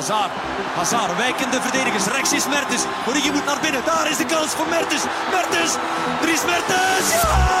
Hazard. 0.00 0.30
Hazard, 0.74 1.16
wijkende 1.16 1.60
verdedigers. 1.60 2.06
Rechts 2.06 2.32
is 2.32 2.46
Mertens. 2.48 2.82
Origi 3.08 3.30
moet 3.30 3.44
naar 3.44 3.60
binnen. 3.62 3.84
Daar 3.84 4.10
is 4.10 4.16
de 4.16 4.24
kans 4.24 4.50
voor 4.50 4.66
Mertens. 4.68 5.02
Mertens. 5.30 5.72
Dries 6.20 6.44
Mertens. 6.44 7.12
Ja! 7.12 7.58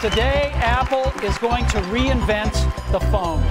Today, 0.00 0.52
Apple 0.78 1.12
is 1.20 1.36
going 1.36 1.68
to 1.68 1.80
reinvent 1.92 2.66
the 2.90 3.00
phone. 3.10 3.42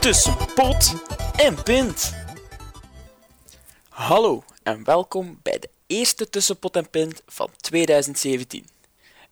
Tussen 0.00 0.36
pot 0.54 0.94
en 1.36 1.62
pint. 1.62 2.19
Hallo 4.10 4.44
en 4.62 4.84
welkom 4.84 5.38
bij 5.42 5.58
de 5.58 5.70
eerste 5.86 6.30
Tussenpot 6.30 6.76
en 6.76 6.90
Pint 6.90 7.22
van 7.26 7.50
2017. 7.56 8.66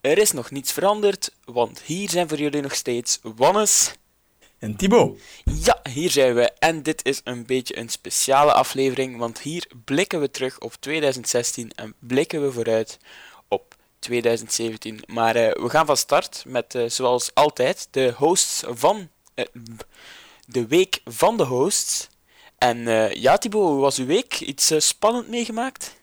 Er 0.01 0.19
is 0.19 0.33
nog 0.33 0.51
niets 0.51 0.73
veranderd, 0.73 1.35
want 1.45 1.81
hier 1.81 2.11
zijn 2.11 2.29
voor 2.29 2.39
jullie 2.39 2.61
nog 2.61 2.75
steeds 2.75 3.19
Wannes. 3.23 3.93
En 4.59 4.77
Thibaut. 4.77 5.21
Ja, 5.45 5.81
hier 5.91 6.11
zijn 6.11 6.35
we 6.35 6.53
en 6.53 6.83
dit 6.83 7.05
is 7.05 7.21
een 7.25 7.47
beetje 7.47 7.79
een 7.79 7.89
speciale 7.89 8.53
aflevering, 8.53 9.17
want 9.17 9.41
hier 9.41 9.67
blikken 9.85 10.21
we 10.21 10.31
terug 10.31 10.61
op 10.61 10.75
2016 10.81 11.71
en 11.75 11.95
blikken 11.99 12.43
we 12.43 12.53
vooruit 12.53 12.99
op 13.49 13.77
2017. 13.99 15.01
Maar 15.07 15.37
eh, 15.37 15.63
we 15.63 15.69
gaan 15.71 15.87
van 15.87 15.97
start 15.97 16.45
met, 16.47 16.75
eh, 16.75 16.85
zoals 16.89 17.35
altijd, 17.35 17.89
de 17.91 18.13
hosts 18.17 18.63
van 18.67 19.09
eh, 19.35 19.45
de 20.47 20.67
week 20.67 21.01
van 21.05 21.37
de 21.37 21.45
hosts. 21.45 22.09
En 22.59 22.87
eh, 22.87 23.13
ja, 23.13 23.39
Thibaut, 23.39 23.69
hoe 23.69 23.81
was 23.81 23.99
uw 23.99 24.07
week? 24.07 24.41
Iets 24.41 24.71
eh, 24.71 24.79
spannend 24.79 25.29
meegemaakt? 25.29 26.01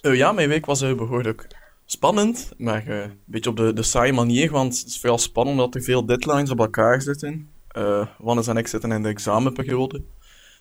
Eh, 0.00 0.14
ja, 0.14 0.32
mijn 0.32 0.48
week 0.48 0.66
was 0.66 0.82
uh, 0.82 0.94
behoorlijk 0.94 1.46
spannend, 1.84 2.50
maar 2.56 2.88
een 2.88 3.20
beetje 3.24 3.50
op 3.50 3.56
de, 3.56 3.72
de 3.72 3.82
saaie 3.82 4.12
manier, 4.12 4.50
want 4.50 4.78
het 4.78 4.86
is 4.86 4.98
vooral 4.98 5.18
spannend 5.18 5.58
omdat 5.58 5.74
er 5.74 5.82
veel 5.82 6.06
deadlines 6.06 6.50
op 6.50 6.58
elkaar 6.58 7.02
zitten. 7.02 7.50
Uh, 7.76 8.06
Wannes 8.18 8.46
en 8.46 8.56
ik 8.56 8.66
zitten 8.66 8.92
in 8.92 9.02
de 9.02 9.08
examenperiode, 9.08 10.02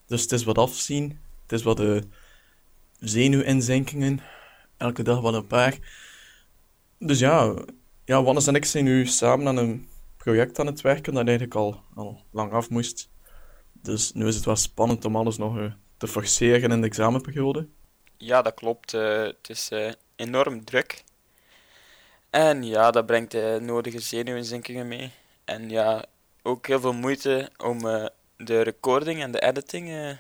dus 0.08 0.22
het 0.22 0.32
is 0.32 0.44
wat 0.44 0.58
afzien. 0.58 1.20
Het 1.42 1.52
is 1.52 1.64
wat 1.64 1.82
zenuwinzinkingen, 3.00 4.20
elke 4.78 5.04
dag 5.04 5.22
wat 5.22 5.34
een 5.34 5.48
paar. 5.48 5.78
Dus 6.98 7.20
ja, 7.20 7.54
ja, 8.06 8.24
Wannes 8.24 8.48
en 8.48 8.56
ik 8.56 8.66
zijn 8.66 8.84
nu 8.84 9.06
samen 9.06 9.48
aan 9.48 9.58
een 9.58 9.88
project 10.18 10.60
aan 10.60 10.66
het 10.66 10.82
werken 10.82 11.14
dat 11.14 11.28
eigenlijk 11.28 11.56
al 11.56 11.84
lang 12.32 12.52
af 12.52 12.70
moest. 12.70 13.10
Dus 13.82 14.14
nu 14.14 14.28
is 14.28 14.36
het 14.36 14.46
wel 14.46 14.56
spannend 14.56 15.06
om 15.06 15.16
alles 15.16 15.38
nog 15.38 15.58
uh, 15.58 15.72
te 15.98 16.08
forceren 16.08 16.72
in 16.72 16.82
de 16.82 16.88
examenperiode. 16.88 17.68
Ja, 18.18 18.42
dat 18.42 18.54
klopt. 18.54 18.94
Uh, 18.94 19.22
het 19.22 19.50
is 19.50 19.70
uh, 19.72 19.92
enorm 20.16 20.66
druk. 20.66 21.04
En 22.30 22.64
ja, 22.64 22.92
dat 22.92 23.06
brengt 23.06 23.32
de 23.32 23.60
nodige 23.62 24.00
zenuwinzinkingen 24.00 24.88
mee. 24.88 25.12
En 25.46 25.70
ja, 25.70 26.06
ook 26.42 26.68
heel 26.68 26.80
veel 26.80 26.94
moeite 26.94 27.52
om 27.58 27.80
de 28.38 28.62
recording 28.62 29.22
en 29.22 29.32
de 29.32 29.42
editing 29.42 30.18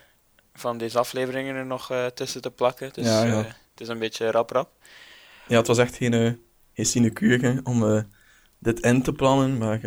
van 0.54 0.78
deze 0.78 1.00
afleveringen 1.00 1.56
er 1.56 1.66
nog 1.66 1.92
tussen 2.14 2.42
te 2.42 2.52
plakken. 2.52 2.90
Dus 2.94 3.06
ja, 3.06 3.24
ja. 3.24 3.38
het 3.38 3.82
is 3.82 3.88
een 3.88 4.00
beetje 4.00 4.32
rap-rap. 4.32 4.70
Ja, 5.48 5.58
het 5.58 5.68
was 5.68 5.78
echt 5.78 5.96
geen, 5.96 6.42
geen 6.74 6.86
sinecure 6.86 7.60
om 7.64 8.06
dit 8.60 8.80
in 8.80 9.02
te 9.02 9.14
plannen, 9.14 9.58
maar 9.58 9.80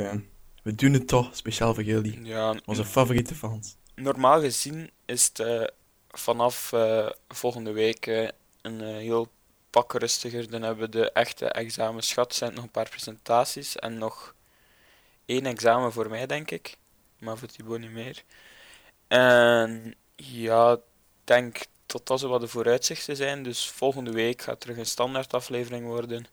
we 0.62 0.74
doen 0.74 0.92
het 0.92 1.08
toch 1.08 1.28
speciaal 1.32 1.74
voor 1.74 1.82
jullie. 1.82 2.24
Ja, 2.24 2.54
Onze 2.64 2.84
favoriete 2.84 3.34
fans. 3.34 3.76
Normaal 3.94 4.40
gezien 4.40 4.90
is 5.04 5.24
het 5.24 5.38
uh, 5.38 5.64
vanaf 6.10 6.72
uh, 6.72 7.10
volgende 7.28 7.72
week 7.72 8.06
uh, 8.06 8.28
een 8.62 8.80
heel 8.80 9.28
pak 9.70 9.92
rustiger. 9.92 10.50
Dan 10.50 10.62
hebben 10.62 10.84
we 10.84 10.90
de 10.90 11.12
echte 11.12 11.46
examens 11.46 12.12
gehad. 12.12 12.30
Er 12.30 12.36
zijn 12.36 12.54
nog 12.54 12.64
een 12.64 12.70
paar 12.70 12.88
presentaties 12.88 13.76
en 13.76 13.98
nog 13.98 14.34
één 15.26 15.46
examen 15.46 15.92
voor 15.92 16.08
mij, 16.08 16.26
denk 16.26 16.50
ik. 16.50 16.76
Maar 17.18 17.38
voor 17.38 17.48
Thibaut 17.48 17.80
niet 17.80 17.90
meer. 17.90 18.22
En 19.08 19.94
ja, 20.16 20.72
ik 20.72 20.80
denk 21.24 21.64
tot 21.86 22.06
dat 22.06 22.20
ze 22.20 22.26
wat 22.28 22.40
de 22.40 22.48
vooruitzichten 22.48 23.16
zijn. 23.16 23.42
Dus 23.42 23.70
volgende 23.70 24.12
week 24.12 24.42
gaat 24.42 24.60
terug 24.60 24.76
een 24.76 24.86
standaard 24.86 25.34
aflevering 25.34 25.86
worden. 25.86 26.26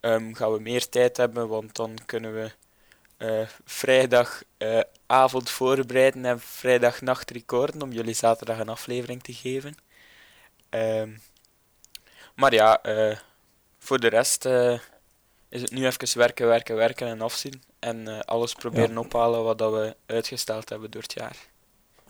Um, 0.00 0.34
gaan 0.34 0.52
we 0.52 0.60
meer 0.60 0.88
tijd 0.88 1.16
hebben, 1.16 1.48
want 1.48 1.74
dan 1.76 1.98
kunnen 2.06 2.34
we 2.34 2.50
uh, 3.22 3.46
vrijdagavond 3.64 5.48
uh, 5.48 5.54
voorbereiden 5.54 6.24
en 6.24 6.40
vrijdagnacht 6.40 7.30
recorden 7.30 7.82
om 7.82 7.92
jullie 7.92 8.14
zaterdag 8.14 8.58
een 8.58 8.68
aflevering 8.68 9.22
te 9.22 9.32
geven. 9.32 9.74
Um, 10.70 11.20
maar 12.34 12.54
ja, 12.54 12.86
uh, 12.86 13.16
voor 13.78 14.00
de 14.00 14.08
rest 14.08 14.44
is 15.48 15.62
het 15.62 15.70
nu 15.70 15.86
even 15.86 16.18
werken, 16.18 16.46
werken, 16.46 16.76
werken 16.76 17.06
en 17.06 17.20
afzien. 17.20 17.62
En 17.78 18.24
alles 18.24 18.52
proberen 18.52 18.92
ja. 18.92 18.98
ophalen 18.98 19.44
wat 19.44 19.58
dat 19.58 19.72
we 19.72 19.96
uitgesteld 20.06 20.68
hebben 20.68 20.90
door 20.90 21.02
het 21.02 21.12
jaar. 21.12 21.36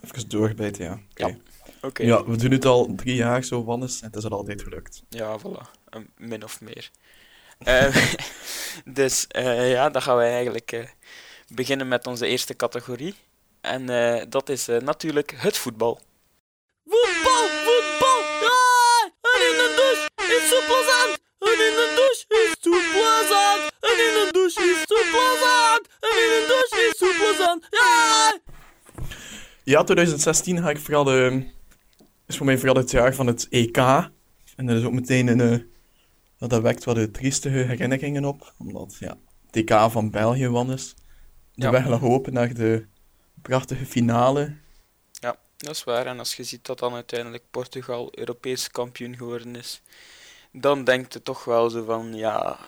Even 0.01 0.29
doorbijten, 0.29 0.83
ja. 0.85 0.99
Okay. 1.11 1.29
Ja. 1.29 1.37
Okay. 1.81 2.05
ja, 2.05 2.25
we 2.25 2.37
doen 2.37 2.51
het 2.51 2.65
al 2.65 2.95
drie 2.95 3.15
jaar 3.15 3.43
zo, 3.43 3.63
Wannes, 3.63 4.01
en 4.01 4.07
het 4.07 4.15
is 4.15 4.23
al 4.23 4.37
altijd 4.37 4.61
gelukt. 4.61 5.03
Ja, 5.09 5.39
voilà. 5.39 5.97
min 6.17 6.43
of 6.43 6.61
meer. 6.61 6.91
Uh, 7.67 7.95
dus 8.97 9.27
uh, 9.37 9.71
ja, 9.71 9.89
dan 9.89 10.01
gaan 10.01 10.17
we 10.17 10.23
eigenlijk 10.23 10.71
uh, 10.71 10.83
beginnen 11.47 11.87
met 11.87 12.07
onze 12.07 12.27
eerste 12.27 12.55
categorie. 12.55 13.15
En 13.61 13.85
dat 14.29 14.49
is 14.49 14.65
natuurlijk 14.65 15.33
het 15.37 15.57
voetbal. 15.57 15.99
Voetbal, 16.85 17.47
voetbal! 17.47 18.19
Ja! 18.45 18.59
En 19.21 19.41
in 19.49 19.57
de 19.61 19.69
douche 19.77 20.35
is 20.35 20.49
zo 20.49 20.59
plezant! 20.69 21.19
En 21.39 21.57
in 21.67 21.75
de 21.79 21.91
douche 21.95 22.25
is 22.27 22.55
zo 22.61 22.71
plezant! 22.91 23.71
En 23.79 23.97
in 24.05 24.13
de 24.17 24.29
douche 24.31 24.61
is 24.61 24.81
zo 24.87 24.95
plezant! 25.11 25.87
En 25.99 26.15
in 26.23 26.29
de 26.35 26.45
douche 26.47 26.89
is 26.89 26.97
zo 26.97 27.07
plezant! 27.17 27.67
Ja! 27.69 28.39
Ja, 29.63 29.83
2016 29.83 30.61
ga 30.61 30.69
ik 30.69 30.79
vooral 30.79 31.03
de, 31.03 31.43
is 32.27 32.37
voor 32.37 32.45
mij 32.45 32.57
vooral 32.57 32.75
het 32.75 32.91
jaar 32.91 33.13
van 33.13 33.27
het 33.27 33.47
EK. 33.49 33.77
En 34.55 34.65
dat 34.65 34.77
is 34.77 34.83
ook 34.83 34.91
meteen 34.91 35.27
een 35.27 35.70
dat, 36.41 36.49
dat 36.49 36.61
wekt 36.61 36.83
wat 36.83 36.95
de 36.95 37.11
triestige 37.11 37.57
herinneringen 37.57 38.25
op. 38.25 38.53
Omdat 38.57 38.95
ja, 38.99 39.17
TK 39.49 39.91
van 39.91 40.11
België 40.11 40.47
won 40.47 40.71
is. 40.71 40.95
De 41.53 41.65
ja. 41.65 41.71
weg 41.71 41.87
lag 41.87 42.03
open 42.03 42.33
naar 42.33 42.53
de 42.53 42.85
prachtige 43.41 43.85
finale. 43.85 44.55
Ja, 45.11 45.35
dat 45.57 45.75
is 45.75 45.83
waar. 45.83 46.05
En 46.05 46.19
als 46.19 46.35
je 46.35 46.43
ziet 46.43 46.65
dat 46.65 46.79
dan 46.79 46.93
uiteindelijk 46.93 47.43
Portugal 47.51 48.07
Europees 48.11 48.71
kampioen 48.71 49.17
geworden 49.17 49.55
is, 49.55 49.81
dan 50.51 50.83
denkt 50.83 51.13
het 51.13 51.25
toch 51.25 51.43
wel 51.43 51.69
zo 51.69 51.83
van, 51.83 52.13
ja, 52.15 52.59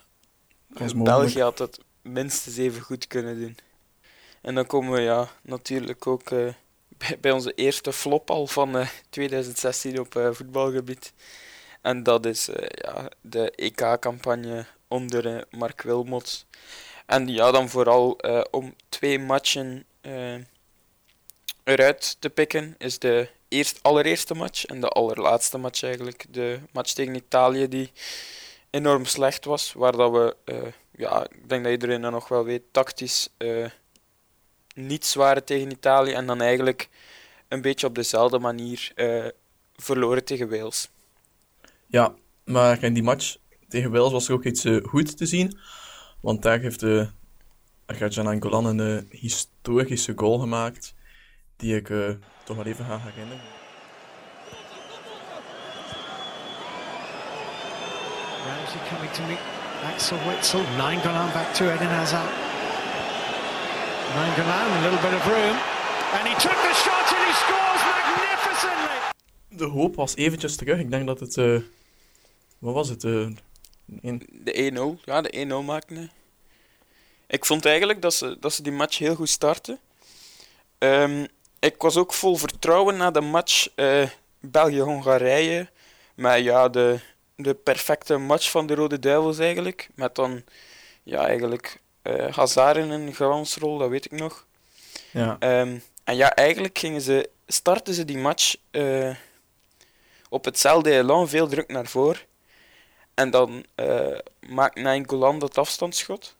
België 0.95 1.41
had 1.41 1.59
het 1.59 1.79
minstens 2.01 2.57
even 2.57 2.81
goed 2.81 3.07
kunnen 3.07 3.39
doen. 3.39 3.57
En 4.41 4.55
dan 4.55 4.65
komen 4.65 4.91
we 4.91 5.01
ja, 5.01 5.29
natuurlijk 5.41 6.07
ook 6.07 6.29
uh, 6.29 6.53
bij, 6.87 7.17
bij, 7.19 7.31
onze 7.31 7.53
eerste 7.53 7.93
flop 7.93 8.29
al 8.29 8.47
van 8.47 8.77
uh, 8.77 8.87
2016 9.09 9.99
op 9.99 10.15
uh, 10.15 10.31
voetbalgebied. 10.31 11.13
En 11.83 12.03
dat 12.03 12.25
is 12.25 12.49
uh, 12.49 12.55
ja, 12.69 13.09
de 13.21 13.51
EK-campagne 13.51 14.65
onder 14.87 15.25
uh, 15.25 15.41
Mark 15.49 15.81
Wilmots. 15.81 16.45
En 17.05 17.27
ja, 17.27 17.51
dan 17.51 17.69
vooral 17.69 18.17
uh, 18.25 18.41
om 18.51 18.75
twee 18.89 19.19
matchen 19.19 19.85
eruit 21.63 22.15
te 22.19 22.29
pikken, 22.29 22.75
is 22.77 22.99
de 22.99 23.29
eerst, 23.47 23.79
allereerste 23.81 24.33
match 24.33 24.65
en 24.65 24.81
de 24.81 24.87
allerlaatste 24.87 25.57
match 25.57 25.83
eigenlijk. 25.83 26.25
De 26.29 26.59
match 26.71 26.93
tegen 26.93 27.15
Italië 27.15 27.67
die 27.67 27.91
enorm 28.69 29.05
slecht 29.05 29.45
was, 29.45 29.73
waar 29.73 29.91
dat 29.91 30.11
we, 30.11 30.35
ja, 30.91 31.23
ik 31.23 31.49
denk 31.49 31.63
dat 31.63 31.71
iedereen 31.71 32.01
dat 32.01 32.11
nog 32.11 32.27
wel 32.27 32.43
weet, 32.43 32.63
tactisch 32.71 33.29
niet 34.75 35.05
zware 35.05 35.43
tegen 35.43 35.71
Italië 35.71 36.11
en 36.11 36.25
dan 36.25 36.41
eigenlijk 36.41 36.89
een 37.47 37.61
beetje 37.61 37.87
op 37.87 37.95
dezelfde 37.95 38.39
manier 38.39 38.93
verloren 39.75 40.23
tegen 40.23 40.49
Wales. 40.49 40.89
Ja, 41.93 42.13
maar 42.45 42.83
in 42.83 42.93
die 42.93 43.03
match 43.03 43.35
tegen 43.67 43.91
Wales 43.91 44.11
was 44.11 44.27
er 44.27 44.33
ook 44.33 44.43
iets 44.43 44.65
uh, 44.65 44.83
goed 44.83 45.17
te 45.17 45.25
zien. 45.25 45.57
Want 46.21 46.41
daar 46.41 46.59
heeft 46.59 46.79
de 46.79 47.07
Rajan 47.85 48.27
Angolan 48.27 48.65
een 48.65 48.79
uh, 48.79 49.19
historische 49.19 50.13
goal 50.15 50.39
gemaakt. 50.39 50.95
Die 51.55 51.75
ik 51.75 51.89
uh, 51.89 52.09
toch 52.43 52.55
wel 52.55 52.65
even 52.65 52.85
ga 52.85 52.99
herinneren. 52.99 53.43
Ramsey 58.45 58.79
coming 58.89 59.11
to 59.11 59.23
meet 59.23 59.39
Axel 59.93 60.17
Witzel. 60.27 60.61
Nainggolan 60.77 61.31
back 61.33 61.53
to 61.53 61.69
Eden 61.69 61.87
Hazard. 61.87 62.31
Nainggolan, 64.15 64.67
a 64.77 64.81
little 64.81 65.09
bit 65.09 65.19
of 65.19 65.25
room. 65.27 65.57
And 66.15 66.27
he 66.27 66.33
took 66.33 66.57
the 66.67 66.73
shot 66.73 67.07
and 67.15 67.25
he 67.27 67.33
scores 67.43 67.81
magnificently. 67.93 68.97
De 69.47 69.65
hoop 69.65 69.95
was 69.95 70.15
eventjes 70.15 70.55
terug. 70.55 70.79
Ik 70.79 70.91
denk 70.91 71.07
dat 71.07 71.19
het... 71.19 71.63
Uh, 72.63 72.69
wat 72.69 72.73
was 72.73 72.89
het? 72.89 73.03
Uh, 73.03 73.29
in... 74.01 74.27
De 74.31 74.97
1-0. 74.99 75.03
Ja, 75.05 75.21
de 75.21 75.61
1-0 75.61 75.65
maakte. 75.65 76.09
Ik 77.27 77.45
vond 77.45 77.65
eigenlijk 77.65 78.01
dat 78.01 78.13
ze, 78.13 78.37
dat 78.39 78.53
ze 78.53 78.61
die 78.61 78.71
match 78.71 78.97
heel 78.97 79.15
goed 79.15 79.29
starten. 79.29 79.79
Um, 80.77 81.27
ik 81.59 81.81
was 81.81 81.97
ook 81.97 82.13
vol 82.13 82.35
vertrouwen 82.35 82.97
na 82.97 83.11
de 83.11 83.21
match 83.21 83.67
eh, 83.75 84.09
België-Hongarije. 84.39 85.69
Maar 86.15 86.39
ja, 86.39 86.69
de, 86.69 86.99
de 87.35 87.53
perfecte 87.53 88.17
match 88.17 88.51
van 88.51 88.67
de 88.67 88.75
Rode 88.75 88.99
Duivels 88.99 89.37
eigenlijk. 89.37 89.89
Met 89.95 90.15
dan 90.15 90.43
ja, 91.03 91.25
eigenlijk 91.27 91.81
eh 92.01 92.35
Hazard 92.35 92.77
in 92.77 92.89
een 92.89 93.13
glansrol, 93.13 93.77
dat 93.77 93.89
weet 93.89 94.05
ik 94.05 94.11
nog. 94.11 94.45
Ja. 95.11 95.35
Ehm, 95.39 95.77
en 96.03 96.15
ja, 96.15 96.35
eigenlijk 96.35 96.77
gingen 96.77 97.01
ze, 97.01 97.29
starten 97.47 97.93
ze 97.93 98.05
die 98.05 98.17
match 98.17 98.55
op 100.29 100.45
hetzelfde 100.45 100.91
elan, 100.91 101.29
veel 101.29 101.47
druk 101.47 101.67
naar 101.67 101.87
voren. 101.87 102.21
En 103.13 103.29
dan 103.29 103.65
eh 103.75 104.17
maakt 104.49 104.81
Nainggolan 104.81 105.39
dat 105.39 105.57
afstandsschot. 105.57 106.35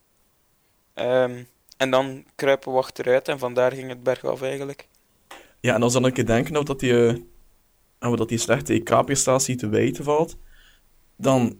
Ehm, 0.94 1.44
en 1.78 1.92
dan 1.92 2.26
kruipen 2.36 2.72
we 2.72 2.78
achteruit 2.78 3.28
en 3.28 3.40
vandaar 3.40 3.72
ging 3.72 3.90
het 3.90 4.04
bergaf 4.04 4.42
eigenlijk. 4.42 4.88
Ja, 5.60 5.76
en 5.76 5.84
als 5.84 5.94
dan 5.94 6.04
een 6.04 6.14
keer 6.14 6.26
denken 6.26 6.66
dat 6.66 6.80
die, 6.80 7.08
eh, 7.08 7.16
nou, 8.00 8.16
dat 8.16 8.30
die 8.30 8.38
slechte 8.38 8.74
EK-prestatie 8.74 9.56
te 9.56 9.70
wijten 9.70 10.04
valt, 10.04 10.38
dan 11.16 11.60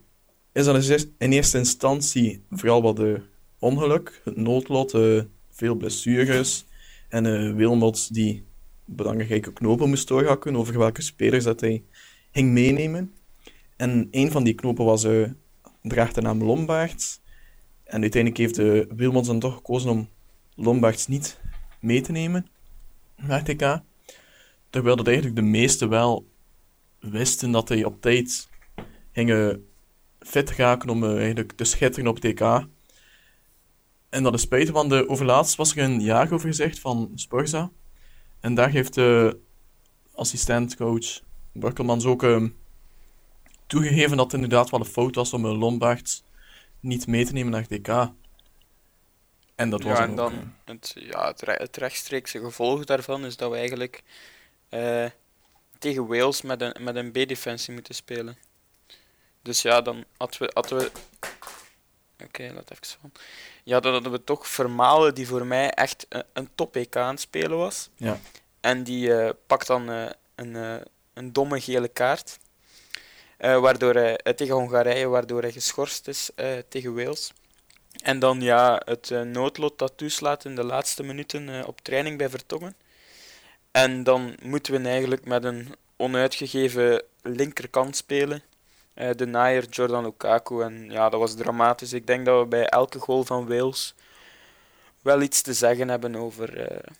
is 0.52 0.66
dat 0.66 1.08
in 1.18 1.32
eerste 1.32 1.58
instantie 1.58 2.44
vooral 2.50 2.82
wat 2.82 2.96
de 2.96 3.22
ongeluk, 3.60 4.22
het 4.24 4.36
noodlot, 4.36 4.94
eh, 4.94 5.22
veel 5.50 5.76
blessures 5.76 6.66
en 7.10 7.26
eh 7.26 7.54
Wilmots 7.56 8.08
die 8.08 8.46
belangrijke 8.86 9.54
knopen 9.54 9.90
moest 9.90 10.08
doorhakken 10.08 10.56
over 10.56 10.78
welke 10.78 11.02
spelers 11.02 11.44
dat 11.44 11.60
hij 11.60 11.84
ging 12.32 12.52
meenemen. 12.52 13.14
En 13.76 14.08
een 14.12 14.32
van 14.32 14.44
die 14.44 14.54
knopen 14.54 14.86
was, 14.86 15.04
eh 15.04 15.30
draagt 15.82 16.16
de 16.16 16.22
naam 16.22 16.44
Lombaerts. 16.44 17.22
En 17.84 18.02
uiteindelijk 18.02 18.42
heeft 18.42 18.60
uh, 18.60 18.86
Wilmots 18.96 19.28
dan 19.28 19.40
toch 19.40 19.56
gekozen 19.56 19.90
om 19.90 20.10
Lombaerts 20.56 21.08
niet 21.08 21.40
mee 21.80 22.02
te 22.02 22.12
nemen 22.12 22.48
naar 23.16 23.48
EK. 23.48 23.80
Terwijl 24.70 24.96
dat 24.96 25.08
eigenlijk 25.08 25.36
de 25.36 25.42
meesten 25.42 25.90
wel 25.90 26.26
wisten 27.00 27.52
dat 27.52 27.70
hij 27.70 27.84
op 27.84 28.02
tijd 28.02 28.50
ging 29.12 29.32
eh, 29.32 29.56
fit 30.20 30.52
raken 30.52 30.90
om 30.90 31.04
eh, 31.04 31.18
eigenlijk 31.18 31.52
te 31.52 31.64
schitteren 31.64 32.10
op 32.10 32.20
EK. 32.20 32.42
En 34.10 34.24
dat 34.24 34.34
is 34.34 34.42
spijtig, 34.42 34.74
want 34.74 34.90
de 34.90 35.10
overlaatst 35.10 35.56
was 35.56 35.76
er 35.76 35.84
een 35.84 36.02
jaar 36.02 36.34
over 36.34 36.48
gezegd 36.48 36.80
van 36.80 37.12
Sporza. 37.16 37.72
En 38.40 38.56
daar 38.56 38.70
heeft 38.70 38.94
de 38.94 39.40
assistentcoach 40.14 41.22
Burkelmans 41.52 42.06
ook 42.06 42.24
eh, 42.24 42.44
toegegeven 43.68 44.18
dat 44.18 44.26
het 44.26 44.34
inderdaad 44.42 44.70
wel 44.70 44.80
een 44.80 44.86
fout 44.86 45.16
was 45.16 45.34
om 45.34 45.46
uh, 45.46 45.60
Lombaerts 45.60 46.24
niet 46.80 47.08
mee 47.08 47.26
te 47.26 47.34
nemen 47.34 47.52
naar 47.52 47.62
het 47.62 47.72
EK. 47.72 48.12
En 49.56 49.70
dat 49.70 49.84
was 49.84 49.98
ja, 49.98 50.04
en 50.04 50.16
dan 50.16 50.54
het, 50.66 50.94
ja, 50.96 51.28
het, 51.28 51.42
re- 51.42 51.58
het 51.58 51.78
rechtstreekse 51.78 52.40
gevolg 52.40 52.84
daarvan 52.86 53.26
is 53.26 53.38
dat 53.38 53.52
we 53.52 53.58
eigenlijk 53.58 54.04
eh, 54.70 55.06
tegen 55.80 56.08
Wales 56.08 56.42
met 56.42 56.62
een, 56.62 56.76
met 56.80 56.96
een 56.96 57.12
B-defensie 57.12 57.74
moeten 57.74 57.96
spelen. 57.96 58.38
Dus 59.42 59.62
ja, 59.62 59.82
dan 59.82 60.04
hadden 60.18 60.40
we. 60.40 60.50
Hadden 60.54 60.78
we 60.78 60.92
Oké, 62.24 62.52
laat 62.54 62.72
even 62.72 62.98
van. 63.02 63.12
Ja, 63.64 63.80
dan 63.80 63.94
hadden 63.94 64.12
we 64.12 64.24
toch 64.24 64.48
Vermalen, 64.48 65.16
die 65.16 65.28
voor 65.28 65.46
mij 65.46 65.70
echt 65.70 66.06
een, 66.10 66.24
een 66.34 66.50
top-EK 66.56 66.96
aan 66.96 67.10
het 67.10 67.20
spelen 67.20 67.58
was. 67.58 67.90
Ja. 67.96 68.20
En 68.60 68.84
die 68.84 69.16
eh, 69.16 69.30
pakt 69.48 69.68
dan 69.68 69.90
eh, 69.90 70.10
een, 70.36 70.56
een 71.14 71.34
domme 71.34 71.62
gele 71.62 71.88
kaart. 71.88 72.40
Eh, 73.44 73.60
waardoor 73.60 73.94
hij, 73.94 74.18
eh, 74.18 74.34
tegen 74.34 74.56
Hongarije, 74.56 75.08
waardoor 75.08 75.42
hij 75.42 75.52
geschorst 75.52 76.08
is 76.08 76.30
eh, 76.36 76.48
tegen 76.70 76.96
Wales. 76.96 77.34
En 78.04 78.20
dan 78.20 78.42
ja, 78.42 78.82
het 78.86 79.10
noodlot 79.10 79.80
dat 79.80 79.94
toeslaat 79.98 80.46
in 80.46 80.56
de 80.56 80.64
laatste 80.64 81.04
minuten 81.04 81.68
op 81.68 81.82
training 81.82 82.18
bij 82.18 82.30
Vertongen. 82.30 82.76
En 83.72 84.04
dan 84.04 84.36
moeten 84.42 84.74
we 84.74 84.90
eigenlijk 84.90 85.26
met 85.26 85.44
een 85.44 85.76
onuitgegeven 85.98 87.04
linkerkant 87.22 87.96
spelen. 87.96 88.42
De 88.94 89.26
naaier 89.26 89.66
Jordan 89.70 90.04
Lukaku. 90.04 90.62
En 90.62 90.92
ja, 90.92 91.10
dat 91.10 91.20
was 91.20 91.36
dramatisch. 91.36 91.94
Ik 91.94 92.08
denk 92.08 92.26
dat 92.26 92.42
we 92.42 92.48
bij 92.48 92.66
elke 92.66 93.00
goal 93.00 93.24
van 93.24 93.48
Wales 93.48 93.96
wel 95.02 95.22
iets 95.22 95.42
te 95.42 95.54
zeggen 95.54 95.90
hebben 95.90 96.16
over, 96.16 96.58
eh, 96.58 96.94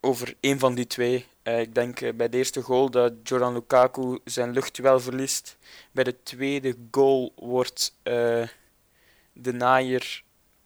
over 0.00 0.34
een 0.40 0.58
van 0.58 0.74
die 0.74 0.86
twee. 0.86 1.26
Eh, 1.42 1.60
ik 1.60 1.74
denk 1.74 2.00
eh, 2.00 2.14
bij 2.14 2.28
de 2.28 2.36
eerste 2.36 2.62
goal 2.62 2.90
dat 2.90 3.12
Jordan 3.22 3.52
Lukaku 3.52 4.18
zijn 4.24 4.50
luchtduel 4.50 5.00
verliest. 5.00 5.56
Bij 5.92 6.04
de 6.04 6.22
tweede 6.22 6.76
goal 6.90 7.32
wordt 7.36 7.96
eh, 8.02 8.48
de 9.32 9.52
naaier 9.52 10.22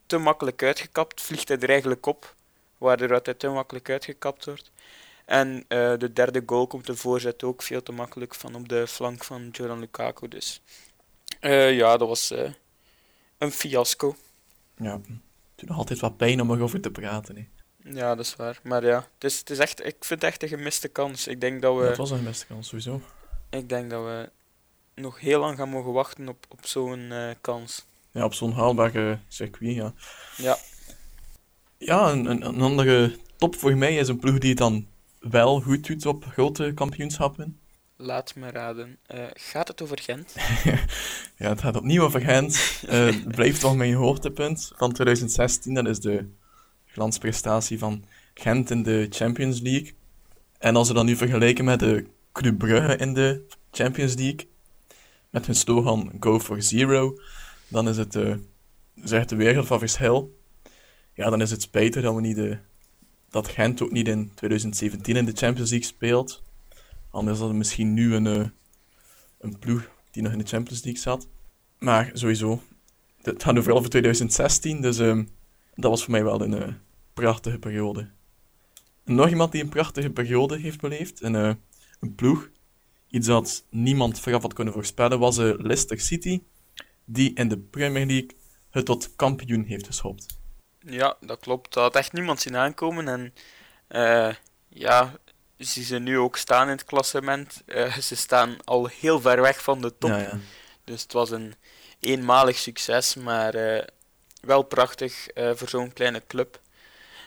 te 0.07 0.19
makkelijk 0.19 0.63
uitgekapt. 0.63 1.21
Vliegt 1.21 1.49
hij 1.49 1.59
er 1.59 1.69
eigenlijk 1.69 2.07
op, 2.07 2.35
waardoor 2.79 3.21
hij 3.23 3.35
te 3.35 3.49
makkelijk 3.49 3.91
uitgekapt 3.91 4.45
wordt. 4.45 4.71
En 5.25 5.65
de 5.69 6.11
derde 6.13 6.43
goal 6.47 6.67
komt 6.67 6.87
de 6.87 6.97
voorzet 6.97 7.43
ook 7.43 7.63
veel 7.63 7.83
te 7.83 7.93
makkelijk 7.93 8.35
van 8.35 8.55
op 8.55 8.69
de 8.69 8.87
flank 8.87 9.25
van 9.25 9.49
Jordan 9.53 9.79
Lukaku. 9.79 10.29
Dus 10.29 10.63
ja, 11.41 11.97
dat 11.97 12.09
was 12.09 12.35
een 13.39 13.51
fiasco. 13.53 14.17
Ja, 14.77 14.93
het 14.93 15.09
doet 15.55 15.69
nog 15.69 15.79
altijd 15.79 16.01
wat 16.01 16.17
pijn 16.17 16.41
om 16.41 16.51
erover 16.51 16.81
te 16.81 16.91
praten. 16.91 17.37
Hè. 17.37 17.47
Ja, 17.91 18.15
dat 18.15 18.25
is 18.25 18.37
waar. 18.37 18.61
Maar 18.63 18.85
ja, 18.85 19.09
het 19.15 19.25
is, 19.25 19.39
het 19.39 19.51
is 19.51 19.59
echt, 19.59 19.81
ik 19.81 19.97
vind 20.05 20.23
het 20.23 20.31
echt 20.31 20.43
een 20.43 20.49
gemiste 20.49 20.89
kans. 20.89 21.27
Ik 21.27 21.41
denk 21.41 21.63
dat 21.63 21.77
we, 21.77 21.83
het 21.83 21.97
was 21.97 22.11
een 22.11 22.25
beste 22.25 22.47
kans, 22.47 22.69
sowieso. 22.69 23.01
ik 23.51 23.69
denk 23.69 23.91
dat 23.91 24.05
we 24.05 24.31
nog 24.95 25.21
heel 25.21 25.41
lang 25.41 25.57
gaan 25.57 25.69
mogen 25.69 25.93
wachten 25.93 26.29
op, 26.29 26.47
op 26.49 26.67
zo'n 26.67 27.13
eh, 27.13 27.31
kans. 27.41 27.87
Ja, 28.11 28.25
op 28.25 28.35
zo'n 28.35 28.53
haalbare 28.53 29.19
circuit, 29.29 29.75
ja. 29.75 29.93
Ja. 30.37 30.59
Ja, 31.79 32.11
een, 32.11 32.27
een, 32.27 32.61
andere 32.61 33.19
top 33.37 33.57
voor 33.57 33.77
mij 33.77 33.97
is 33.97 34.09
een 34.09 34.19
ploeg 34.19 34.39
die 34.39 34.49
het 34.49 34.59
dan 34.59 34.87
wel 35.19 35.61
goed 35.61 35.87
doet 35.87 36.07
op 36.07 36.25
grote 36.25 36.73
kampioenschappen. 36.75 37.59
Laat 37.97 38.35
me 38.35 38.51
raden. 38.51 38.99
Eh, 39.07 39.25
gaat 39.33 39.69
het 39.69 39.83
over 39.83 39.99
Gent? 39.99 40.35
Ja, 41.39 41.49
het 41.49 41.61
gaat 41.61 41.77
opnieuw 41.77 42.03
over 42.03 42.21
Gent. 42.21 42.81
Het 42.87 43.29
blijft 43.29 43.61
toch 43.61 43.77
mijn 43.77 43.95
hoogtepunt 43.95 44.73
van 44.77 44.93
2016. 44.93 45.75
Dat 45.75 45.87
is 45.87 46.01
de 46.01 46.29
glansprestatie 46.97 47.79
van 47.79 48.05
Gent 48.35 48.71
in 48.71 48.83
de 48.83 49.07
Champions 49.11 49.61
League. 49.61 49.95
En 50.59 50.77
als 50.77 50.89
we 50.89 50.95
dat 50.95 51.05
nu 51.05 51.17
vergelijken 51.17 51.65
met 51.65 51.81
de 51.81 52.07
Club 52.33 52.59
Brugge 52.59 52.97
in 52.97 53.15
de 53.15 53.47
Champions 53.71 54.15
League, 54.15 54.49
met 55.31 55.47
hun 55.47 55.55
slogan 55.55 56.13
Go 56.21 56.41
for 56.41 56.63
Zero, 56.63 57.19
dan 57.69 57.89
is 57.89 57.97
het 57.97 58.15
eh, 58.15 58.35
zegt 59.05 59.29
de 59.29 59.37
wereld 59.37 59.67
van 59.67 59.79
verschil. 59.79 60.39
Ja, 61.15 61.31
dan 61.31 61.41
is 61.41 61.51
het 61.51 61.63
spijtig 61.63 62.03
dat, 62.03 62.15
we 62.15 62.21
niet 62.21 62.37
de, 62.37 62.59
dat 63.31 63.49
Gent 63.49 63.83
ook 63.83 63.91
niet 63.91 64.09
in 64.09 64.31
2017 64.35 65.17
in 65.17 65.25
de 65.25 65.33
Champions 65.33 65.71
League 65.71 65.89
speelt. 65.89 66.43
Anders 67.11 67.39
hadden 67.39 67.55
we 67.57 67.63
misschien 67.63 67.95
nu 67.95 68.15
een, 68.15 68.27
eh, 68.27 68.47
een 69.39 69.59
ploeg 69.59 69.91
die 70.11 70.23
nog 70.23 70.33
in 70.33 70.39
de 70.39 70.47
Champions 70.47 70.83
League 70.83 71.03
zat. 71.03 71.29
Maar 71.79 72.11
sowieso, 72.13 72.63
het 73.23 73.43
gaat 73.43 73.55
nu 73.55 73.61
vooral 73.61 73.79
over 73.79 73.91
2016, 73.91 74.81
dus 74.81 74.99
ehm, 74.99 75.25
dat 75.75 75.91
was 75.91 76.03
voor 76.03 76.11
mij 76.11 76.25
wel 76.25 76.43
een 76.43 76.55
eh, 76.55 76.73
prachtige 77.17 77.59
periode. 77.59 78.11
En 79.05 79.15
nog 79.15 79.29
iemand 79.29 79.53
die 79.53 79.63
een 79.63 79.69
prachtige 79.69 80.11
periode 80.11 80.59
heeft 80.59 80.81
beleefd, 80.81 81.23
een, 81.23 81.35
eh, 81.35 81.53
een 82.01 82.15
ploeg, 82.15 82.49
iets 83.09 83.27
dat 83.27 83.65
niemand 83.71 84.21
vooraf 84.21 84.43
had 84.43 84.53
kunnen 84.53 84.75
voorspellen, 84.75 85.19
was 85.19 85.39
eh, 85.39 85.45
Leicester 85.45 86.01
City, 86.01 86.43
die 87.05 87.35
in 87.35 87.49
de 87.49 87.59
Premier 87.59 88.07
League 88.07 88.31
het 88.71 88.85
tot 88.85 89.17
kampioen 89.17 89.65
heeft 89.65 89.87
geschopt. 89.87 90.27
Ja, 90.79 91.17
dat 91.21 91.41
klopt. 91.41 91.75
Dat 91.75 91.83
had 91.83 91.97
echt 91.97 92.13
niemand 92.13 92.41
zien 92.41 92.57
aankomen. 92.57 93.09
En 93.09 93.35
eh, 93.89 94.35
ja, 94.69 95.15
zie 95.57 95.85
ze 95.85 95.99
nu 95.99 96.19
ook 96.19 96.37
staan 96.37 96.69
in 96.69 96.77
het 96.77 96.85
klassement. 96.85 97.63
Ze 98.01 98.17
staan 98.17 98.57
al 98.65 98.87
heel 98.87 99.21
ver 99.21 99.41
weg 99.41 99.63
van 99.63 99.81
de 99.81 99.99
top. 99.99 100.11
Ja, 100.11 100.19
ja. 100.19 100.39
Dus 100.85 101.03
het 101.03 101.13
was 101.13 101.31
een 101.31 101.55
eenmalig 102.01 102.57
succes, 102.57 103.15
maar 103.15 103.53
wel 104.41 104.63
prachtig 104.63 105.27
voor 105.35 105.69
zo'n 105.69 105.93
kleine 105.93 106.23
club. 106.27 106.61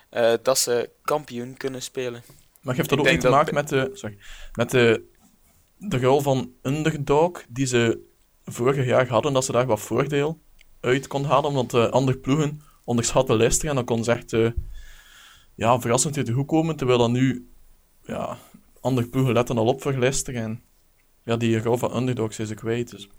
Eh, 0.10 0.34
dat 0.44 0.58
ze 0.58 0.90
kampioen 1.02 1.58
kunnen 1.58 1.82
spelen. 1.82 2.24
Maar 2.62 2.76
heeft 2.76 2.90
dat 2.90 3.00
Ik 3.00 3.06
ook 3.06 3.12
niet 3.12 3.22
te 3.22 3.28
dat 3.28 3.36
maken 3.36 3.54
met 3.54 3.70
de, 3.70 3.90
sorry, 3.94 4.18
met 4.54 4.72
de, 4.72 5.04
de 5.78 6.00
rol 6.00 6.22
van 6.22 6.54
underdog 6.62 7.44
die 7.50 7.66
ze 7.66 8.08
vorig 8.46 8.86
jaar 8.86 9.08
hadden, 9.08 9.34
dat 9.34 9.46
ze 9.46 9.52
daar 9.52 9.66
wat 9.66 9.80
voordeel 9.80 10.40
uit 10.80 11.08
kon 11.08 11.24
halen, 11.24 11.50
omdat 11.50 11.72
de 11.72 11.90
andere 11.90 12.18
ploegen 12.18 12.62
onderschatten 12.84 13.38
Leicester 13.38 13.70
en 13.70 13.76
dan 13.76 13.86
kon 13.86 14.04
ze 14.04 14.12
echt 14.12 14.34
eh, 14.34 14.52
ja, 15.56 15.80
verrassend 15.80 16.18
uit 16.18 16.26
de 16.26 16.32
hoek 16.32 16.48
komen, 16.48 16.76
terwijl 16.76 16.98
dan 16.98 17.12
nu 17.12 17.50
ja, 18.04 18.38
andere 18.80 19.08
ploegen 19.08 19.34
letten 19.34 19.58
al 19.58 19.66
op 19.66 19.82
voor 19.82 19.94
Leicester 19.94 20.36
en 20.36 20.62
ja, 21.24 21.38
die 21.38 21.62
rol 21.62 21.78
van 21.78 21.96
underdog 21.96 22.38
is 22.38 22.48
ze 22.48 22.54
kwijt. 22.54 22.90
Dus. 22.90 23.10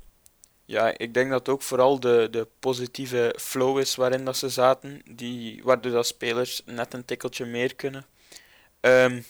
Ja, 0.70 0.92
ik 0.96 1.14
denk 1.14 1.30
dat 1.30 1.48
ook 1.48 1.62
vooral 1.62 2.00
de, 2.00 2.28
de 2.30 2.46
positieve 2.58 3.34
flow 3.38 3.78
is 3.78 3.94
waarin 3.94 4.24
dat 4.24 4.36
ze 4.36 4.48
zaten, 4.48 5.02
die, 5.10 5.60
waardoor 5.64 5.92
dat 5.92 6.06
spelers 6.06 6.62
net 6.64 6.94
een 6.94 7.04
tikkeltje 7.04 7.44
meer 7.44 7.74
kunnen. 7.74 8.06
Ehm, 8.80 9.20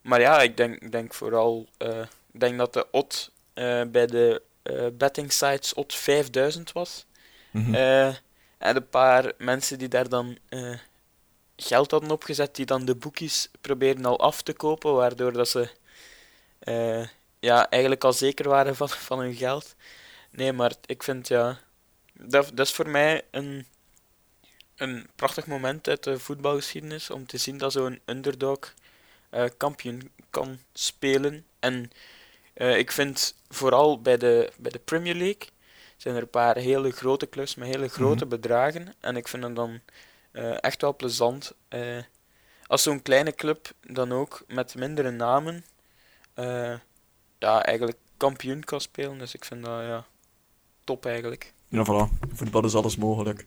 maar 0.00 0.20
ja, 0.20 0.40
ik 0.40 0.56
denk, 0.56 0.92
denk 0.92 1.14
vooral 1.14 1.68
eh, 1.76 2.00
ik 2.32 2.40
denk 2.40 2.58
dat 2.58 2.72
de 2.72 2.86
odd 2.90 3.30
eh, 3.52 3.82
bij 3.86 4.06
de 4.06 4.42
eh, 4.62 4.86
betting 4.92 5.32
sites 5.32 5.74
odd 5.74 5.94
5000 5.94 6.72
was. 6.72 7.06
Mhm. 7.50 7.74
En 8.58 8.76
een 8.76 8.88
paar 8.88 9.32
mensen 9.38 9.78
die 9.78 9.88
daar 9.88 10.08
dan 10.08 10.38
geld 11.56 11.90
hadden 11.90 12.10
opgezet 12.10 12.56
die 12.56 12.66
dan 12.66 12.84
de 12.84 12.94
boekjes 12.94 13.48
probeerden 13.60 14.04
al 14.04 14.20
af 14.20 14.42
te 14.42 14.52
kopen, 14.52 14.94
waardoor 14.94 15.32
dat 15.32 15.48
ze 15.48 15.68
ja, 17.40 17.70
eigenlijk 17.70 18.04
al 18.04 18.12
zeker 18.12 18.48
waren 18.48 18.76
van, 18.76 18.88
van 18.88 19.18
hun 19.18 19.34
geld. 19.34 19.74
Nee, 20.36 20.52
maar 20.52 20.72
ik 20.86 21.02
vind 21.02 21.28
ja, 21.28 21.58
dat, 22.12 22.50
dat 22.54 22.66
is 22.66 22.72
voor 22.72 22.88
mij 22.88 23.22
een, 23.30 23.66
een 24.76 25.06
prachtig 25.16 25.46
moment 25.46 25.88
uit 25.88 26.02
de 26.02 26.18
voetbalgeschiedenis 26.18 27.10
om 27.10 27.26
te 27.26 27.38
zien 27.38 27.58
dat 27.58 27.72
zo'n 27.72 28.00
underdog 28.04 28.74
eh, 29.30 29.44
kampioen 29.56 30.10
kan 30.30 30.58
spelen. 30.72 31.46
En 31.58 31.90
eh, 32.54 32.78
ik 32.78 32.92
vind 32.92 33.34
vooral 33.48 34.00
bij 34.00 34.16
de, 34.16 34.52
bij 34.56 34.70
de 34.70 34.78
Premier 34.78 35.14
League 35.14 35.48
zijn 35.96 36.14
er 36.14 36.22
een 36.22 36.28
paar 36.28 36.56
hele 36.56 36.90
grote 36.90 37.28
clubs 37.28 37.54
met 37.54 37.68
hele 37.68 37.88
grote 37.88 38.26
bedragen. 38.26 38.94
En 39.00 39.16
ik 39.16 39.28
vind 39.28 39.42
het 39.42 39.56
dan 39.56 39.80
eh, 40.30 40.62
echt 40.62 40.80
wel 40.80 40.96
plezant 40.96 41.54
als 42.66 42.82
zo'n 42.82 43.02
kleine 43.02 43.34
club 43.34 43.72
dan 43.80 44.12
ook 44.12 44.44
met 44.46 44.74
mindere 44.74 45.10
namen 45.10 45.64
ja, 47.38 47.64
eigenlijk 47.64 47.98
kampioen 48.16 48.64
kan 48.64 48.80
spelen. 48.80 49.18
Dus 49.18 49.34
ik 49.34 49.44
vind 49.44 49.64
dat 49.64 49.80
ja, 49.80 50.06
top 50.84 51.06
eigenlijk. 51.06 51.54
Ja, 51.68 51.84
voilà. 51.84 52.28
Voetbal 52.32 52.64
is 52.64 52.74
alles 52.74 52.96
mogelijk. 52.96 53.46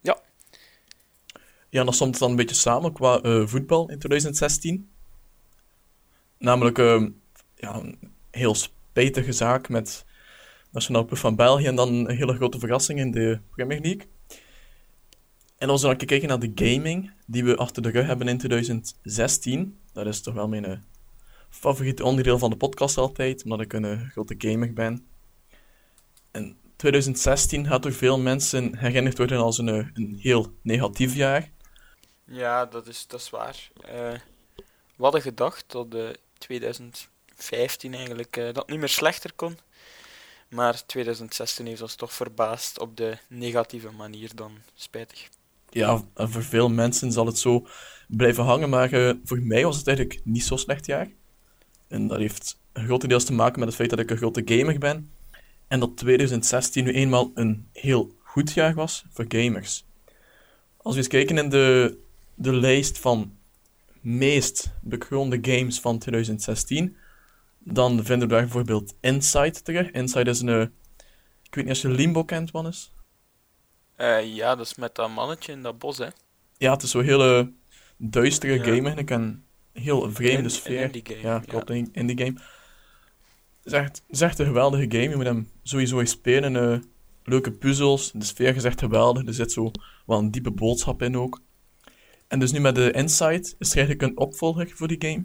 Ja. 0.00 0.20
Ja, 1.68 1.84
dat 1.84 1.94
stond 1.94 2.18
dan 2.18 2.30
een 2.30 2.36
beetje 2.36 2.54
samen 2.54 2.92
qua 2.92 3.20
eh, 3.20 3.46
voetbal 3.46 3.90
in 3.90 3.98
2016. 3.98 4.90
Namelijk 6.38 6.78
ehm, 6.78 7.10
ja, 7.54 7.74
een 7.74 7.98
heel 8.30 8.54
spijtige 8.54 9.32
zaak 9.32 9.68
met 9.68 10.04
Nationaal 10.70 11.04
Ploeg 11.04 11.18
van 11.18 11.36
België 11.36 11.66
en 11.66 11.76
dan 11.76 11.88
een 11.88 12.16
hele 12.16 12.34
grote 12.34 12.58
verrassing 12.58 12.98
in 12.98 13.10
de 13.10 13.40
Premier 13.50 13.80
League. 13.80 14.06
En 15.58 15.68
als 15.68 15.82
we 15.82 15.86
dan 15.86 15.96
kijken 15.96 16.28
naar 16.28 16.38
de 16.38 16.52
gaming 16.54 17.12
die 17.26 17.44
we 17.44 17.56
achter 17.56 17.82
de 17.82 17.90
rug 17.90 18.06
hebben 18.06 18.28
in 18.28 18.38
2016, 18.38 19.78
dat 19.92 20.06
is 20.06 20.20
toch 20.20 20.34
wel 20.34 20.48
mijn 20.48 20.64
eh, 20.64 20.78
favoriete 21.48 22.04
onderdeel 22.04 22.38
van 22.38 22.50
de 22.50 22.56
podcast 22.56 22.98
altijd, 22.98 23.44
omdat 23.44 23.60
ik 23.60 23.72
een 23.72 23.84
eh, 23.84 24.00
grote 24.10 24.34
gamer 24.38 24.72
ben. 24.72 25.06
En 26.34 26.56
2016 26.76 27.66
gaat 27.66 27.82
door 27.82 27.92
veel 27.92 28.18
mensen 28.18 28.76
herinnerd 28.76 29.18
worden 29.18 29.38
als 29.38 29.58
een, 29.58 29.68
eh, 29.68 29.86
een 29.92 30.16
heel 30.20 30.52
negatief 30.62 31.14
jaar. 31.14 31.50
Ja, 32.24 32.66
dat 32.66 32.86
is, 32.86 33.06
dat 33.06 33.20
is 33.20 33.30
waar. 33.30 33.70
Eh, 33.80 34.12
we 34.96 35.02
hadden 35.02 35.22
gedacht 35.22 35.64
dat 35.66 35.94
eh 35.94 36.08
2015 36.38 37.94
eigenlijk 37.94 38.32
dat 38.52 38.68
niet 38.68 38.78
meer 38.78 38.88
slechter 38.88 39.32
kon. 39.32 39.58
Maar 40.48 40.86
2016 40.86 41.66
heeft 41.66 41.82
ons 41.82 41.94
toch 41.94 42.12
verbaasd 42.12 42.78
op 42.80 42.96
de 42.96 43.18
negatieve 43.28 43.90
manier 43.90 44.30
dan 44.34 44.52
spijtig. 44.74 45.28
Ja, 45.70 46.02
en 46.14 46.30
voor 46.30 46.42
veel 46.42 46.68
mensen 46.68 47.12
zal 47.12 47.26
het 47.26 47.38
zo 47.38 47.66
blijven 48.08 48.44
hangen, 48.44 48.68
maar 48.68 49.16
voor 49.24 49.40
mij 49.40 49.64
was 49.64 49.76
het 49.76 49.86
eigenlijk 49.86 50.20
niet 50.24 50.44
zo'n 50.44 50.58
slecht 50.58 50.86
jaar. 50.86 51.08
En 51.88 52.06
dat 52.06 52.18
heeft 52.18 52.60
grotendeels 52.72 53.24
te 53.24 53.32
maken 53.32 53.58
met 53.58 53.68
het 53.68 53.76
feit 53.76 53.90
dat 53.90 53.98
ik 53.98 54.10
een 54.10 54.16
grote 54.16 54.42
gamer 54.44 54.78
ben. 54.78 55.13
En 55.74 55.80
dat 55.80 55.96
2016 55.96 56.84
nu 56.84 56.92
eenmaal 56.92 57.30
een 57.34 57.68
heel 57.72 58.14
goed 58.22 58.52
jaar 58.52 58.74
was 58.74 59.04
voor 59.10 59.24
gamers. 59.28 59.84
Als 60.76 60.94
we 60.94 61.00
eens 61.00 61.08
kijken 61.08 61.38
in 61.38 61.48
de, 61.48 61.98
de 62.34 62.52
lijst 62.52 62.98
van 62.98 63.36
meest 64.00 64.72
bekroonde 64.82 65.38
games 65.42 65.80
van 65.80 65.98
2016, 65.98 66.96
dan 67.58 68.04
vinden 68.04 68.28
we 68.28 68.34
daar 68.34 68.42
bijvoorbeeld 68.42 68.94
Inside 69.00 69.62
terug. 69.62 69.90
Inside 69.90 70.30
is 70.30 70.40
een... 70.40 70.48
eh, 70.48 70.60
ik 71.42 71.54
weet 71.54 71.64
niet 71.64 71.68
als 71.68 71.82
je 71.82 71.88
Limbo 71.88 72.24
kent, 72.24 72.50
Wannes. 72.50 72.92
Eh, 73.96 74.34
ja, 74.34 74.54
dat 74.54 74.66
is 74.66 74.74
met 74.74 74.94
dat 74.94 75.10
mannetje 75.10 75.52
in 75.52 75.62
dat 75.62 75.78
bos, 75.78 75.98
hè. 75.98 76.08
Ja, 76.58 76.72
het 76.72 76.82
is 76.82 76.90
zo'n 76.90 77.04
hele 77.04 77.52
duistere 77.96 78.54
Ja. 78.54 78.64
game 78.64 78.90
en 78.90 79.12
een 79.12 79.44
heel 79.72 80.12
vreemde 80.12 80.48
sfeer. 80.48 80.80
indie 80.82 81.02
game, 81.06 81.20
ja, 81.20 81.34
ja. 81.34 81.38
klopt, 81.38 81.70
in, 81.70 81.88
indie 81.92 82.18
game. 82.18 82.40
Het 83.64 84.02
is 84.08 84.20
echt, 84.20 84.38
een 84.38 84.46
geweldige 84.46 84.86
game. 84.88 85.08
Je 85.08 85.16
moet 85.16 85.24
hem 85.24 85.48
sowieso 85.62 86.00
eens 86.00 86.10
spelen. 86.10 86.56
eh, 86.56 86.78
leuke 87.22 87.52
puzzels, 87.52 88.12
de 88.12 88.24
sfeer 88.24 88.56
is 88.56 88.64
echt 88.64 88.80
geweldig. 88.80 89.26
Er 89.26 89.34
zit 89.34 89.52
zo 89.52 89.70
wel 90.06 90.18
een 90.18 90.30
diepe 90.30 90.50
boodschap 90.50 91.02
in 91.02 91.16
ook. 91.16 91.40
En 92.28 92.38
dus 92.38 92.52
nu 92.52 92.60
met 92.60 92.74
de 92.74 92.90
Inside 92.90 93.54
is 93.58 93.70
er 93.70 93.76
eigenlijk 93.76 94.02
een 94.02 94.18
opvolger 94.18 94.70
voor 94.74 94.88
die 94.88 94.96
game. 95.00 95.22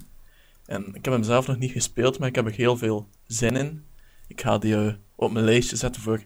En 0.65 0.87
ik 0.87 1.05
heb 1.05 1.13
hem 1.13 1.23
zelf 1.23 1.47
nog 1.47 1.57
niet 1.57 1.71
gespeeld, 1.71 2.19
maar 2.19 2.27
ik 2.27 2.35
heb 2.35 2.45
er 2.45 2.51
heel 2.51 2.77
veel 2.77 3.07
zin 3.27 3.55
in. 3.55 3.83
Ik 4.27 4.41
ga 4.41 4.57
die 4.57 4.75
eh, 4.75 4.93
op 5.15 5.31
mijn 5.31 5.45
lijstje 5.45 5.75
zetten 5.75 6.01
voor 6.01 6.23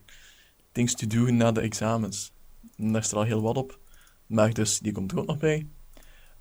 things 0.72 0.94
to 0.94 1.08
do 1.08 1.32
na 1.32 1.52
de 1.52 1.62
examens. 1.62 2.32
En 2.78 2.92
daar 2.92 3.04
staat 3.04 3.20
al 3.20 3.26
heel 3.26 3.42
wat 3.42 3.58
op. 3.58 3.80
Maar 4.26 4.54
dus, 4.54 4.80
die 4.80 4.92
komt 4.92 5.12
er 5.12 5.20
ook 5.20 5.28
nog 5.28 5.38
bij. 5.38 5.68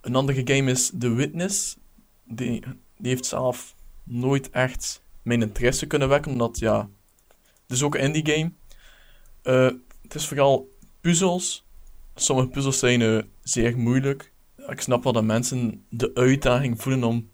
Een 0.00 0.14
andere 0.14 0.54
game 0.54 0.70
is 0.70 0.92
The 0.98 1.14
Witness. 1.14 1.76
Die, 2.24 2.60
die 2.98 3.10
heeft 3.10 3.26
zelf 3.26 3.74
nooit 4.04 4.50
echt 4.50 5.01
mijn 5.22 5.42
interesse 5.42 5.86
kunnen 5.86 6.08
wekken, 6.08 6.32
omdat 6.32 6.58
ja, 6.58 6.88
het 7.62 7.76
is 7.76 7.82
ook 7.82 7.94
een 7.94 8.14
indie 8.14 8.32
game. 8.32 8.52
Eh, 9.42 9.78
het 10.02 10.14
is 10.14 10.26
vooral 10.26 10.76
puzzels. 11.00 11.64
Sommige 12.14 12.48
puzzels 12.48 12.78
zijn 12.78 13.02
eh, 13.02 13.18
zeer 13.42 13.78
moeilijk. 13.78 14.32
Ik 14.66 14.80
snap 14.80 15.04
wel 15.04 15.12
dat 15.12 15.24
mensen 15.24 15.84
de 15.88 16.10
uitdaging 16.14 16.82
voelen 16.82 17.04
om 17.04 17.30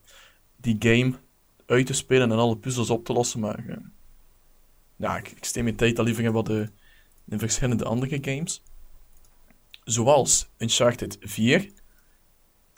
die 0.57 0.77
game 0.79 1.15
uit 1.67 1.87
te 1.87 1.93
spelen 1.93 2.33
en 2.33 2.39
alle 2.39 2.57
puzzels 2.57 2.91
op 2.91 3.05
te 3.05 3.13
lossen, 3.13 3.41
maar 3.41 3.65
eh, 3.69 3.77
ja, 4.97 5.17
ik, 5.17 5.29
ik 5.31 5.45
steek 5.45 5.63
mijn 5.63 5.77
tijd 5.77 5.99
al 5.99 6.05
liever 6.05 6.25
in 6.25 6.33
wat 6.33 6.47
de, 6.47 6.69
verschillende 7.29 7.85
andere 7.85 8.19
games. 8.21 8.63
Zoals 9.85 10.49
Uncharted 10.59 11.17
4. 11.21 11.71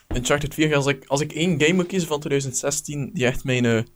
Uncharted 0.09 0.55
4, 0.55 0.77
als 0.77 0.87
ik, 0.87 1.05
als 1.07 1.21
ik 1.21 1.33
één 1.33 1.61
game 1.61 1.73
moet 1.75 1.87
kiezen 1.87 2.09
van 2.09 2.21
2016 2.21 3.11
die 3.13 3.27
echt 3.27 3.45
mijn 3.45 3.87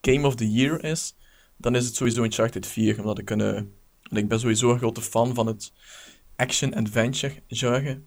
Game 0.00 0.26
of 0.26 0.34
the 0.34 0.50
Year 0.50 0.84
is, 0.84 1.14
dan 1.56 1.74
is 1.74 1.86
het 1.86 1.94
sowieso 1.94 2.22
Uncharted 2.22 2.66
4. 2.66 2.98
Omdat 2.98 3.18
ik, 3.18 3.30
eh, 3.30 3.60
ik 4.02 4.28
ben 4.28 4.40
sowieso 4.40 4.70
een 4.70 4.78
grote 4.78 5.02
fan 5.02 5.34
van 5.34 5.46
het 5.46 5.72
action-adventure 6.36 7.34
genre. 7.48 8.00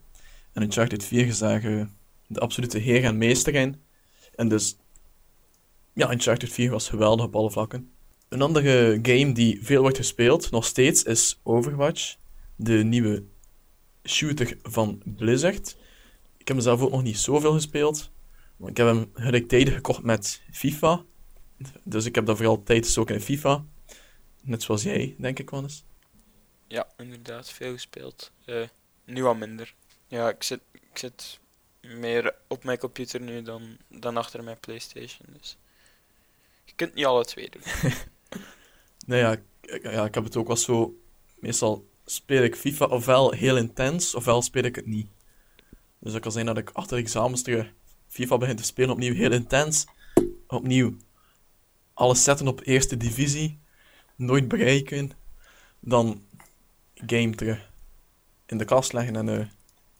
En 0.54 0.62
Uncharted 0.62 1.04
4 1.04 1.28
is 1.28 1.38
daar 1.38 1.90
de 2.28 2.40
absolute 2.40 2.78
heer 2.78 3.04
en 3.04 3.18
meester 3.18 3.56
in. 3.56 3.82
En 4.36 4.48
dus, 4.48 4.78
ja, 5.94 6.12
Uncharted 6.12 6.50
4 6.50 6.72
was 6.72 6.90
geweldig 6.90 7.26
op 7.26 7.36
alle 7.36 7.52
vlakken. 7.52 7.92
Een 8.30 8.42
andere 8.42 9.00
game 9.02 9.32
die 9.32 9.60
veel 9.62 9.82
wordt 9.82 9.98
gespeeld, 9.98 10.52
nog 10.52 10.66
steeds, 10.66 11.04
is 11.04 11.40
Overwatch. 11.44 12.16
De 12.56 12.84
nieuwe 12.84 13.24
shooter 14.04 14.58
van 14.64 15.02
Blizzard. 15.06 15.78
Ik 16.38 16.48
heb 16.48 16.58
hem 16.58 16.66
zelf 16.66 16.82
ook 16.82 16.92
nog 16.92 17.04
niet 17.04 17.18
zoveel 17.18 17.54
gespeeld. 17.54 18.12
Maar 18.58 18.70
ik 18.70 18.78
heb 18.78 18.88
hem 18.88 19.10
gelijktijdig 19.14 19.74
gekocht 19.74 20.04
met 20.04 20.42
FIFA. 20.52 21.04
Dus 21.84 22.06
ik 22.06 22.16
heb 22.16 22.26
daar 22.26 22.36
vooral 22.36 22.64
tijd 22.64 22.86
gestoken 22.86 23.16
in 23.16 23.22
FIFA. 23.22 23.66
Net 24.42 24.64
zoals 24.64 24.84
jij, 24.84 25.16
denk 25.18 25.40
ik 25.40 25.50
wel 25.50 25.62
eens. 25.62 25.84
Ja, 26.68 26.88
inderdaad, 26.98 27.50
veel 27.50 27.74
gespeeld. 27.74 28.32
Eh, 28.46 28.68
nu 29.06 29.24
wat 29.24 29.38
minder. 29.38 29.74
Ja, 30.08 30.30
ik 30.30 30.44
zit, 30.44 30.62
ik 30.72 30.98
zit 30.98 31.40
meer 31.82 32.36
op 32.48 32.64
mijn 32.64 32.78
computer 32.78 33.22
nu 33.22 33.42
dan, 33.42 33.78
dan 33.88 34.18
achter 34.18 34.44
mijn 34.44 34.60
PlayStation. 34.60 35.28
Dus 35.38 35.58
je 36.66 36.74
kunt 36.76 36.94
niet 36.94 37.06
alle 37.06 37.26
twee 37.26 37.50
doen. 37.50 37.92
Nee, 39.06 39.20
ja, 39.20 39.32
ik, 39.32 39.82
ja, 39.84 40.06
ik 40.06 40.14
heb 40.14 40.24
het 40.24 40.36
ook 40.36 40.48
wel 40.48 40.58
zo... 40.58 41.00
Meestal 41.40 41.88
speel 42.06 42.44
ik 42.44 42.56
FIFA 42.56 42.86
ofwel 42.86 43.32
heel 43.32 43.58
intens, 43.58 44.16
ofwel 44.16 44.42
speel 44.42 44.64
ik 44.64 44.76
het 44.76 44.86
niet. 44.86 45.08
Dus 46.00 46.12
dat 46.12 46.22
kan 46.22 46.32
zijn 46.32 46.46
dat 46.46 46.58
ik 46.58 46.70
achter 46.70 46.98
examens 46.98 47.42
terug 47.42 47.74
FIFA 48.08 48.38
begin 48.38 48.56
te 48.56 48.64
spelen, 48.64 48.90
opnieuw 48.90 49.14
heel 49.14 49.32
intens. 49.32 49.86
Opnieuw 50.48 50.98
alles 52.00 52.24
zetten 52.24 52.48
op 52.48 52.62
eerste 52.64 52.98
divisie, 52.98 53.60
nooit 54.16 54.48
bereiken. 54.48 55.12
Dan 55.80 56.24
game 56.94 57.36
terug 57.36 57.72
in 58.46 58.58
de 58.58 58.66
kast 58.66 58.94
leggen 58.94 59.16
en 59.16 59.30
eh 59.30 59.46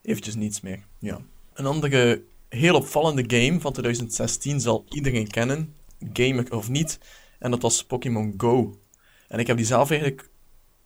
eventjes 0.02 0.36
niets 0.36 0.62
meer. 0.62 0.84
Ja. 1.00 1.22
Een 1.54 1.66
andere 1.66 2.24
heel 2.50 2.76
opvallende 2.76 3.38
game 3.38 3.60
van 3.60 3.72
2016 3.72 4.60
zal 4.60 4.86
iedereen 4.90 5.28
kennen, 5.28 5.76
gamer 6.14 6.56
of 6.56 6.70
niet. 6.70 7.00
En 7.40 7.52
dat 7.52 7.62
was 7.62 7.86
Pokémon 7.86 8.34
Go. 8.38 8.80
En 9.28 9.40
ik 9.40 9.48
heb 9.48 9.58
die 9.58 9.66
zelf 9.66 9.90
eigenlijk... 9.90 10.30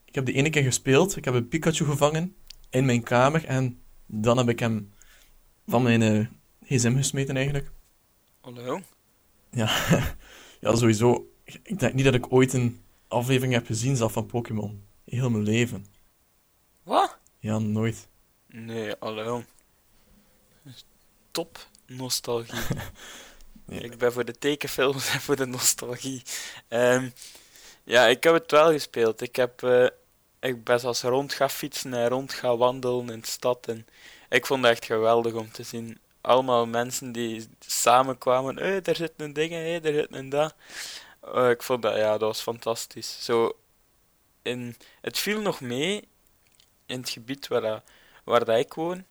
Ik 0.05 0.15
heb 0.15 0.25
die 0.25 0.35
ene 0.35 0.49
keer 0.49 0.63
gespeeld. 0.63 1.15
Ik 1.15 1.25
heb 1.25 1.33
een 1.33 1.47
Pikachu 1.47 1.85
gevangen 1.85 2.35
in 2.69 2.85
mijn 2.85 3.03
kamer. 3.03 3.45
En 3.45 3.79
dan 4.05 4.37
heb 4.37 4.49
ik 4.49 4.59
hem 4.59 4.91
van 5.67 5.83
mijn 5.83 6.01
eh, 6.01 6.25
gsm 6.63 6.95
gesmeten 6.95 7.35
eigenlijk. 7.35 7.71
Hallo? 8.41 8.81
Ja, 9.49 9.69
ja, 10.63 10.75
sowieso. 10.75 11.31
Ik 11.43 11.79
denk 11.79 11.93
niet 11.93 12.05
dat 12.05 12.13
ik 12.13 12.33
ooit 12.33 12.53
een 12.53 12.81
aflevering 13.07 13.53
heb 13.53 13.65
gezien 13.65 13.95
zelf 13.95 14.11
van 14.11 14.25
Pokémon. 14.25 14.83
Heel 15.05 15.29
mijn 15.29 15.43
leven. 15.43 15.85
Wat? 16.83 17.17
Ja, 17.39 17.59
nooit. 17.59 18.07
Nee, 18.47 18.95
hallo. 18.99 19.43
Top 21.31 21.67
nostalgie. 21.87 22.59
Ik 23.67 23.97
ben 23.97 24.13
voor 24.13 24.25
de 24.25 24.37
tekenfilms 24.37 25.09
en 25.09 25.21
voor 25.21 25.35
de 25.35 25.45
nostalgie. 25.45 26.21
Ehm, 26.67 27.09
ja, 27.83 28.07
ik 28.07 28.23
heb 28.23 28.33
het 28.33 28.51
wel 28.51 28.71
gespeeld. 28.71 29.21
Ik 29.21 29.35
heb 29.35 29.63
eh, 29.63 29.87
ik 30.39 30.63
ben 30.63 30.79
zelfs 30.79 31.01
rond 31.01 31.33
gaan 31.33 31.49
fietsen 31.49 31.93
en 31.93 32.07
rond 32.07 32.33
gaan 32.33 32.57
wandelen 32.57 33.09
in 33.09 33.19
de 33.19 33.27
stad. 33.27 33.67
En 33.67 33.85
Ik 34.29 34.45
vond 34.45 34.63
het 34.63 34.71
echt 34.71 34.85
geweldig 34.85 35.33
om 35.33 35.51
te 35.51 35.63
zien. 35.63 35.97
Allemaal 36.23 36.65
mensen 36.67 37.11
die 37.13 37.47
samenkwamen. 37.59 38.57
Hé, 38.57 38.81
daar 38.81 38.95
zit 38.95 39.13
een 39.17 39.33
ding, 39.33 39.51
hé, 39.51 39.79
daar 39.81 39.93
zit 39.93 40.07
een 40.15 40.29
dat. 40.29 40.55
Eh, 41.21 41.49
ik 41.49 41.63
vond 41.63 41.81
dat, 41.81 41.95
ja, 41.97 42.11
dat 42.11 42.21
was 42.21 42.41
fantastisch. 42.41 43.25
Zo, 43.25 43.57
in, 44.41 44.77
het 45.01 45.19
viel 45.19 45.41
nog 45.41 45.61
mee 45.61 46.07
in 46.85 46.99
het 46.99 47.09
gebied 47.09 47.47
waar, 47.47 47.61
dat- 47.61 47.83
waar 48.25 48.45
dat 48.45 48.57
ik 48.59 48.73
woon. 48.73 49.05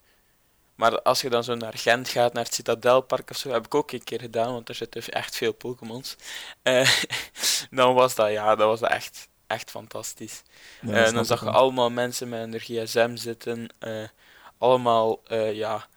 Maar 0.77 1.03
als 1.03 1.21
je 1.21 1.31
dan 1.31 1.45
zo 1.45 1.55
naar 1.55 1.75
Gent 1.79 2.09
gaat, 2.09 2.33
naar 2.33 2.45
het 2.45 2.55
Citadelpark 2.55 3.31
of 3.31 3.37
zo, 3.37 3.51
heb 3.51 3.67
ik 3.67 3.75
ook 3.75 3.93
een 3.93 4.05
keer 4.05 4.21
gedaan, 4.21 4.53
want 4.53 4.69
er 4.69 4.75
zitten 4.75 5.03
echt 5.05 5.37
veel 5.37 5.53
Pokémons. 5.55 6.17
Eh, 6.63 6.91
dan 7.71 7.95
was 7.95 8.15
dat, 8.15 8.31
ja, 8.31 8.57
dat 8.57 8.69
was 8.81 8.91
echt, 8.91 9.29
echt 9.47 9.71
fantastisch. 9.71 10.43
Ja, 10.81 11.07
Eh, 11.07 11.13
dan 11.13 11.25
zag 11.25 11.45
je 11.45 11.51
allemaal 11.51 11.91
mensen 11.91 12.29
met 12.29 12.41
hun 12.41 12.61
gsm 12.61 13.17
zitten, 13.17 13.69
allemaal 14.59 15.23
ja, 15.53 15.89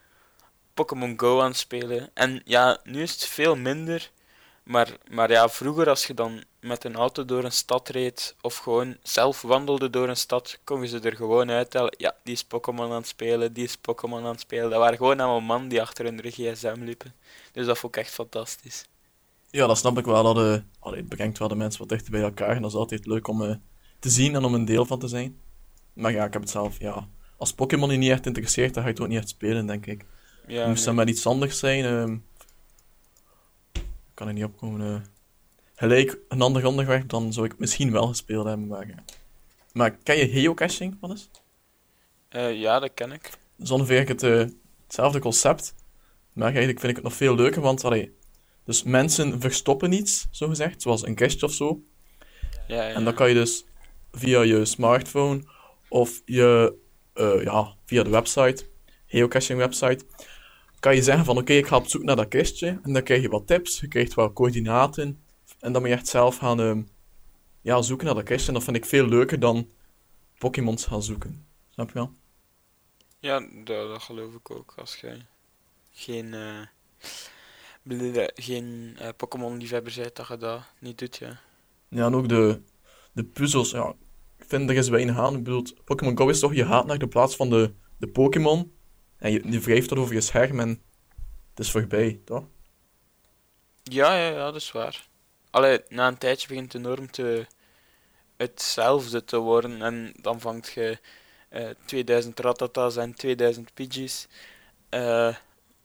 Pokémon 0.75 1.13
Go 1.17 1.41
aan 1.41 1.48
het 1.48 1.58
spelen. 1.58 2.10
En 2.13 2.41
ja, 2.46 2.79
nu 2.84 3.01
is 3.01 3.12
het 3.12 3.25
veel 3.25 3.55
minder, 3.55 4.12
maar, 4.63 4.98
maar 5.10 5.32
ja, 5.32 5.50
vroeger 5.50 5.89
als 5.89 6.08
je 6.08 6.13
dan 6.13 6.44
met 6.60 6.84
een 6.84 6.96
auto 6.96 7.25
door 7.25 7.44
een 7.44 7.51
stad 7.51 7.89
reed 7.89 8.36
of 8.41 8.58
gewoon 8.58 8.98
zelf 9.03 9.41
wandelde 9.41 9.89
door 9.89 10.10
een 10.10 10.17
stad, 10.17 10.60
kon 10.63 10.82
je 10.82 10.88
ze 10.88 11.00
er 11.00 11.15
gewoon 11.15 11.50
uittellen. 11.50 11.94
Ja, 11.98 12.15
die 12.24 12.34
is 12.34 12.44
Pokémon 12.44 12.91
aan 12.91 12.96
het 12.96 13.08
spelen, 13.08 13.53
die 13.53 13.63
is 13.63 13.77
Pokémon 13.77 14.24
aan 14.24 14.32
het 14.32 14.39
spelen. 14.39 14.70
Dat 14.70 14.79
waren 14.79 14.98
gewoon 14.98 15.20
allemaal 15.20 15.41
mannen 15.41 15.70
die 15.70 15.82
achter 15.82 16.05
hun 16.05 16.22
gsm 16.24 16.75
liepen. 16.79 17.13
Dus 17.51 17.65
dat 17.65 17.77
vond 17.77 17.96
ik 17.96 18.01
echt 18.01 18.13
fantastisch. 18.13 18.86
Ja, 19.50 19.67
dat 19.67 19.77
snap 19.77 19.98
ik 19.98 20.05
wel. 20.05 20.24
Dat, 20.24 20.38
eh, 20.38 20.63
allee, 20.79 21.00
het 21.00 21.10
brengt 21.10 21.38
wel 21.38 21.48
de 21.48 21.55
mensen 21.55 21.79
wat 21.79 21.89
dichter 21.89 22.12
bij 22.12 22.22
elkaar. 22.22 22.55
En 22.55 22.62
dat 22.62 22.72
is 22.72 22.77
altijd 22.77 23.05
leuk 23.05 23.27
om 23.27 23.44
eh, 23.44 23.55
te 24.00 24.10
zien 24.10 24.36
en 24.36 24.44
om 24.44 24.53
een 24.53 24.65
deel 24.65 24.86
van 24.86 25.00
te 25.00 25.08
zijn. 25.08 25.39
Maar 25.94 26.12
ja, 26.12 26.25
ik 26.25 26.34
heb 26.34 26.41
het 26.41 26.51
zelf, 26.51 26.79
ja... 26.79 27.08
Als 27.38 27.53
Pokémon 27.53 27.89
je 27.89 27.98
niet 27.98 28.12
echt 28.12 28.25
interesseert, 28.25 28.74
dan 28.74 28.84
ga 28.84 28.89
je 28.89 28.96
het 28.96 29.03
ook 29.03 29.10
niet 29.10 29.17
echt 29.17 29.29
spelen, 29.29 29.65
denk 29.65 29.86
ik. 29.86 30.05
Ja, 30.47 30.67
Moest 30.67 30.85
dat 30.85 30.95
nee. 30.95 31.05
met 31.05 31.13
iets 31.15 31.25
anders 31.27 31.59
zijn, 31.59 31.85
ehm, 31.85 32.17
kan 34.13 34.27
er 34.27 34.33
niet 34.33 34.43
opkomen. 34.43 34.95
eh. 34.95 35.01
gelijk 35.75 36.17
een 36.29 36.41
ander 36.41 36.65
onderwerp, 36.65 37.09
dan 37.09 37.33
zou 37.33 37.45
ik 37.45 37.51
het 37.51 37.59
misschien 37.59 37.91
wel 37.91 38.07
gespeeld 38.07 38.45
hebben. 38.45 38.67
Maar, 38.67 38.87
ja. 38.87 39.03
maar 39.73 39.91
ken 39.91 40.17
je 40.17 40.29
geocaching, 40.29 40.97
wat 40.99 41.11
is? 41.11 41.29
Eh, 42.29 42.59
ja, 42.59 42.79
dat 42.79 42.91
ken 42.93 43.11
ik. 43.11 43.21
Dat 43.21 43.65
is 43.65 43.71
ongeveer 43.71 44.07
het, 44.07 44.23
eh, 44.23 44.45
hetzelfde 44.83 45.19
concept. 45.19 45.73
Maar 46.33 46.47
eigenlijk 46.47 46.79
vind 46.79 46.89
ik 46.89 46.95
het 46.97 47.05
nog 47.05 47.15
veel 47.15 47.35
leuker, 47.35 47.61
want 47.61 47.83
allee, 47.83 48.15
dus 48.63 48.83
mensen 48.83 49.41
verstoppen 49.41 49.91
iets, 49.91 50.27
zo 50.31 50.47
gezegd, 50.47 50.81
zoals 50.81 51.05
een 51.05 51.15
cache 51.15 51.45
of 51.45 51.51
zo. 51.53 51.81
Ja, 52.67 52.87
ja. 52.87 52.93
En 52.93 53.03
dan 53.03 53.13
kan 53.13 53.27
je 53.29 53.33
dus 53.33 53.65
via 54.11 54.41
je 54.41 54.65
smartphone 54.65 55.43
of 55.89 56.21
je, 56.25 56.75
ja, 57.43 57.75
via 57.85 58.03
de 58.03 58.09
website, 58.09 58.65
geocaching 59.07 59.59
website, 59.59 60.05
kan 60.86 60.96
je 60.96 61.04
zeggen 61.04 61.25
van 61.25 61.38
oké, 61.38 61.54
ik 61.54 61.68
ga 61.68 61.75
op 61.75 61.88
zoek 61.88 62.04
naar 62.04 62.15
dat 62.15 62.27
kistje. 62.27 62.80
En 62.84 62.94
dan 62.94 63.04
krijg 63.04 63.22
je 63.22 63.30
wat 63.30 63.48
tips, 63.48 63.80
je 63.80 63.88
krijgt 63.88 64.13
wat 64.13 64.34
coördinaten. 64.34 65.24
En 65.60 65.72
dan 65.72 65.82
moet 65.82 65.89
je 65.89 65.96
echt 65.96 66.08
zelf 66.08 66.38
gaan 66.38 66.60
ehm, 66.60 66.84
ja, 67.62 67.82
zoeken 67.82 68.06
naar 68.06 68.15
dat 68.15 68.24
kistje. 68.24 68.48
En 68.48 68.54
dat 68.54 68.63
vind 68.63 68.75
ik 68.75 68.86
veel 68.86 69.08
leuker 69.08 69.39
dan 69.39 69.72
Pokémons 70.38 70.86
gaan 70.86 71.04
zoeken. 71.04 71.46
Snap 71.70 71.88
je 71.88 71.94
wel? 71.94 72.12
Ja, 73.20 73.39
dat, 73.39 73.88
dat 73.88 74.01
geloof 74.01 74.34
ik 74.34 74.51
ook. 74.51 74.74
Als 74.77 74.96
je 74.96 75.18
geen, 75.92 76.34
eh 76.34 76.62
geen 78.36 78.96
eh, 79.00 79.10
Pokémon-liefhebber 79.18 79.94
bent, 79.96 80.15
dat 80.15 80.27
je 80.27 80.38
dat 80.38 80.62
niet 80.80 80.98
doet, 80.98 81.18
ja. 81.18 81.39
Ja, 81.88 82.06
en 82.06 82.15
ook 82.15 82.30
de, 82.30 82.62
de 83.12 83.24
puzzels. 83.24 83.72
Ja, 83.72 83.96
ik 84.38 84.46
vind 84.48 84.70
er 84.70 84.75
is 84.75 84.89
weinig 84.89 85.18
aan. 85.18 85.36
Ik 85.36 85.44
bedoel, 85.44 85.65
Pokémon 85.86 86.18
Go 86.18 86.30
is 86.30 86.39
toch, 86.39 86.54
je 86.54 86.65
gaat 86.65 86.86
naar 86.86 86.98
de 86.98 87.08
plaats 87.08 87.36
van 87.36 87.50
de, 87.50 87.74
de 87.98 88.08
Pokémon. 88.08 88.75
En 89.25 89.32
je, 89.32 89.41
je 89.51 89.60
wrijft 89.60 89.96
over 89.96 90.13
je 90.13 90.22
scherm 90.22 90.60
en 90.60 90.70
het 91.50 91.60
is 91.60 91.72
voorbij, 91.72 92.19
toch? 92.26 92.43
Ja, 93.84 94.15
ja, 94.17 94.28
ja, 94.30 94.45
dat 94.45 94.56
is 94.56 94.71
waar. 94.71 95.08
Allee, 95.49 95.82
na 95.89 96.08
een 96.08 96.17
tijdje 96.17 96.47
begint 96.47 96.71
de 96.71 96.80
norm 96.80 97.12
te 97.12 97.47
hetzelfde 98.38 99.23
te 99.23 99.38
worden 99.38 99.82
en 99.82 100.13
dan 100.21 100.39
vangt 100.39 100.71
je 100.73 100.99
eh 101.49 101.69
2000 101.86 102.39
Ratatas 102.39 102.95
en 102.97 103.13
2000 103.15 103.73
Pidgeys. 103.73 104.28
Eh, 104.89 105.36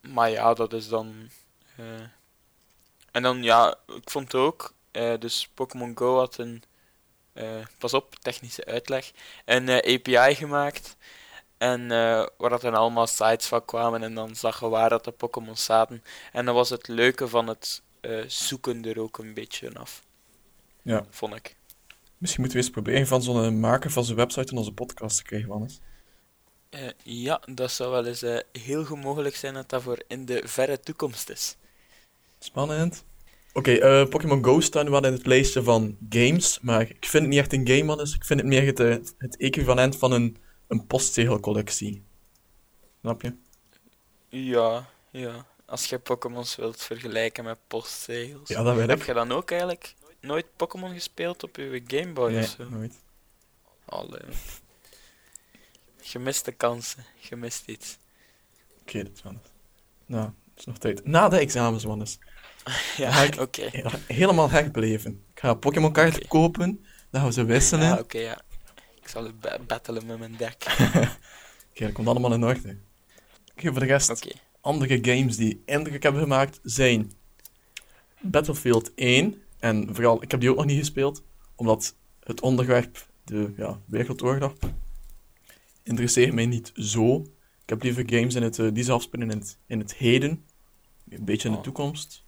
maar 0.01 0.31
ja, 0.31 0.55
dat 0.55 0.73
is 0.73 0.88
dan... 0.88 1.31
eh, 1.77 2.03
En 3.11 3.23
dan, 3.23 3.43
ja, 3.43 3.75
ik 3.87 4.11
vond 4.11 4.35
ook, 4.35 4.75
dus 5.19 5.49
Pokémon 5.55 5.97
Go 5.99 6.17
had 6.19 6.38
een, 6.38 6.62
pas 7.79 7.95
op, 7.95 8.14
technische 8.14 8.64
uitleg, 8.64 9.12
een 9.45 9.69
API 9.71 10.35
gemaakt. 10.35 10.97
En 11.61 11.81
eh, 11.90 12.27
waar 12.37 12.51
dat 12.51 12.61
dan 12.61 12.75
allemaal 12.75 13.07
sites 13.07 13.46
van 13.46 13.64
kwamen 13.64 14.03
en 14.03 14.14
dan 14.14 14.35
zag 14.37 14.61
je 14.61 14.68
waar 14.68 14.88
dat 14.88 15.05
de 15.05 15.11
Pokémon 15.11 15.57
zaten. 15.57 16.03
En 16.33 16.44
dan 16.44 16.55
was 16.55 16.70
het 16.70 16.88
leuke 16.88 17.29
van 17.29 17.46
het 17.46 17.83
eh, 18.01 18.25
zoeken 18.27 18.85
er 18.85 19.01
ook 19.01 19.18
een 19.18 19.35
beetje 19.35 19.70
af, 19.75 20.03
Ja. 20.83 21.05
vond 21.11 21.35
ik. 21.35 21.57
Misschien 22.18 22.40
moeten 22.42 22.59
we 22.61 22.64
eens 22.64 22.75
proberen 22.75 23.07
van 23.07 23.23
zo'n 23.23 23.61
maker 23.61 23.90
van 23.90 24.05
zijn 24.05 24.16
website 24.16 24.51
en 24.51 24.57
onze 24.59 24.73
podcast 24.73 25.16
te 25.16 25.23
krijgen, 25.23 25.49
Wannes. 25.49 25.81
Eh, 26.70 26.81
ja, 27.03 27.40
dat 27.55 27.70
zou 27.70 27.90
wel 27.90 28.07
eens 28.07 28.23
eh, 28.23 28.38
heel 28.53 28.85
goed 28.85 29.03
mogelijk 29.03 29.37
zijn 29.37 29.55
dat 29.55 29.68
dat 29.68 29.83
voor 29.83 30.03
in 30.09 30.25
de 30.27 30.42
verre 30.44 30.81
toekomst 30.81 31.31
is. 31.31 31.57
Spannend. 32.38 33.05
Oké, 33.53 33.73
eh, 33.73 34.09
Pokémon 34.09 34.44
Go 34.44 34.61
staat 34.61 34.85
nu 34.85 34.90
wel 34.90 35.05
in 35.05 35.12
het 35.12 35.27
lijstje 35.27 35.62
van 35.62 35.96
games, 36.09 36.59
maar 36.62 36.81
ik 36.81 37.07
vind 37.07 37.23
het 37.23 37.33
niet 37.33 37.38
echt 37.38 37.53
een 37.53 37.66
game, 37.68 37.85
Wannes. 37.85 38.14
Ik 38.14 38.25
vind 38.25 38.40
het 38.40 38.49
meer 38.49 38.66
het, 38.66 38.81
eh, 38.81 38.96
het 39.18 39.37
equivalent 39.37 39.96
van 39.96 40.12
een, 40.12 40.37
een 40.71 40.87
postzegelcollectie. 40.87 42.03
Snap 43.01 43.23
je? 43.23 43.35
Ja, 44.29 44.89
ja. 45.11 45.47
Als 45.67 45.87
je 45.87 45.99
Pokémons 45.99 46.57
wilt 46.57 46.83
vergelijken 46.83 47.45
met 47.45 47.59
postzegels. 47.67 48.49
Ja, 48.49 48.63
dat 48.63 48.77
weet 48.77 48.89
Heb 48.89 48.99
ik. 49.01 49.07
je 49.07 49.13
dan 49.13 49.33
ook 49.33 49.51
eigenlijk 49.51 49.95
nooit 50.21 50.47
Pokémon 50.57 50.93
gespeeld 50.93 51.43
op 51.43 51.57
je 51.57 51.83
Game 51.87 52.13
Boy 52.13 52.31
Nee, 52.33 52.43
of 52.43 52.55
zo? 52.59 52.69
nooit. 52.69 52.95
Allee. 53.85 54.21
Gemiste 56.01 56.53
kansen, 56.53 57.05
gemist 57.21 57.63
iets. 57.67 57.99
Oké, 58.81 59.03
dat 59.03 59.13
is. 59.15 59.23
Nou, 60.07 60.25
het 60.25 60.59
is 60.59 60.65
nog 60.65 60.79
tijd. 60.79 61.05
Na 61.07 61.29
de 61.29 61.39
examens, 61.39 61.85
Wannes. 61.85 62.19
Ja, 62.97 63.29
oké. 63.39 63.71
Helemaal 64.07 64.51
herbeleven. 64.51 65.25
Ik 65.35 65.41
ga 65.41 65.55
Pokémon 65.55 65.93
kaarten 65.93 66.29
kopen, 66.29 66.85
dan 67.11 67.21
gaan 67.21 67.27
we 67.31 67.33
ze 67.35 67.45
wisselen. 67.45 67.87
Ja, 67.87 67.99
oké, 67.99 68.19
ja. 68.19 68.41
Ik 69.11 69.16
zal 69.16 69.33
ba- 69.40 69.59
battelen 69.66 70.07
met 70.07 70.18
mijn 70.18 70.37
deck. 70.37 70.64
dat 71.75 71.92
komt 71.94 72.09
allemaal 72.09 72.33
in 72.33 72.44
orde. 72.44 72.77
Oké, 73.57 73.70
voor 73.70 73.81
de 73.81 73.87
rest, 73.87 74.11
Oké. 74.11 74.31
andere 74.61 74.99
games 75.03 75.37
die 75.37 75.62
indruk 75.64 76.03
hebben 76.03 76.23
gemaakt 76.23 76.61
zijn 76.62 77.12
Battlefield 78.20 78.94
1. 78.94 79.42
En 79.59 79.94
vooral, 79.94 80.23
ik 80.23 80.31
heb 80.31 80.40
die 80.40 80.51
ook 80.51 80.57
nog 80.57 80.64
niet 80.64 80.79
gespeeld, 80.79 81.23
omdat 81.55 81.94
het 82.25 82.40
onderwerp, 82.40 83.07
de 83.25 83.53
ja, 83.57 83.81
Wereldoorlog, 83.87 84.53
interesseert 85.83 86.33
mij 86.35 86.46
niet 86.46 86.73
zo. 86.75 87.16
Ik 87.62 87.68
heb 87.68 87.83
liever 87.83 88.03
games 88.11 88.35
in 88.35 88.42
het, 88.42 88.59
eh, 88.59 88.68
die 88.73 88.85
zich 88.85 88.94
afspelen 88.94 89.31
in 89.31 89.38
het, 89.38 89.57
in 89.66 89.79
het 89.79 89.94
heden, 89.94 90.44
een 91.09 91.25
beetje 91.25 91.46
in 91.49 91.53
de 91.53 91.59
Oh. 91.59 91.64
toekomst. 91.64 92.23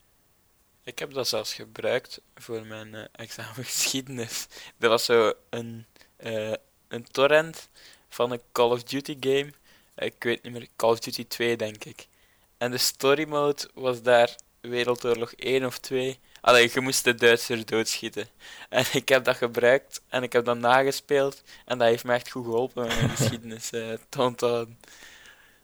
Ik 0.85 0.99
heb 0.99 1.13
dat 1.13 1.29
zelfs 1.29 1.55
gebruikt 1.55 2.21
voor 2.35 2.67
mijn 2.67 2.95
eh, 2.95 3.05
examen 3.13 3.55
geschiedenis. 3.65 4.47
Dat 4.79 4.91
was 4.91 5.05
zo 5.05 5.33
een, 5.51 5.87
eh, 6.17 6.53
een 6.93 7.07
torrent 7.11 7.69
van 8.09 8.33
een 8.33 8.41
Call 8.53 8.71
of 8.71 8.83
Duty 8.83 9.17
game. 9.21 9.53
Ik 9.97 10.15
weet 10.19 10.43
niet 10.43 10.53
meer, 10.53 10.69
Call 10.77 10.91
of 10.91 10.99
Duty 10.99 11.27
2 11.27 11.57
denk 11.57 11.85
ik. 11.85 12.07
En 12.59 12.71
de 12.71 12.79
story 12.79 13.29
mode 13.29 13.69
was 13.75 14.03
daar 14.03 14.37
Wereldoorlog 14.61 15.33
1 15.33 15.67
of 15.67 15.79
2. 15.79 16.19
Allee, 16.41 16.71
je 16.75 16.81
moest 16.81 17.05
de 17.05 17.15
Duitsers 17.15 17.65
doodschieten. 17.65 18.27
En 18.69 18.85
ik 18.93 19.09
heb 19.09 19.25
dat 19.25 19.37
gebruikt 19.37 20.03
en 20.09 20.23
ik 20.23 20.33
heb 20.33 20.45
dat 20.45 20.59
nagespeeld. 20.59 21.43
En 21.65 21.79
dat 21.79 21.89
heeft 21.89 22.05
me 22.05 22.13
echt 22.13 22.31
goed 22.31 22.45
geholpen 22.45 22.83
om 22.83 22.89
mijn 22.89 23.09
geschiedenis 23.09 23.71
eh, 23.71 23.93
te 24.09 24.23
onthouden. 24.23 24.79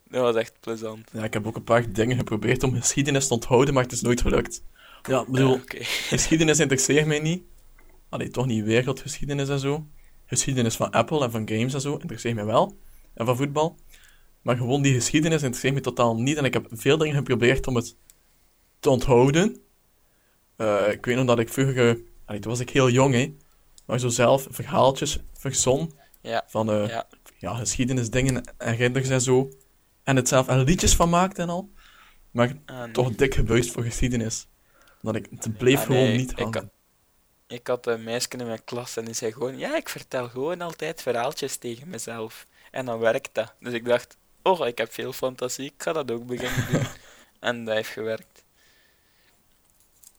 Dat 0.08 0.22
was 0.22 0.34
echt 0.34 0.52
plezant. 0.60 1.10
Ja, 1.12 1.24
ik 1.24 1.32
heb 1.32 1.46
ook 1.46 1.56
een 1.56 1.64
paar 1.64 1.92
dingen 1.92 2.16
geprobeerd 2.16 2.62
om 2.62 2.74
geschiedenis 2.74 3.26
te 3.26 3.34
onthouden, 3.34 3.74
maar 3.74 3.82
het 3.82 3.92
is 3.92 4.00
nooit 4.00 4.20
gelukt. 4.20 4.62
Ja, 5.02 5.24
bedoel, 5.28 5.54
Oké. 5.54 5.84
geschiedenis 5.84 6.58
interesseert 6.58 7.06
mij 7.06 7.20
niet. 7.20 7.42
Allee, 8.08 8.28
toch 8.30 8.46
niet 8.46 8.64
wereldgeschiedenis 8.64 9.48
en 9.48 9.58
zo. 9.58 9.86
Geschiedenis 10.28 10.76
van 10.76 10.90
Apple 10.90 11.24
en 11.24 11.30
van 11.30 11.48
games 11.48 11.74
en 11.74 11.80
zo 11.80 11.96
interesseert 11.96 12.34
mij 12.34 12.44
wel. 12.44 12.76
En 13.14 13.26
van 13.26 13.36
voetbal. 13.36 13.76
Maar 14.42 14.56
gewoon 14.56 14.82
die 14.82 14.94
geschiedenis 14.94 15.42
interesseert 15.42 15.74
me 15.74 15.80
totaal 15.80 16.16
niet. 16.16 16.36
En 16.36 16.44
ik 16.44 16.52
heb 16.52 16.66
veel 16.70 16.96
dingen 16.98 17.14
geprobeerd 17.14 17.66
om 17.66 17.76
het 17.76 17.96
te 18.80 18.90
onthouden. 18.90 19.56
Eh, 20.56 20.88
ik 20.90 21.04
weet 21.04 21.16
nog 21.16 21.26
dat 21.26 21.38
ik 21.38 21.48
vroeger... 21.48 21.98
allee, 22.24 22.40
toen 22.40 22.50
was 22.50 22.60
ik 22.60 22.70
heel 22.70 22.90
jong, 22.90 23.14
hè. 23.14 23.34
Maar 23.86 23.98
zo 23.98 24.08
zelf 24.08 24.46
verhaaltjes 24.50 25.18
verzon. 25.32 25.92
Ja. 26.20 26.44
Van 26.46 26.70
eh, 26.70 26.88
Ja. 26.88 27.06
ja, 27.38 27.54
geschiedenisdingen 27.54 28.54
en 28.58 28.76
ridders 28.76 29.08
en 29.08 29.20
zo. 29.20 29.48
En 30.02 30.16
het 30.16 30.28
zelf 30.28 30.48
er 30.48 30.64
liedjes 30.64 30.96
van 30.96 31.08
maakte 31.08 31.42
en 31.42 31.48
al. 31.48 31.70
Maar 32.30 32.52
Ah, 32.66 32.82
nee. 32.82 32.90
toch 32.90 33.14
dik 33.14 33.34
gebuist 33.34 33.70
voor 33.72 33.82
geschiedenis. 33.82 34.46
Dat 35.02 35.14
ik, 35.14 35.26
het 35.30 35.56
bleef 35.58 35.78
Ah, 35.80 35.86
gewoon 35.86 36.12
niet 36.16 36.32
hangen. 36.32 36.70
Ik 37.48 37.66
had 37.66 37.86
een 37.86 38.02
meisje 38.02 38.28
in 38.28 38.46
mijn 38.46 38.64
klas 38.64 38.96
en 38.96 39.04
die 39.04 39.14
zei 39.14 39.32
gewoon: 39.32 39.58
Ja, 39.58 39.76
ik 39.76 39.88
vertel 39.88 40.28
gewoon 40.28 40.60
altijd 40.60 41.02
verhaaltjes 41.02 41.56
tegen 41.56 41.88
mezelf. 41.88 42.46
En 42.70 42.84
dan 42.84 42.98
werkt 42.98 43.30
dat. 43.32 43.54
Dus 43.60 43.72
ik 43.72 43.84
dacht: 43.84 44.16
oh, 44.42 44.66
ik 44.66 44.78
heb 44.78 44.92
veel 44.92 45.12
fantasie, 45.12 45.64
ik 45.64 45.82
ga 45.82 45.92
dat 45.92 46.10
ook 46.10 46.26
beginnen 46.26 46.72
doen. 46.72 46.86
en 47.48 47.64
dat 47.64 47.74
heeft 47.74 47.88
gewerkt. 47.88 48.44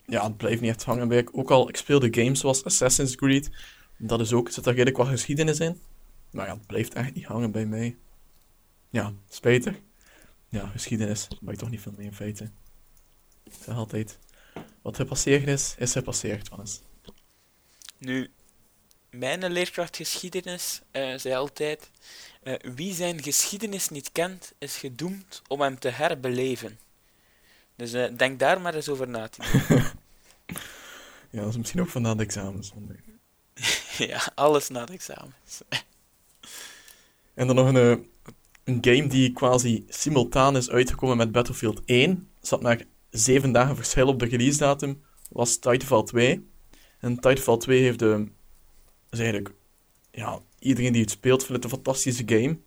Ja, 0.05 0.23
het 0.23 0.37
blijft 0.37 0.61
niet 0.61 0.69
echt 0.69 0.83
hangen 0.83 1.07
bij. 1.07 1.27
Ook 1.31 1.51
al, 1.51 1.69
ik 1.69 1.77
speelde 1.77 2.13
games 2.13 2.39
zoals 2.39 2.63
Assassin's 2.63 3.15
Creed. 3.15 3.49
Dat 3.97 4.19
is 4.19 4.33
ook, 4.33 4.49
zit 4.49 4.63
daar 4.63 4.73
redelijk 4.73 4.97
wat 4.97 5.07
geschiedenis 5.07 5.59
in. 5.59 5.81
Maar 6.31 6.45
ja, 6.45 6.53
het 6.53 6.67
blijft 6.67 6.93
echt 6.93 7.13
niet 7.13 7.25
hangen 7.25 7.51
bij 7.51 7.65
mij. 7.65 7.97
Ja, 8.89 9.13
spijtig. 9.29 9.75
Ja, 10.47 10.67
geschiedenis, 10.67 11.27
ben 11.41 11.53
ik 11.53 11.59
toch 11.59 11.69
niet 11.69 11.81
veel 11.81 11.93
mee 11.97 12.05
in 12.05 12.13
feite. 12.13 12.51
Ik 13.43 13.53
zeg 13.63 13.75
altijd, 13.75 14.19
wat 14.81 14.95
gepasseerd 14.95 15.47
is, 15.47 15.75
is 15.77 15.91
gepasseerd, 15.91 16.49
Wannes. 16.49 16.81
Nu, 17.99 18.31
mijn 19.09 19.51
leerkracht 19.51 19.95
geschiedenis 19.95 20.81
eh, 20.91 21.17
zei 21.17 21.35
altijd: 21.35 21.89
eh, 22.43 22.53
Wie 22.75 22.93
zijn 22.93 23.23
geschiedenis 23.23 23.89
niet 23.89 24.11
kent, 24.11 24.53
is 24.57 24.77
gedoemd 24.77 25.41
om 25.47 25.61
hem 25.61 25.79
te 25.79 25.89
herbeleven. 25.89 26.79
Dus 27.75 27.93
eh, 27.93 28.17
denk 28.17 28.39
daar 28.39 28.61
maar 28.61 28.75
eens 28.75 28.89
over 28.89 29.07
na 29.07 29.27
te. 29.27 29.41
Ja, 31.31 31.41
dat 31.41 31.49
is 31.49 31.57
misschien 31.57 31.81
ook 31.81 31.89
van 31.89 32.01
na 32.01 32.15
de 32.15 32.23
examens. 32.23 32.73
ja, 33.97 34.31
alles 34.35 34.69
na 34.69 34.79
het 34.79 34.89
examen. 34.89 35.33
En 37.33 37.47
dan 37.47 37.55
nog 37.55 37.67
een, 37.67 37.75
eh, 37.75 38.05
een 38.63 38.77
game 38.81 39.07
die 39.07 39.33
quasi 39.33 39.85
simultaan 39.89 40.57
is 40.57 40.69
uitgekomen 40.69 41.17
met 41.17 41.31
Battlefield 41.31 41.81
1. 41.85 42.29
Zat 42.41 42.61
maar 42.61 42.83
zeven 43.09 43.51
dagen 43.51 43.75
verschil 43.75 44.07
op 44.07 44.19
de 44.19 44.25
release 44.25 44.57
datum. 44.57 45.03
Was 45.29 45.57
Titanfall 45.57 46.03
2. 46.03 46.48
En 46.99 47.15
Titanfall 47.15 47.57
2 47.57 47.81
heeft 47.81 47.99
de... 47.99 48.27
eigenlijk... 49.09 49.53
Ja, 50.11 50.39
iedereen 50.59 50.93
die 50.93 51.01
het 51.01 51.11
speelt 51.11 51.45
vindt 51.45 51.63
het 51.63 51.71
een 51.71 51.77
fantastische 51.77 52.23
game. 52.25 52.57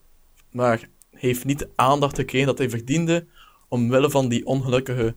Maar 0.51 0.89
heeft 1.11 1.45
niet 1.45 1.59
de 1.59 1.71
aandacht 1.75 2.17
gekregen 2.17 2.47
dat 2.47 2.59
hij 2.59 2.71
verdiende... 2.71 3.27
omwille 3.69 4.11
van 4.11 4.29
die 4.29 4.47
ongelukkige 4.47 5.15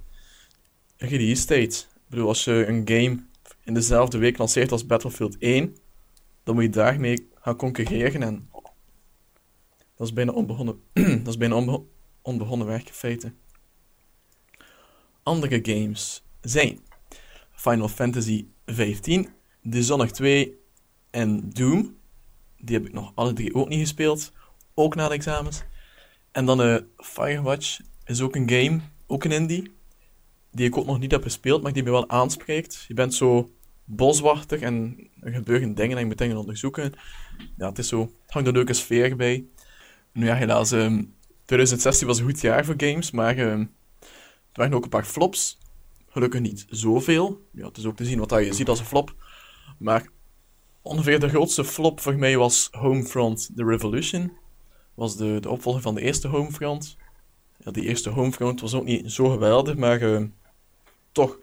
release 0.97 1.45
date. 1.45 1.63
Ik 1.63 2.09
bedoel, 2.09 2.27
als 2.27 2.43
je 2.43 2.65
een 2.67 2.81
game 2.87 3.23
in 3.63 3.73
dezelfde 3.73 4.17
week 4.17 4.37
lanceert 4.37 4.71
als 4.71 4.85
Battlefield 4.85 5.37
1... 5.37 5.77
dan 6.43 6.55
moet 6.55 6.63
je 6.63 6.69
daarmee 6.69 7.29
gaan 7.35 7.55
concurreren 7.55 8.23
en 8.23 8.49
dat 9.95 10.07
is 10.07 10.13
bijna 10.13 10.31
onbegonnen, 10.31 10.81
dat 11.23 11.27
is 11.27 11.37
bijna 11.37 11.55
onbe- 11.55 11.83
onbegonnen 12.21 12.67
werk 12.67 12.87
in 12.87 12.93
feite. 12.93 13.33
Andere 15.23 15.59
games 15.63 16.23
zijn 16.41 16.79
Final 17.51 17.87
Fantasy 17.87 18.47
15, 18.65 19.29
Dishonored 19.61 20.13
2 20.13 20.59
en 21.11 21.49
Doom. 21.49 21.97
Die 22.57 22.75
heb 22.75 22.85
ik 22.85 22.93
nog 22.93 23.11
alle 23.15 23.33
drie 23.33 23.55
ook 23.55 23.69
niet 23.69 23.79
gespeeld. 23.79 24.31
Ook 24.73 24.95
na 24.95 25.07
de 25.07 25.13
examens. 25.13 25.63
En 26.31 26.45
dan 26.45 26.61
eh 26.61 26.77
Firewatch 26.97 27.79
is 28.05 28.21
ook 28.21 28.35
een 28.35 28.49
game, 28.49 28.79
ook 29.07 29.23
een 29.23 29.31
indie. 29.31 29.71
Die 30.51 30.65
ik 30.65 30.77
ook 30.77 30.85
nog 30.85 30.99
niet 30.99 31.11
heb 31.11 31.23
gespeeld, 31.23 31.63
maar 31.63 31.73
die 31.73 31.83
me 31.83 31.91
wel 31.91 32.09
aanspreekt. 32.09 32.85
Je 32.87 32.93
bent 32.93 33.13
zo 33.13 33.49
boswachter 33.83 34.63
en 34.63 34.97
er 35.19 35.31
gebeuren 35.31 35.75
dingen 35.75 35.95
en 35.95 35.99
je 35.99 36.05
moet 36.05 36.17
dingen 36.17 36.37
onderzoeken. 36.37 36.93
Ja, 37.57 37.69
het 37.69 37.77
is 37.77 37.87
zo, 37.87 38.11
hangt 38.27 38.47
een 38.47 38.53
leuke 38.53 38.73
sfeer 38.73 39.15
bij. 39.15 39.45
Nu 40.11 40.25
ja, 40.25 40.35
helaas, 40.35 40.71
ehm 40.71 41.03
2016 41.45 42.07
was 42.07 42.19
een 42.19 42.25
goed 42.25 42.41
jaar 42.41 42.65
voor 42.65 42.75
games, 42.77 43.11
maar 43.11 43.37
ehm, 43.37 43.59
er 43.59 43.67
waren 44.53 44.73
ook 44.73 44.83
een 44.83 44.89
paar 44.89 45.05
flops. 45.05 45.57
Gelukkig 46.15 46.41
niet 46.41 46.65
zoveel. 46.69 47.45
Ja, 47.51 47.65
het 47.67 47.77
is 47.77 47.85
ook 47.85 47.95
te 47.95 48.05
zien 48.05 48.19
wat 48.19 48.29
je 48.29 48.53
ziet 48.53 48.69
als 48.69 48.79
een 48.79 48.85
flop. 48.85 49.15
Maar 49.77 50.09
ongeveer 50.81 51.19
de 51.19 51.29
grootste 51.29 51.65
flop 51.65 51.99
voor 51.99 52.15
mij 52.15 52.37
was 52.37 52.67
Homefront 52.71 53.49
The 53.55 53.63
Revolution. 53.63 54.31
Was 54.93 55.17
de, 55.17 55.37
de 55.39 55.49
opvolger 55.49 55.81
van 55.81 55.95
de 55.95 56.01
eerste 56.01 56.27
Homefront. 56.27 56.97
Ja, 57.57 57.71
die 57.71 57.83
eerste 57.83 58.09
Homefront 58.09 58.61
was 58.61 58.73
ook 58.73 58.83
niet 58.83 59.11
zo 59.11 59.29
geweldig, 59.29 59.75
maar 59.75 60.01
ehm, 60.01 60.27
toch 61.11 61.39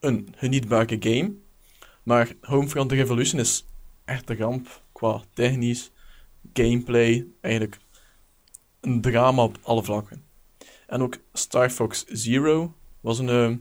een 0.00 0.34
genietbare 0.36 0.96
game. 1.00 1.34
Maar 2.02 2.32
Homefront 2.40 2.88
The 2.88 2.94
Revolution 2.94 3.40
is 3.40 3.64
echt 4.04 4.30
een 4.30 4.36
ramp 4.36 4.82
qua 4.92 5.22
technisch, 5.32 5.90
gameplay, 6.52 7.26
eigenlijk 7.40 7.78
een 8.80 9.00
drama 9.00 9.42
op 9.42 9.58
alle 9.62 9.84
vlakken. 9.84 10.24
En 10.86 11.02
ook 11.02 11.18
Star 11.32 11.70
Fox 11.70 12.04
Zero 12.04 12.74
was 13.00 13.18
een, 13.18 13.28
eh, 13.28 13.54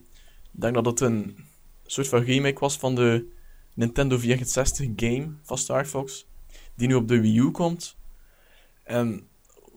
denk 0.62 0.74
dat 0.74 0.86
het 0.86 1.00
een 1.00 1.38
soort 1.86 2.08
van 2.08 2.24
remake 2.24 2.60
was 2.60 2.78
van 2.78 2.96
de 2.96 3.34
Nintendo 3.74 4.18
64 4.18 4.88
game 4.96 5.32
van 5.42 5.58
Star 5.58 5.86
Fox, 5.86 6.28
die 6.76 6.88
nu 6.88 6.94
op 6.94 7.08
de 7.08 7.22
Wii 7.22 7.38
U 7.38 7.52
komt. 7.52 7.98
En 8.84 9.28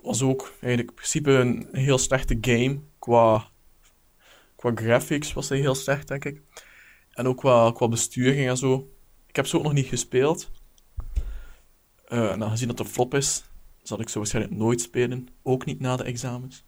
was 0.02 0.22
ook 0.22 0.52
eigenlijk 0.60 0.88
in 0.88 0.94
principe 0.94 1.30
een 1.30 1.68
heel 1.72 1.98
slechte 1.98 2.38
game 2.40 2.80
qua, 2.98 3.50
qua 4.56 4.72
graphics 4.74 5.32
was 5.32 5.48
hij 5.48 5.58
heel 5.58 5.74
slecht, 5.74 6.08
denk 6.08 6.24
ik. 6.24 6.42
En 7.12 7.26
ook 7.26 7.36
qua, 7.36 7.72
qua 7.72 7.88
besturing 7.88 8.48
en 8.48 8.56
zo. 8.56 8.90
Ik 9.26 9.36
heb 9.36 9.46
ze 9.46 9.56
ook 9.56 9.62
nog 9.62 9.72
niet 9.72 9.86
gespeeld. 9.86 10.50
Eh, 12.04 12.30
en 12.30 12.44
aangezien 12.44 12.68
dat 12.68 12.78
een 12.78 12.86
flop 12.86 13.14
is, 13.14 13.44
zal 13.82 14.00
ik 14.00 14.08
ze 14.08 14.18
waarschijnlijk 14.18 14.54
nooit 14.54 14.80
spelen. 14.80 15.28
Ook 15.42 15.64
niet 15.64 15.80
na 15.80 15.96
de 15.96 16.04
examens. 16.04 16.64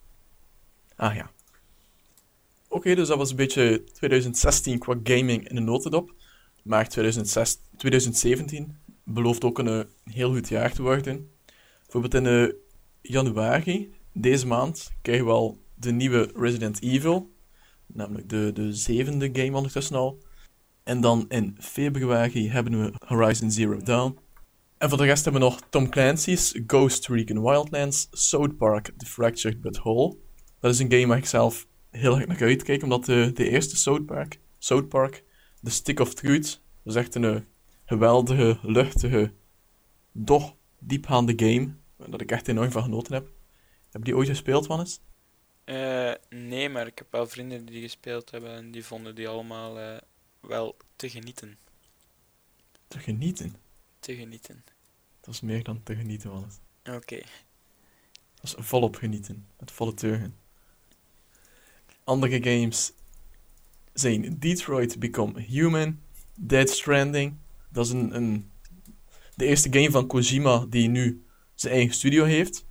Ah 0.95 1.15
ja. 1.15 1.31
Oké, 2.73 2.95
dus 2.95 3.07
dat 3.07 3.17
was 3.17 3.29
een 3.29 3.35
beetje 3.35 3.83
2016 3.83 4.79
qua 4.79 4.99
gaming 5.03 5.49
in 5.49 5.57
een 5.57 5.63
notendop. 5.63 6.13
Maar 6.63 6.89
2006, 6.89 7.57
2017 7.77 8.77
belooft 9.03 9.43
ook 9.43 9.59
een 9.59 9.67
eh, 9.67 10.13
heel 10.13 10.33
goed 10.33 10.49
jaar 10.49 10.71
te 10.73 10.81
worden. 10.81 11.31
Bijvoorbeeld 11.81 12.13
in 12.13 12.25
eh, 12.25 12.53
januari, 13.01 13.93
deze 14.13 14.47
maand, 14.47 14.91
krijgen 15.01 15.25
we 15.25 15.31
al 15.31 15.59
de 15.75 15.91
nieuwe 15.91 16.31
Resident 16.35 16.81
Evil. 16.81 17.31
Namelijk 17.85 18.29
de, 18.29 18.51
de 18.53 18.73
zevende 18.73 19.29
game 19.33 19.57
ondertussen 19.57 19.95
al. 19.95 20.17
En 20.83 21.01
dan 21.01 21.25
in 21.29 21.57
februari 21.59 22.49
hebben 22.49 22.81
we 22.81 22.93
Horizon 23.05 23.51
Zero 23.51 23.77
Dawn. 23.77 24.17
En 24.77 24.89
voor 24.89 24.97
de 24.97 25.05
rest 25.05 25.23
hebben 25.23 25.41
we 25.41 25.47
nog 25.47 25.61
Tom 25.69 25.89
Clancy's 25.89 26.59
Ghost 26.67 27.07
Recon 27.07 27.41
Wildlands, 27.41 28.07
South 28.11 28.57
Park 28.57 28.91
The 28.97 29.05
Fractured 29.05 29.61
But 29.61 29.77
Whole. 29.77 30.15
Dat 30.59 30.73
is 30.73 30.79
een 30.79 30.91
game 30.91 31.07
waar 31.07 31.17
ik 31.17 31.25
zelf 31.25 31.69
heel 31.91 32.17
erg 32.19 32.27
naar 32.27 32.41
uitkijk, 32.41 32.83
omdat 32.83 33.05
de, 33.05 33.31
de 33.33 33.49
eerste 33.49 33.77
South 33.77 34.05
Park, 34.05 34.39
South 34.57 34.89
Park, 34.89 35.23
The 35.63 35.69
Stick 35.69 35.99
of 35.99 36.13
Truth, 36.13 36.61
dat 36.83 36.95
is 36.95 37.01
echt 37.01 37.15
een 37.15 37.23
eh, 37.23 37.41
geweldige, 37.85 38.59
luchtige, 38.61 39.33
doch 40.11 40.55
diepgaande 40.79 41.33
game, 41.35 41.73
waar 41.95 42.21
ik 42.21 42.31
echt 42.31 42.47
enorm 42.47 42.71
van 42.71 42.83
genoten 42.83 43.13
heb. 43.13 43.29
Heb 43.91 44.01
je 44.01 44.11
die 44.11 44.15
ooit 44.15 44.27
gespeeld, 44.27 44.67
Wannes? 44.67 44.99
Eh, 45.63 46.13
nee, 46.29 46.69
maar 46.69 46.87
ik 46.87 46.97
heb 46.97 47.07
wel 47.11 47.27
vrienden 47.27 47.65
die 47.65 47.81
gespeeld 47.81 48.31
hebben 48.31 48.55
en 48.55 48.71
die 48.71 48.85
vonden 48.85 49.15
die 49.15 49.27
allemaal 49.27 49.79
eh, 49.79 49.97
wel 50.39 50.77
te 50.95 51.09
genieten. 51.09 51.57
Te 52.87 52.99
genieten. 52.99 53.55
Te 53.99 54.15
genieten. 54.15 54.63
Dat 55.21 55.33
is 55.33 55.41
meer 55.41 55.63
dan 55.63 55.83
te 55.83 55.95
genieten, 55.95 56.31
Wannes. 56.31 56.59
Oké. 56.85 57.21
Dat 58.35 58.43
is 58.43 58.55
volop 58.57 58.95
genieten, 58.95 59.47
met 59.59 59.71
volle 59.71 59.93
teugen. 59.93 60.35
Andere 62.03 62.43
games 62.43 62.93
zijn 63.93 64.39
Detroit 64.39 64.99
Become 64.99 65.41
Human, 65.41 65.99
Dead 66.35 66.69
Stranding. 66.69 67.33
Dat 67.69 67.85
is 67.85 67.91
een, 67.91 68.15
een, 68.15 68.51
de 69.35 69.45
eerste 69.45 69.73
game 69.73 69.91
van 69.91 70.07
Kojima 70.07 70.65
die 70.69 70.87
nu 70.87 71.25
zijn 71.55 71.73
eigen 71.73 71.93
studio 71.95 72.23
heeft. 72.23 72.65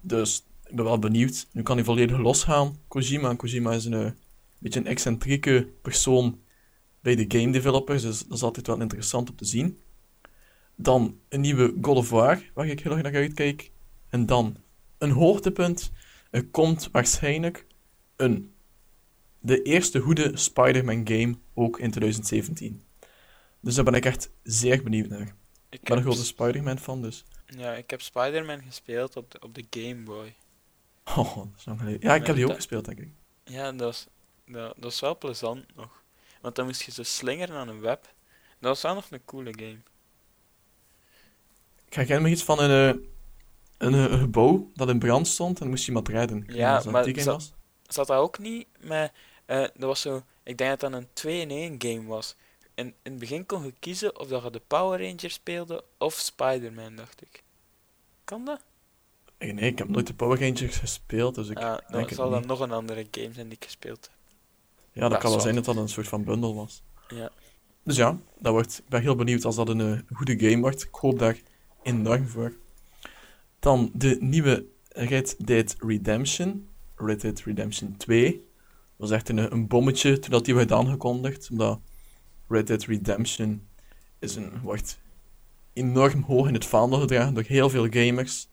Dus 0.00 0.46
ik 0.64 0.76
ben 0.76 0.84
wel 0.84 0.98
benieuwd. 0.98 1.46
Nu 1.52 1.62
kan 1.62 1.76
hij 1.76 1.84
volledig 1.84 2.18
losgaan. 2.18 2.76
Kojima, 2.88 3.34
Kojima 3.34 3.72
is 3.72 3.84
een 3.84 3.94
eh, 3.94 4.10
beetje 4.58 4.80
een 4.80 4.86
excentrieke 4.86 5.68
persoon 5.82 6.40
bij 7.00 7.14
de 7.14 7.38
game 7.38 7.52
developers, 7.52 8.02
dus 8.02 8.22
dat 8.22 8.36
is 8.36 8.42
altijd 8.42 8.66
wel 8.66 8.80
interessant 8.80 9.30
om 9.30 9.36
te 9.36 9.44
zien. 9.44 9.80
Dan 10.76 11.18
een 11.28 11.40
nieuwe 11.40 11.74
God 11.80 11.96
of 11.96 12.10
War, 12.10 12.42
waar 12.54 12.66
ik 12.66 12.80
heel 12.80 12.92
erg 12.92 13.02
naar 13.02 13.14
uitkijk. 13.14 13.70
En 14.08 14.26
dan 14.26 14.56
een 14.98 15.10
hoogtepunt. 15.10 15.90
Er 16.30 16.46
komt 16.46 16.88
waarschijnlijk 16.92 17.66
een, 18.18 18.54
de 19.38 19.62
eerste 19.62 20.00
goede 20.00 20.36
Spider-Man 20.36 21.08
game 21.08 21.38
ook 21.54 21.78
in 21.78 21.90
2017. 21.90 22.82
Dus 23.60 23.74
daar 23.74 23.84
ben 23.84 23.94
ik 23.94 24.04
echt 24.04 24.30
zeer 24.42 24.82
benieuwd 24.82 25.08
naar. 25.08 25.34
Ik 25.68 25.82
ben 25.82 25.96
een 25.96 26.02
grote 26.02 26.24
Spider-Man 26.24 26.78
fan, 26.78 27.02
dus. 27.02 27.24
Ja, 27.46 27.72
ik 27.72 27.90
heb 27.90 28.00
Spider-Man 28.00 28.62
gespeeld 28.62 29.16
op 29.16 29.30
de, 29.30 29.40
op 29.40 29.54
de 29.54 29.64
Game 29.70 30.02
Boy. 30.02 30.34
Oh, 31.04 31.36
dat 31.36 31.48
is 31.56 31.64
lang 31.64 31.78
geleden. 31.78 32.00
Ja, 32.00 32.14
ik 32.14 32.26
heb 32.26 32.36
die 32.36 32.48
ook 32.48 32.54
gespeeld, 32.54 32.84
denk 32.84 32.98
ik. 32.98 33.10
Ja, 33.44 33.72
dat 33.72 33.92
is, 33.92 34.06
dat, 34.76 35.00
wel 35.00 35.18
plezant 35.18 35.76
nog. 35.76 36.02
Want 36.40 36.54
dan 36.54 36.66
moest 36.66 36.82
je 36.82 36.90
zo 36.90 37.02
slingeren 37.02 37.56
aan 37.56 37.68
een 37.68 37.80
web. 37.80 38.02
Dat 38.58 38.70
was 38.70 38.82
wel 38.82 38.94
nog 38.94 39.10
een 39.10 39.24
coole 39.24 39.52
game. 39.56 39.78
Ik 41.88 41.94
herinner 41.94 42.22
me 42.22 42.30
iets 42.30 42.44
van 42.44 42.60
een, 42.60 42.94
eh, 42.94 43.02
een, 43.78 43.94
eh, 43.94 44.12
een 44.12 44.18
gebouw 44.18 44.70
dat 44.74 44.88
in 44.88 44.98
brand 44.98 45.26
stond 45.28 45.60
en 45.60 45.68
moest 45.68 45.82
je 45.82 45.88
iemand 45.88 46.08
redden. 46.08 46.38
Niet 46.38 46.56
Ja, 46.56 46.76
of 46.76 46.82
dat 46.82 47.54
Zat 47.88 48.06
dat 48.06 48.16
ook 48.18 48.38
niet 48.38 48.66
met... 48.80 49.12
eh, 49.46 49.60
dat 49.60 49.72
was 49.78 50.00
zo... 50.00 50.22
Ik 50.42 50.58
denk 50.58 50.80
dat 50.80 50.90
dat 50.92 51.02
een 51.02 51.08
2-in-1 51.76 51.76
game 51.78 52.06
was. 52.06 52.34
In, 52.74 52.86
in 52.86 53.10
het 53.10 53.18
begin 53.18 53.46
kon 53.46 53.64
je 53.64 53.72
kiezen 53.80 54.18
of 54.20 54.28
dat 54.28 54.42
je 54.42 54.50
de 54.50 54.62
Power 54.66 55.00
Ranger 55.02 55.30
speelde 55.30 55.84
of 55.98 56.14
Spider-Man, 56.14 56.96
dacht 56.96 57.22
ik. 57.22 57.42
Kan 58.24 58.44
dat? 58.44 58.60
Eh, 59.38 59.52
Nee, 59.54 59.70
ik 59.70 59.78
heb 59.78 59.88
nooit 59.88 60.06
de 60.06 60.14
Power 60.14 60.40
Rangers 60.40 60.76
gespeeld, 60.76 61.34
dus 61.34 61.48
ik 61.48 61.58
Ja, 61.58 61.76
denk 61.76 61.90
dan 61.90 62.00
het 62.02 62.14
zal 62.14 62.30
dat 62.30 62.38
niet. 62.38 62.48
nog 62.48 62.60
een 62.60 62.72
andere 62.72 63.06
game 63.10 63.32
zijn 63.32 63.48
die 63.48 63.56
ik 63.56 63.64
gespeeld 63.64 64.04
heb. 64.10 64.16
Ja, 64.92 65.00
dat 65.00 65.10
dat 65.10 65.20
kan 65.20 65.30
wel 65.30 65.40
zijn 65.40 65.54
dat 65.54 65.64
dat 65.64 65.76
een 65.76 65.88
soort 65.88 66.08
van 66.08 66.24
bundel 66.24 66.54
was. 66.54 66.82
Ja. 67.08 67.30
Dus 67.82 67.96
ja, 67.96 68.18
dat 68.38 68.52
wordt, 68.52 68.78
ik 68.78 68.88
ben 68.88 69.00
heel 69.00 69.16
benieuwd 69.16 69.44
als 69.44 69.56
dat 69.56 69.68
een 69.68 69.80
eh, 69.80 70.16
goede 70.16 70.38
game 70.38 70.60
wordt. 70.60 70.82
Ik 70.82 70.94
hoop 70.94 71.18
daar 71.18 71.36
enorm 71.82 72.28
voor. 72.28 72.52
Dan 73.58 73.90
de 73.94 74.16
nieuwe 74.20 74.66
Red 74.88 75.34
Dead 75.46 75.76
Redemption. 75.78 76.68
Red 76.98 77.20
Dead 77.20 77.40
Redemption 77.40 77.96
2. 77.96 78.46
was 78.96 79.10
echt 79.10 79.28
een, 79.28 79.52
een 79.52 79.66
bommetje 79.66 80.18
toen 80.18 80.30
dat 80.30 80.44
die 80.44 80.54
werd 80.54 80.72
aangekondigd. 80.72 81.48
Omdat 81.50 81.80
Red 82.48 82.66
Dead 82.66 82.84
Redemption 82.84 83.62
is 84.18 84.36
een, 84.36 84.60
wordt 84.62 84.98
enorm 85.72 86.22
hoog 86.22 86.48
in 86.48 86.54
het 86.54 86.64
vaandel 86.64 87.00
gedragen 87.00 87.34
door 87.34 87.44
heel 87.46 87.70
veel 87.70 87.86
gamers. 87.90 88.48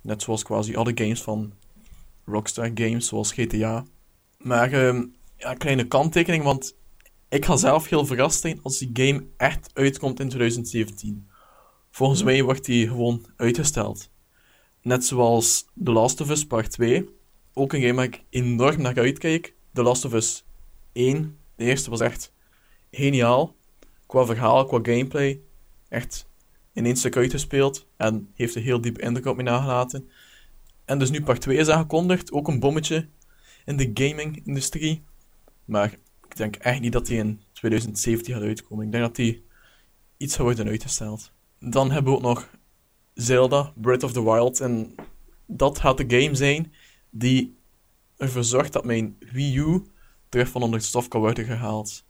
Net 0.00 0.22
zoals 0.22 0.42
quasi 0.42 0.76
alle 0.76 0.92
games 0.94 1.22
van 1.22 1.52
Rockstar 2.24 2.70
Games, 2.74 3.06
zoals 3.06 3.32
GTA. 3.32 3.84
Maar 4.38 4.72
ehm, 4.72 5.04
ja, 5.36 5.50
een 5.50 5.58
kleine 5.58 5.86
kanttekening, 5.86 6.44
want 6.44 6.76
ik 7.28 7.44
ga 7.44 7.56
zelf 7.56 7.88
heel 7.88 8.06
verrast 8.06 8.40
zijn 8.40 8.62
als 8.62 8.78
die 8.78 8.90
game 8.92 9.26
echt 9.36 9.70
uitkomt 9.74 10.20
in 10.20 10.28
2017. 10.28 11.28
Volgens 11.90 12.22
mij 12.22 12.42
wordt 12.42 12.64
die 12.64 12.88
gewoon 12.88 13.26
uitgesteld. 13.36 14.10
Net 14.82 15.04
zoals 15.04 15.66
The 15.84 15.92
Last 15.92 16.20
of 16.20 16.30
Us 16.30 16.46
Part 16.46 16.70
2. 16.70 17.08
Ook 17.58 17.72
een 17.72 17.80
game 17.80 17.94
waar 17.94 18.04
ik 18.04 18.24
enorm 18.30 18.82
naar 18.82 18.98
uitkijk. 18.98 19.54
The 19.72 19.82
Last 19.82 20.04
of 20.04 20.12
Us 20.12 20.44
1. 20.92 21.38
De 21.56 21.64
eerste 21.64 21.90
was 21.90 22.00
echt 22.00 22.32
geniaal. 22.90 23.56
Qua 24.06 24.24
verhaal, 24.24 24.66
qua 24.66 24.78
gameplay. 24.82 25.40
Echt 25.88 26.28
in 26.72 26.84
één 26.84 26.96
stuk 26.96 27.16
uitgespeeld. 27.16 27.86
En 27.96 28.30
heeft 28.34 28.54
een 28.54 28.62
heel 28.62 28.80
diep 28.80 28.98
indruk 28.98 29.26
op 29.26 29.36
me 29.36 29.42
nagelaten. 29.42 30.10
En 30.84 30.98
dus 30.98 31.10
nu 31.10 31.22
part 31.22 31.40
2 31.40 31.56
is 31.56 31.68
aangekondigd. 31.68 32.32
Ook 32.32 32.48
een 32.48 32.60
bommetje 32.60 33.08
in 33.64 33.76
de 33.76 33.90
gaming-industrie. 33.94 35.04
Maar 35.64 35.92
ik 36.28 36.36
denk 36.36 36.56
echt 36.56 36.80
niet 36.80 36.92
dat 36.92 37.06
die 37.06 37.18
in 37.18 37.40
2017 37.52 38.34
gaat 38.34 38.42
uitkomen. 38.42 38.86
Ik 38.86 38.92
denk 38.92 39.04
dat 39.04 39.16
die 39.16 39.44
iets 40.16 40.34
gaat 40.34 40.44
worden 40.44 40.68
uitgesteld. 40.68 41.32
Dan 41.60 41.90
hebben 41.90 42.12
we 42.12 42.18
ook 42.18 42.24
nog 42.24 42.50
Zelda, 43.14 43.72
Breath 43.74 44.02
of 44.02 44.12
the 44.12 44.24
Wild. 44.24 44.60
En 44.60 44.94
dat 45.46 45.78
gaat 45.78 45.96
de 45.96 46.20
game 46.20 46.34
zijn 46.34 46.72
die 47.18 47.56
ervoor 48.16 48.44
zorgt 48.44 48.72
dat 48.72 48.84
mijn 48.84 49.16
Wii 49.32 49.56
U 49.56 49.82
terug 50.28 50.48
van 50.48 50.62
onder 50.62 50.78
het 50.78 50.88
stof 50.88 51.08
kan 51.08 51.20
worden 51.20 51.44
gehaald. 51.44 52.04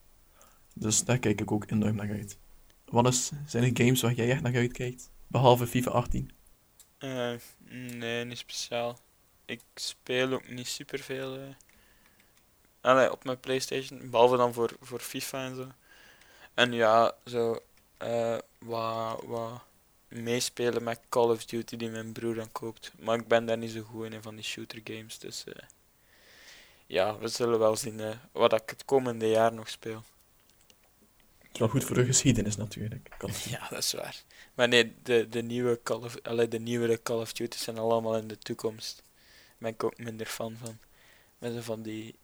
Dus 0.75 1.05
daar 1.05 1.19
kijk 1.19 1.41
ik 1.41 1.53
ook 1.53 1.71
enorm 1.71 1.97
naar 1.97 2.11
uit. 2.11 2.39
Wat 2.85 3.07
is, 3.07 3.31
zijn 3.47 3.65
er 3.65 3.85
games 3.85 4.03
waar 4.03 4.13
jij 4.13 4.31
echt 4.31 4.43
naar 4.43 4.55
uitkijkt? 4.55 5.11
Behalve 5.27 5.67
FIFA 5.67 5.91
18. 5.91 6.31
Eh, 6.99 7.33
nee, 7.95 8.25
niet 8.25 8.39
speciaal. 8.39 8.99
Ik 9.45 9.61
speel 9.75 10.33
ook 10.33 10.49
niet 10.49 10.67
superveel. 10.67 11.55
Allee, 12.81 13.13
op 13.13 13.25
mijn 13.25 13.41
Playstation, 13.41 14.11
behalve 14.11 14.37
dan 14.37 14.53
voor, 14.55 14.77
voor 14.81 15.01
FIFA 15.01 15.45
en 15.45 15.57
zo. 15.57 15.69
En 16.55 16.73
ja, 16.73 17.15
zo 17.25 17.59
eh 17.97 18.39
wat, 18.59 19.25
wat 19.25 19.63
meespelen 20.09 20.83
met 20.83 21.01
Call 21.09 21.31
of 21.31 21.45
Duty 21.45 21.77
die 21.77 21.91
mijn 21.91 22.13
broer 22.13 22.35
dan 22.35 22.53
koopt. 22.53 22.93
Maar 22.99 23.19
ik 23.19 23.29
ben 23.29 23.47
daar 23.47 23.59
niet 23.59 23.71
zo 23.71 23.83
goed 23.83 24.13
in, 24.13 24.23
van 24.23 24.35
die 24.35 24.45
shooter 24.45 24.81
games. 24.85 25.19
Dus 25.19 25.45
eh, 25.45 25.63
ja, 26.87 27.19
we 27.19 27.29
zullen 27.29 27.59
wel 27.59 27.77
zien 27.77 28.01
eh, 28.01 28.17
wat 28.33 28.53
ik 28.53 28.71
het 28.71 28.85
komende 28.85 29.29
jaar 29.29 29.53
nog 29.53 29.69
speel. 29.69 30.05
Het 31.39 31.53
is 31.53 31.59
wel 31.59 31.69
goed 31.69 31.85
voor 31.85 31.97
de 31.97 32.05
geschiedenis 32.05 32.57
natuurlijk. 32.57 33.09
Ja, 33.51 33.69
dat 33.69 33.79
is 33.79 33.93
waar. 33.93 34.23
Maar 34.55 34.69
nee, 34.69 34.95
de, 35.03 35.29
de, 35.29 35.43
nieuwe 35.43 35.81
Call 35.83 36.03
of, 36.03 36.17
allee, 36.23 36.49
de 36.49 36.59
nieuwere 36.61 37.03
Call 37.03 37.21
of 37.21 37.33
Duty 37.33 37.59
zijn 37.59 37.79
allemaal 37.79 38.17
in 38.17 38.29
de 38.29 38.39
toekomst. 38.39 38.97
Daar 38.97 39.55
ben 39.59 39.71
ik 39.71 39.85
ook 39.85 39.99
minder 39.99 40.27
fan 40.27 40.57
van. 40.63 40.79
Met 41.39 41.53
zo 41.53 41.61
van 41.61 41.83
die 41.83 42.15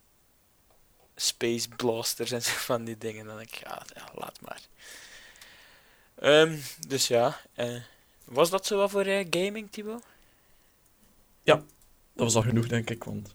space 1.16 1.68
blasters 1.68 2.30
en 2.30 2.42
zo 2.42 2.52
van 2.52 2.84
die 2.84 2.98
dingen. 2.98 3.26
Dan 3.26 3.36
denk 3.36 3.50
ik, 3.50 3.54
ja, 3.54 3.82
ja 3.94 4.08
laat 4.14 4.40
maar. 4.40 4.60
Ehm, 6.22 6.58
dus 6.88 7.08
ja, 7.08 7.40
eh, 7.54 7.80
was 8.24 8.50
dat 8.50 8.66
zo 8.66 8.76
wat 8.76 8.90
voor 8.90 9.04
eh, 9.04 9.26
gaming, 9.30 9.70
Thibaut? 9.70 10.02
Dat 12.14 12.24
was 12.24 12.34
al 12.34 12.42
genoeg, 12.42 12.66
denk 12.68 12.90
ik, 12.90 13.04
want 13.04 13.28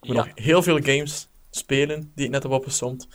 ik 0.00 0.08
moet 0.08 0.16
Ja. 0.16 0.24
nog 0.24 0.32
heel 0.34 0.62
veel 0.62 0.82
games 0.82 1.28
spelen 1.50 2.12
die 2.14 2.24
ik 2.24 2.30
net 2.30 2.42
heb 2.42 2.52
opgesomd. 2.52 3.08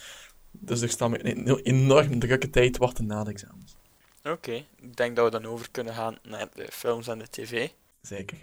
Dus 0.52 0.82
er 0.82 0.90
staat 0.90 1.10
me 1.10 1.26
een 1.26 1.60
enorm 1.64 2.20
drukke 2.20 2.50
tijd 2.50 2.74
te 2.74 2.80
wachten 2.80 3.06
na 3.06 3.24
de 3.24 3.30
examens. 3.32 3.76
Oké, 4.24 4.66
ik 4.82 4.96
denk 4.96 5.16
dat 5.16 5.26
we 5.26 5.32
dan 5.40 5.52
over 5.52 5.72
kunnen 5.72 5.94
gaan 5.94 6.18
naar 6.24 6.48
de 6.54 6.68
films 6.72 7.08
en 7.08 7.20
de 7.20 7.30
tv. 7.30 7.70
Zeker. 8.02 8.38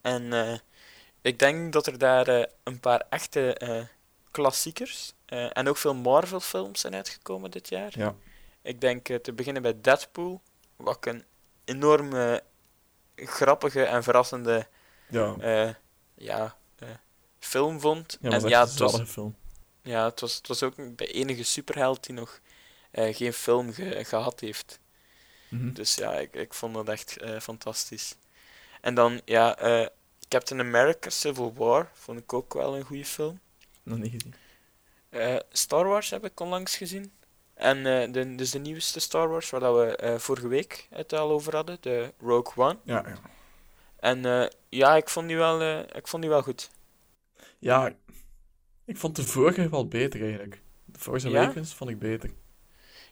En 0.00 0.32
eh, 0.32 0.58
ik 1.20 1.38
denk 1.38 1.72
dat 1.72 1.86
er 1.86 1.98
daar 1.98 2.48
een 2.62 2.80
paar 2.80 3.04
echte 3.10 3.56
klassiekers 4.30 5.12
en 5.26 5.68
ook 5.68 5.76
veel 5.76 5.94
Marvel-films 5.94 6.80
zijn 6.80 6.94
uitgekomen 6.94 7.50
dit 7.50 7.68
jaar. 7.68 7.92
Ja. 7.98 8.14
Ik 8.62 8.80
denk 8.80 9.08
eh, 9.08 9.16
te 9.16 9.32
beginnen 9.32 9.62
bij 9.62 9.80
Deadpool, 9.80 10.42
wat 10.76 10.96
ik 10.96 11.06
een 11.06 11.24
enorm 11.64 12.12
eh, 12.16 12.36
grappige 13.14 13.84
en 13.84 14.02
verrassende 14.02 14.66
Ja, 15.08 15.34
eh, 15.40 15.74
ja, 16.14 16.56
eh, 16.78 16.88
film 17.38 17.80
vond. 17.80 18.18
ja 18.20 18.30
en 18.30 18.48
ja, 18.48 18.60
het 18.60 18.70
een 18.72 18.78
was, 18.78 18.90
zalige 18.92 19.12
film. 19.12 19.36
ja 19.82 20.04
het, 20.04 20.20
was, 20.20 20.34
het 20.36 20.46
was 20.48 20.62
ook 20.62 20.74
de 20.98 21.06
enige 21.06 21.42
superheld 21.42 22.04
die 22.06 22.14
nog 22.14 22.40
geen 22.92 23.32
film 23.32 23.72
ge- 23.72 24.04
gehad 24.04 24.40
heeft. 24.40 24.78
Mhm. 25.48 25.72
Dus 25.72 25.94
ja, 25.94 26.12
ik, 26.12 26.34
ik 26.34 26.54
vond 26.54 26.74
dat 26.74 26.88
echt 26.88 27.16
fantastisch. 27.40 28.14
En 28.80 28.94
dan, 28.94 29.20
ja, 29.24 29.56
Captain 30.28 30.60
America 30.60 31.10
Civil 31.10 31.54
War 31.54 31.90
vond 31.94 32.18
ik 32.18 32.32
ook 32.32 32.54
wel 32.54 32.76
een 32.76 32.84
goede 32.84 33.04
film. 33.04 33.40
Nog 33.82 33.98
niet 33.98 34.12
gezien. 34.12 34.34
Star 35.52 35.86
Wars 35.86 36.10
heb 36.10 36.24
ik 36.24 36.40
onlangs 36.40 36.76
gezien. 36.76 37.12
En 37.62 37.86
eh, 37.86 38.12
de, 38.12 38.34
dus 38.34 38.50
de 38.50 38.58
nieuwste 38.58 39.00
Star 39.00 39.28
Wars, 39.28 39.50
waar 39.50 39.60
dat 39.60 39.76
we 39.76 39.96
eh, 39.96 40.18
vorige 40.18 40.48
week 40.48 40.86
het 40.90 41.12
al 41.12 41.30
over 41.30 41.54
hadden, 41.54 41.76
de 41.80 42.12
Rogue 42.20 42.64
One. 42.64 42.78
Ja, 42.84 43.04
ja. 43.06 43.18
En 43.96 44.24
eh, 44.24 44.48
ja, 44.68 44.96
ik 44.96 45.08
vond 45.08 45.28
die 45.28 45.36
wel, 45.36 45.80
ik 45.80 46.08
vond 46.08 46.22
die 46.22 46.30
wel 46.30 46.42
goed. 46.42 46.70
ja, 47.58 47.92
ik 48.84 48.96
vond 48.96 49.16
de 49.16 49.22
vorige 49.22 49.68
wel 49.68 49.88
beter 49.88 50.22
eigenlijk. 50.22 50.60
De 50.84 50.98
Force 50.98 51.30
Ja? 51.30 51.42
Awakens 51.42 51.74
vond 51.74 51.90
ik 51.90 51.98
beter. 51.98 52.30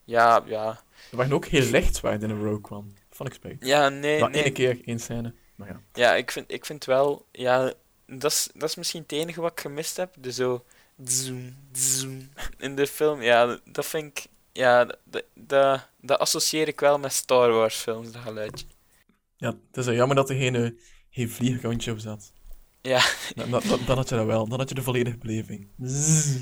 Ja, 0.05 0.43
ja. 0.47 0.81
Er 1.11 1.17
waren 1.17 1.33
ook 1.33 1.47
heel 1.47 1.71
lichtwaardig 1.71 2.29
in 2.29 2.31
een 2.31 2.45
Rogue 2.45 2.79
One. 2.79 2.89
Vond 3.11 3.29
ik 3.29 3.35
spijt. 3.35 3.67
Ja, 3.67 3.89
nee, 3.89 4.21
maar 4.21 4.31
nee. 4.31 4.43
één 4.43 4.53
keer, 4.53 4.81
één 4.85 4.99
scène. 4.99 5.35
Maar 5.55 5.69
ja. 5.69 5.81
Ja, 5.93 6.15
ik 6.15 6.31
vind, 6.31 6.53
ik 6.53 6.65
vind 6.65 6.85
wel, 6.85 7.27
ja, 7.33 7.73
dat 8.07 8.31
is, 8.31 8.49
dat 8.55 8.69
is 8.69 8.75
misschien 8.75 9.03
het 9.03 9.13
enige 9.13 9.41
wat 9.41 9.53
ik 9.53 9.61
gemist 9.61 9.97
heb. 9.97 10.15
De 10.19 10.33
zo, 10.33 10.65
zoom, 11.05 11.57
zoom, 11.73 12.29
in 12.59 12.77
de 12.77 12.87
film. 12.87 13.23
Ja, 13.23 13.59
dat 13.65 13.87
vind 13.87 14.19
ik, 14.19 14.27
ja, 14.61 14.85
dat, 15.05 15.25
dat, 15.35 15.89
dat 16.01 16.19
associeer 16.19 16.69
ik 16.69 16.81
wel 16.81 16.99
met 16.99 17.13
Star 17.13 17.51
Wars 17.53 17.77
films, 17.77 18.13
dat 18.13 18.23
geluidje. 18.23 18.67
ja, 19.37 19.49
het 19.49 19.77
is 19.77 19.85
wel 19.85 19.95
jammer 19.95 20.17
dat 20.17 20.31
er 20.31 20.37
geen, 20.37 20.55
eh, 20.55 20.71
geen 21.11 21.31
vliegrondje 21.31 21.93
op 21.93 21.99
zat. 21.99 22.33
Ja. 22.83 23.01
Dan, 23.35 23.51
dan, 23.87 23.97
had 23.97 24.09
je 24.09 24.15
dat 24.17 24.27
wel. 24.27 24.49
Dan 24.49 24.59
had 24.59 24.69
je 24.69 24.75
de 24.75 24.83
volledige 24.83 25.19
beleving. 25.19 25.69
Zzz. 25.83 26.37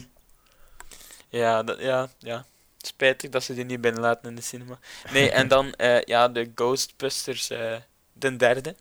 Ja, 1.28 1.62
dat, 1.62 1.81
ja, 1.81 2.09
ja. 2.18 2.46
Spijtig 2.76 3.31
dat 3.31 3.42
ze 3.42 3.54
die 3.54 3.64
niet 3.64 3.81
binnenlaten 3.81 4.28
in 4.28 4.35
de 4.37 4.42
cinema. 4.42 4.78
Nee, 5.12 5.31
en 5.31 5.48
dan, 5.48 5.72
eh, 5.87 6.00
ja, 6.02 6.28
de 6.28 6.50
Ghostbusters, 6.54 7.50
eh 7.50 7.76
de 8.12 8.37
derde. 8.37 8.74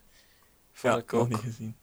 Vond 0.74 0.94
Ja, 0.94 1.00
ik 1.00 1.12
nog 1.12 1.22
ook. 1.22 1.30
niet 1.30 1.38
gezien. 1.38 1.76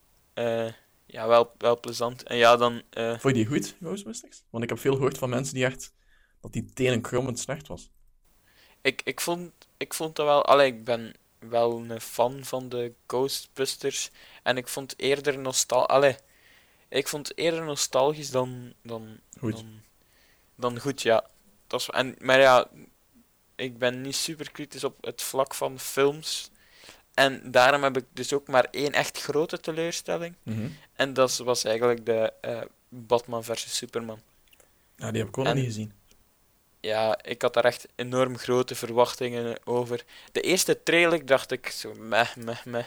ja, 1.07 1.27
wel, 1.27 1.53
wel 1.59 1.81
plezant. 1.81 2.23
En 2.23 2.37
ja, 2.37 2.57
dan, 2.57 2.83
Vond 2.95 3.23
je 3.23 3.33
die 3.33 3.47
goed, 3.47 3.75
Ghostbusters? 3.83 4.43
Want 4.51 4.63
ik 4.65 4.69
heb 4.69 4.79
veel 4.79 4.95
gehoord 4.95 5.19
van 5.19 5.31
mensen 5.31 5.55
die 5.55 5.65
echt... 5.65 5.93
Dat 6.45 6.53
die 6.53 6.65
tenen 6.75 7.01
krommend 7.01 7.39
slecht 7.39 7.67
was. 7.67 7.91
Ik, 8.81 9.01
ik, 9.05 9.21
vond, 9.21 9.53
ik 9.77 9.95
vond 9.95 10.17
dat 10.17 10.27
wel... 10.27 10.45
Allee, 10.45 10.67
ik 10.67 10.85
ben 10.85 11.15
wel 11.39 11.79
een 11.79 12.01
fan 12.01 12.45
van 12.45 12.69
de 12.69 12.93
Ghostbusters. 13.07 14.11
En 14.43 14.57
ik 14.57 14.69
vond 14.69 14.99
eerder 14.99 15.39
nostal... 15.39 15.89
Allee, 15.89 16.17
ik 16.89 17.09
vond 17.09 17.39
eerder 17.39 17.65
nostalgisch 17.65 18.31
dan... 18.31 18.73
dan 18.83 19.21
Goed. 19.39 19.53
Dan, 19.53 19.81
dan 20.55 20.81
goed, 20.81 21.03
ja. 21.03 21.27
Dat 21.67 21.81
is, 21.81 21.89
en, 21.91 22.17
maar 22.19 22.41
ja, 22.41 22.69
ik 23.55 23.79
ben 23.79 24.01
niet 24.01 24.17
super 24.17 24.51
kritisch 24.51 24.85
op 24.85 25.05
het 25.05 25.23
vlak 25.23 25.55
van 25.55 25.79
films. 25.79 26.51
En 27.15 27.51
daarom 27.51 27.83
heb 27.83 27.97
ik 27.97 28.05
dus 28.13 28.33
ook 28.33 28.49
maar 28.49 28.69
één 28.71 28.93
echt 28.93 29.21
grote 29.21 29.61
teleurstelling. 29.61 30.35
Mhm. 30.43 30.69
En 30.93 31.13
dat 31.15 31.37
was 31.37 31.65
eigenlijk 31.65 32.07
de 32.07 32.33
eh, 32.41 32.63
Batman 32.89 33.45
versus 33.45 33.77
Superman. 33.77 34.21
Ja, 34.97 35.11
die 35.11 35.21
heb 35.21 35.29
ik 35.29 35.39
ook 35.39 35.45
nog 35.45 35.55
niet 35.55 35.65
gezien. 35.65 35.93
Ja, 36.85 37.19
ik 37.23 37.43
had 37.43 37.55
daar 37.55 37.65
echt 37.65 37.89
enorm 37.95 38.39
grote 38.39 38.75
verwachtingen 38.75 39.57
over. 39.65 40.05
De 40.33 40.41
eerste 40.41 40.83
trailer 40.83 41.27
dacht 41.27 41.51
ik 41.51 41.69
zo 41.69 41.95
meh, 41.99 42.37
meh, 42.37 42.65
meh. 42.65 42.85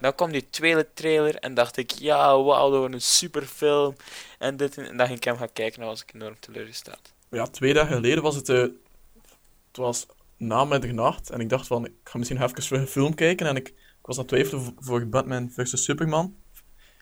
Dan 0.00 0.14
kwam 0.14 0.32
die 0.32 0.50
tweede 0.50 0.86
trailer 0.94 1.36
en 1.36 1.54
dacht 1.54 1.76
ik, 1.76 1.90
ja, 1.90 2.42
wauw, 2.42 2.70
dat 2.70 2.78
wordt 2.78 2.94
een 2.94 3.00
superfilm. 3.00 3.96
En, 4.38 4.56
dit, 4.56 4.78
en 4.78 4.96
dan 4.96 5.06
ging 5.06 5.18
ik 5.18 5.24
hem 5.24 5.36
gaan 5.36 5.52
kijken 5.52 5.80
en 5.82 5.88
was 5.88 6.02
ik 6.02 6.14
enorm 6.14 6.36
teleurgesteld. 6.40 7.12
Ja, 7.30 7.46
twee 7.46 7.74
dagen 7.74 7.94
geleden 7.94 8.22
was 8.22 8.34
het... 8.34 8.48
eh, 8.48 8.60
het 8.60 9.76
was 9.76 10.06
na 10.36 10.64
middernacht 10.64 11.30
en 11.30 11.40
ik 11.40 11.48
dacht 11.48 11.66
van... 11.66 11.84
Ik 11.84 11.92
ga 12.04 12.18
misschien 12.18 12.42
even 12.42 12.80
een 12.80 12.86
film 12.86 13.14
kijken 13.14 13.46
en 13.46 13.56
ik 13.56 13.74
ik 14.06 14.16
was 14.16 14.20
aan 14.20 14.26
het 14.26 14.48
twijfelen 14.48 14.74
voor, 14.78 15.06
Batman 15.06 15.50
vs 15.50 15.84
Superman. 15.84 16.36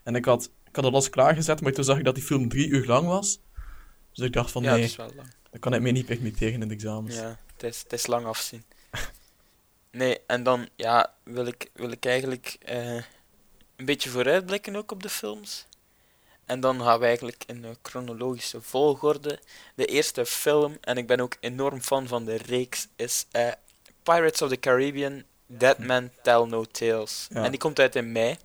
En 0.02 0.14
ik 0.14 0.24
had, 0.24 0.50
ik 0.68 0.76
had 0.76 0.84
alles 0.84 1.10
klaargezet, 1.10 1.60
maar 1.60 1.72
toen 1.72 1.84
zag 1.84 1.98
ik 1.98 2.04
dat 2.04 2.14
die 2.14 2.24
film 2.24 2.48
drie 2.48 2.68
uur 2.68 2.86
lang 2.86 3.06
was. 3.06 3.40
Dus 4.12 4.26
ik 4.26 4.32
dacht 4.32 4.50
van 4.50 4.62
Ja, 4.62 4.72
nee, 4.72 4.80
het 4.80 4.90
is 4.90 4.96
wel 4.96 5.10
lang. 5.16 5.28
Dat 5.54 5.62
kan 5.62 5.74
ik 5.74 5.80
mij 5.80 5.92
niet 5.92 6.06
permitteren 6.06 6.52
in 6.52 6.68
de 6.68 6.74
examens. 6.74 7.14
Ja, 7.14 7.38
het 7.52 7.62
is, 7.62 7.82
het 7.82 7.92
is 7.92 8.06
lang 8.06 8.26
afzien. 8.26 8.64
Nee, 9.90 10.20
en 10.26 10.42
dan 10.42 10.68
ja, 10.76 11.14
wil, 11.22 11.46
ik, 11.46 11.70
wil 11.72 11.90
ik 11.90 12.06
eigenlijk 12.06 12.56
eh, 12.60 12.94
een 13.76 13.84
beetje 13.84 14.10
vooruitblikken 14.10 14.76
ook 14.76 14.90
op 14.90 15.02
de 15.02 15.08
films. 15.08 15.66
En 16.44 16.60
dan 16.60 16.80
gaan 16.80 16.98
we 16.98 17.06
eigenlijk 17.06 17.44
in 17.46 17.64
een 17.64 17.76
chronologische 17.82 18.62
volgorde. 18.62 19.38
De 19.74 19.86
eerste 19.86 20.26
film, 20.26 20.76
en 20.80 20.96
ik 20.96 21.06
ben 21.06 21.20
ook 21.20 21.36
enorm 21.40 21.80
fan 21.80 22.06
van 22.06 22.24
de 22.24 22.36
reeks, 22.36 22.88
is 22.96 23.26
eh, 23.30 23.52
Pirates 24.02 24.42
of 24.42 24.48
the 24.48 24.58
Caribbean, 24.58 25.22
Dead 25.46 25.78
Man 25.78 26.10
Tell 26.22 26.44
No 26.44 26.64
Tales. 26.64 27.26
Ja. 27.30 27.44
En 27.44 27.50
die 27.50 27.60
komt 27.60 27.78
uit 27.78 27.96
in 27.96 28.12
mei. 28.12 28.36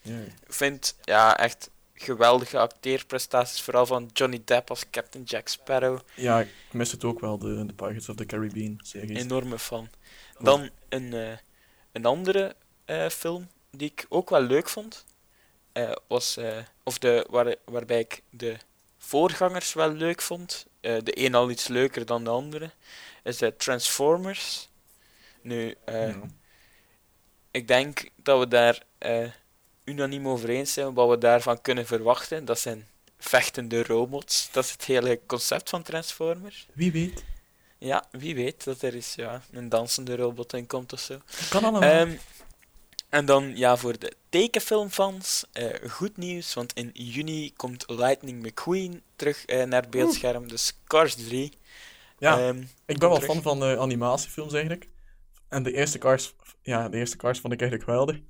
Ja. 0.00 0.18
Ik 0.20 0.52
vind 0.52 0.96
ja, 1.02 1.38
echt 1.38 1.70
geweldige 1.94 2.58
acteerprestaties, 2.58 3.62
vooral 3.62 3.86
van 3.86 4.10
Johnny 4.12 4.42
Depp 4.44 4.70
als 4.70 4.84
Captain 4.90 5.24
Jack 5.24 5.48
Sparrow. 5.48 5.98
Ja, 6.14 6.40
ik 6.40 6.48
mis 6.70 6.90
het 6.92 7.04
ook 7.04 7.20
wel, 7.20 7.38
de, 7.38 7.66
de 7.66 7.72
Pirates 7.72 8.08
of 8.08 8.16
the 8.16 8.26
Caribbean 8.26 8.78
series. 8.82 9.18
enorme 9.22 9.58
fan. 9.58 9.88
Dan 10.38 10.70
een, 10.88 11.12
eh, 11.12 11.36
een 11.92 12.04
andere 12.04 12.56
eh, 12.84 13.08
film 13.08 13.48
die 13.70 13.90
ik 13.90 14.06
ook 14.08 14.30
wel 14.30 14.40
leuk 14.40 14.68
vond, 14.68 15.04
eh, 15.72 15.92
was, 16.06 16.38
of 16.82 16.98
de, 16.98 17.26
waar, 17.30 17.54
waarbij 17.64 18.00
ik 18.00 18.22
de 18.30 18.56
voorgangers 18.98 19.72
wel 19.72 19.90
leuk 19.92 20.22
vond, 20.22 20.66
de 20.80 21.02
een 21.24 21.34
al 21.34 21.50
iets 21.50 21.68
leuker 21.68 22.06
dan 22.06 22.24
de 22.24 22.30
andere, 22.30 22.70
is 23.22 23.36
de 23.38 23.56
Transformers. 23.56 24.68
Nu, 25.42 25.74
Ja. 25.86 26.14
ik 27.50 27.68
denk 27.68 28.08
dat 28.16 28.38
we 28.38 28.48
daar 28.48 28.82
eh, 28.98 29.28
unaniem 29.84 30.28
over 30.28 30.48
eens 30.48 30.72
zijn 30.72 30.94
wat 30.94 31.08
we 31.08 31.18
daarvan 31.18 31.60
kunnen 31.60 31.86
verwachten. 31.86 32.44
Dat 32.44 32.58
zijn 32.58 32.86
vechtende 33.18 33.82
robots. 33.82 34.48
Dat 34.52 34.64
is 34.64 34.70
het 34.70 34.84
hele 34.84 35.20
concept 35.26 35.68
van 35.70 35.82
Transformers. 35.82 36.66
Wie 36.72 36.92
weet. 36.92 37.24
Ja, 37.78 38.04
wie 38.10 38.34
weet 38.34 38.64
dat 38.64 38.82
er 38.82 38.94
is 38.94 39.14
ja, 39.14 39.42
een 39.52 39.68
dansende 39.68 40.16
robot 40.16 40.52
in 40.52 40.66
komt 40.66 40.92
of 40.92 41.00
zo. 41.00 41.18
Kan 41.50 41.64
allemaal. 41.64 41.90
Ehm, 41.90 42.12
en 43.08 43.26
dan 43.26 43.56
ja, 43.56 43.76
voor 43.76 43.98
de 43.98 44.12
tekenfilmfans, 44.28 45.44
eh, 45.52 45.90
goed 45.90 46.16
nieuws, 46.16 46.54
want 46.54 46.72
in 46.72 46.90
juni 46.92 47.52
komt 47.56 47.84
Lightning 47.86 48.42
McQueen 48.46 49.02
terug 49.16 49.44
eh, 49.44 49.62
naar 49.62 49.80
het 49.80 49.90
beeldscherm, 49.90 50.48
dus 50.48 50.72
Cars 50.86 51.14
3. 51.14 51.52
ja, 52.18 52.38
Ehm, 52.38 52.58
ik 52.86 52.98
ben 52.98 53.08
wel 53.08 53.18
terug. 53.18 53.32
fan 53.32 53.42
van 53.42 53.62
eh, 53.64 53.78
animatiefilms 53.78 54.52
eigenlijk. 54.52 54.88
En 55.48 55.62
de 55.62 55.72
eerste 55.72 55.98
Cars, 55.98 56.34
ja, 56.62 56.88
de 56.88 56.96
eerste 56.96 57.16
Cars 57.16 57.40
vond 57.40 57.52
ik 57.52 57.60
eigenlijk 57.60 57.90
geweldig. 57.90 58.20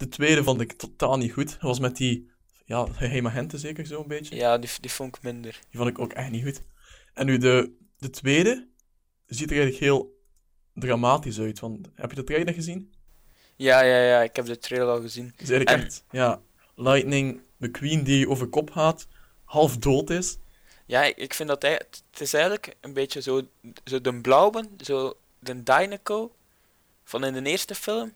De 0.00 0.08
tweede 0.08 0.44
vond 0.44 0.60
ik 0.60 0.72
totaal 0.72 1.16
niet 1.16 1.32
goed. 1.32 1.50
Dat 1.50 1.60
was 1.60 1.78
met 1.78 1.96
die, 1.96 2.30
ja, 2.64 2.86
geheime 2.92 3.28
agenten 3.28 3.58
zeker 3.58 3.86
zo'n 3.86 4.06
beetje. 4.08 4.36
ja, 4.36 4.58
die, 4.58 4.70
die 4.80 4.90
vond 4.90 5.16
ik 5.16 5.22
minder. 5.22 5.52
Die 5.70 5.78
vond 5.78 5.88
ik 5.90 5.98
ook 5.98 6.12
echt 6.12 6.30
niet 6.30 6.44
goed. 6.44 6.60
En 7.14 7.26
nu 7.26 7.38
de, 7.38 7.72
de 7.98 8.10
tweede 8.10 8.68
ziet 9.26 9.50
er 9.50 9.56
eigenlijk 9.56 9.84
heel 9.84 10.18
dramatisch 10.74 11.40
uit. 11.40 11.60
Want, 11.60 11.88
heb 11.94 12.10
je 12.10 12.16
de 12.16 12.24
trailer 12.24 12.54
gezien? 12.54 12.92
Ja, 13.56 13.80
ja, 13.82 14.02
ja, 14.04 14.22
ik 14.22 14.36
heb 14.36 14.46
de 14.46 14.58
trailer 14.58 14.88
al 14.88 15.00
gezien. 15.00 15.32
Eigenlijk 15.36 15.70
En- 15.70 15.80
echt, 15.82 16.04
ja, 16.10 16.40
Lightning 16.76 17.40
McQueen 17.56 18.04
die 18.04 18.28
over 18.28 18.46
kop 18.46 18.70
gaat, 18.70 19.06
half 19.44 19.76
dood 19.76 20.10
is. 20.10 20.38
Ja, 20.86 21.02
ik- 21.02 21.34
vind 21.34 21.48
dat 21.48 21.62
hij, 21.62 21.72
het 22.10 22.20
is 22.20 22.34
eigenlijk 22.34 22.74
een 22.80 22.92
beetje 22.92 23.20
zo, 23.22 23.42
zo 23.84 24.00
de 24.00 24.20
blauwe, 24.20 24.68
zo 24.80 25.14
de 25.38 25.62
Dynaco 25.62 26.34
van 27.04 27.24
in 27.24 27.44
de 27.44 27.50
eerste 27.50 27.74
film. 27.74 28.12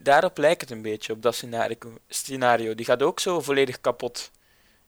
Daarop 0.00 0.38
lijkt 0.38 0.60
het 0.60 0.70
een 0.70 0.82
beetje, 0.82 1.12
op 1.12 1.22
dat 1.22 1.34
scenario. 1.34 1.76
scenario. 2.08 2.74
Die 2.74 2.84
gaat 2.86 3.02
ook 3.02 3.20
zo 3.20 3.40
volledig 3.40 3.80
kapot 3.80 4.30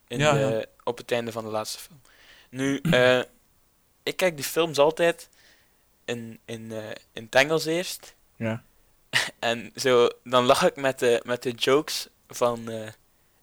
in 0.08 0.18
Ja, 0.18 0.32
de- 0.32 0.38
ja. 0.38 0.64
op 0.84 0.98
het 0.98 1.12
einde 1.12 1.32
van 1.32 1.44
de 1.44 1.50
laatste 1.50 1.78
film. 1.78 2.00
Nu, 2.50 2.80
eh, 2.90 3.22
ik 4.02 4.16
kijk 4.16 4.36
die 4.36 4.44
films 4.44 4.78
altijd 4.78 5.28
in, 6.04 6.38
in, 6.44 6.72
eh, 6.72 6.88
in 7.12 7.22
het 7.24 7.34
Engels 7.34 7.64
eerst. 7.66 8.14
Ja. 8.36 8.62
En 9.38 9.72
zo, 9.76 10.08
dan 10.24 10.44
lach 10.44 10.62
ik 10.66 10.76
met 10.76 10.98
de, 10.98 11.20
met 11.24 11.42
de 11.42 11.50
jokes 11.50 12.08
van 12.28 12.68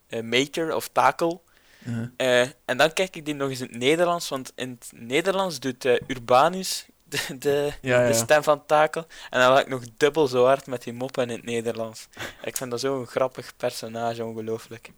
eh, 0.08 0.22
Mater 0.22 0.76
of 0.76 0.88
Takel. 0.88 1.44
Uh-huh. 1.88 2.50
En 2.66 2.78
dan 2.78 2.94
kijk 2.94 3.16
ik 3.16 3.26
die 3.26 3.34
nog 3.36 3.50
eens 3.50 3.60
in 3.60 3.68
het 3.68 3.76
Nederlands, 3.78 4.30
want 4.30 4.52
in 4.56 4.70
het 4.80 4.92
Nederlands 4.96 5.60
doet 5.60 5.86
Urbanus 5.86 6.86
de, 7.10 7.38
de, 7.38 7.74
Ja, 7.82 8.00
ja, 8.00 8.08
de 8.08 8.14
ja. 8.14 8.24
stem 8.24 8.44
van 8.44 8.66
Takel. 8.66 9.06
En 9.30 9.40
dan 9.40 9.50
laat 9.50 9.60
ik 9.60 9.68
nog 9.68 9.84
dubbel 9.98 10.28
zo 10.28 10.46
hard 10.46 10.68
met 10.68 10.84
die 10.84 10.94
moppen 10.94 11.24
in 11.24 11.36
het 11.36 11.44
Nederlands. 11.44 12.08
ik 12.42 12.58
vind 12.58 12.72
dat 12.72 12.80
zo'n 12.80 13.06
grappig 13.06 13.56
personage, 13.58 14.26
ongelooflijk. 14.26 14.92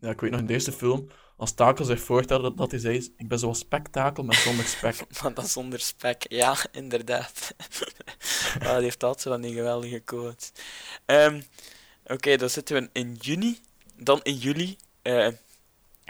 Ja, 0.00 0.10
ik 0.10 0.20
weet 0.20 0.30
nog 0.30 0.40
in 0.40 0.46
deze 0.46 0.72
film, 0.72 1.10
als 1.36 1.52
Takel 1.52 1.84
zich 1.84 2.00
voorstelde 2.00 2.42
dat, 2.42 2.56
dat 2.56 2.70
hij 2.70 2.80
zei, 2.80 3.12
ik 3.16 3.28
ben 3.28 3.38
zoals 3.38 3.58
spektakel, 3.58 4.24
maar 4.24 4.36
zonder 4.36 4.64
spek. 4.64 4.96
Maar 5.22 5.34
dan 5.34 5.46
zonder 5.46 5.80
spek. 5.80 6.26
Ja, 6.28 6.56
inderdaad. 6.72 7.54
ah, 8.62 8.74
die 8.74 8.82
heeft 8.82 9.02
altijd 9.02 9.20
zo 9.22 9.30
van 9.30 9.40
die 9.40 9.54
geweldige 9.54 9.98
quotes. 9.98 10.52
Ehm, 11.06 11.40
Oké, 12.10 12.36
dan 12.36 12.50
zitten 12.50 12.82
we 12.82 12.88
in 12.92 13.16
juni. 13.20 13.58
Dan 13.96 14.20
in 14.22 14.36
juli 14.36 14.76
eh, 15.02 15.28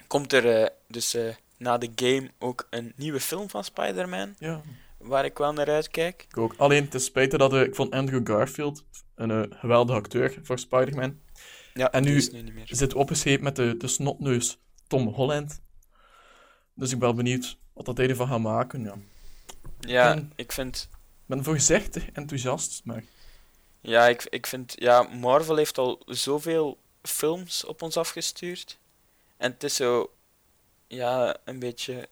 komt 0.07 0.33
er 0.33 0.63
eh, 0.63 0.69
dus 0.89 1.15
eh, 1.15 1.35
na 1.57 1.79
de 1.79 1.91
game 1.95 2.31
ook 2.39 2.67
een 2.71 2.93
nieuwe 2.97 3.21
film 3.21 3.51
van 3.51 3.65
Spider-Man. 3.65 4.35
ja, 4.39 4.61
Waar 5.01 5.25
ik 5.25 5.39
wel 5.39 5.53
naar 5.53 5.69
uitkijk. 5.69 6.27
ik 6.29 6.37
ook. 6.37 6.55
Alleen, 6.57 6.85
het 6.85 6.95
is 6.95 7.05
spijtig 7.05 7.39
dat 7.39 7.53
eh, 7.53 7.61
ik 7.63 7.75
vond 7.75 7.91
Andrew 7.93 8.27
Garfield 8.27 8.85
een 9.15 9.31
eh, 9.31 9.59
geweldige 9.59 9.99
acteur 9.99 10.39
voor 10.43 10.59
Spider-Man. 10.59 11.21
Ja, 11.75 11.91
En 11.93 12.03
nu 12.03 12.17
is 12.17 12.31
nu 12.31 12.43
niet 12.43 12.55
meer. 12.55 12.67
Zit 12.67 12.95
opgeschreven 12.95 13.45
met 13.45 13.57
de, 13.57 13.77
de 13.77 13.89
snotneus 13.89 14.59
Tom 14.87 15.07
Holland. 15.09 15.61
Dus 16.75 16.93
ik 16.93 16.99
ben 16.99 17.17
benieuwd 17.17 17.57
wat 17.73 17.85
dat 17.85 17.97
hij 17.97 18.09
ervan 18.09 18.27
gaat 18.29 18.41
maken. 18.41 18.83
Ja. 18.83 18.95
Ja, 19.81 20.11
en- 20.13 20.33
ik 20.37 20.53
vind 20.53 20.89
Ik 20.93 21.27
ben 21.27 21.45
voorzichtig 21.45 22.11
enthousiast, 22.13 22.81
maar 22.85 23.05
Ja, 23.81 24.09
ik, 24.09 24.27
ik 24.29 24.47
vind, 24.47 24.75
ja, 24.79 25.03
Marvel 25.03 25.57
heeft 25.57 25.79
al 25.79 26.03
zoveel 26.07 26.79
films 27.03 27.65
op 27.65 27.83
ons 27.83 27.97
afgestuurd. 27.97 28.79
En 29.37 29.51
het 29.53 29.63
is 29.63 29.75
zo, 29.75 30.11
ja, 30.87 31.37
een 31.45 31.59
beetje 31.59 32.09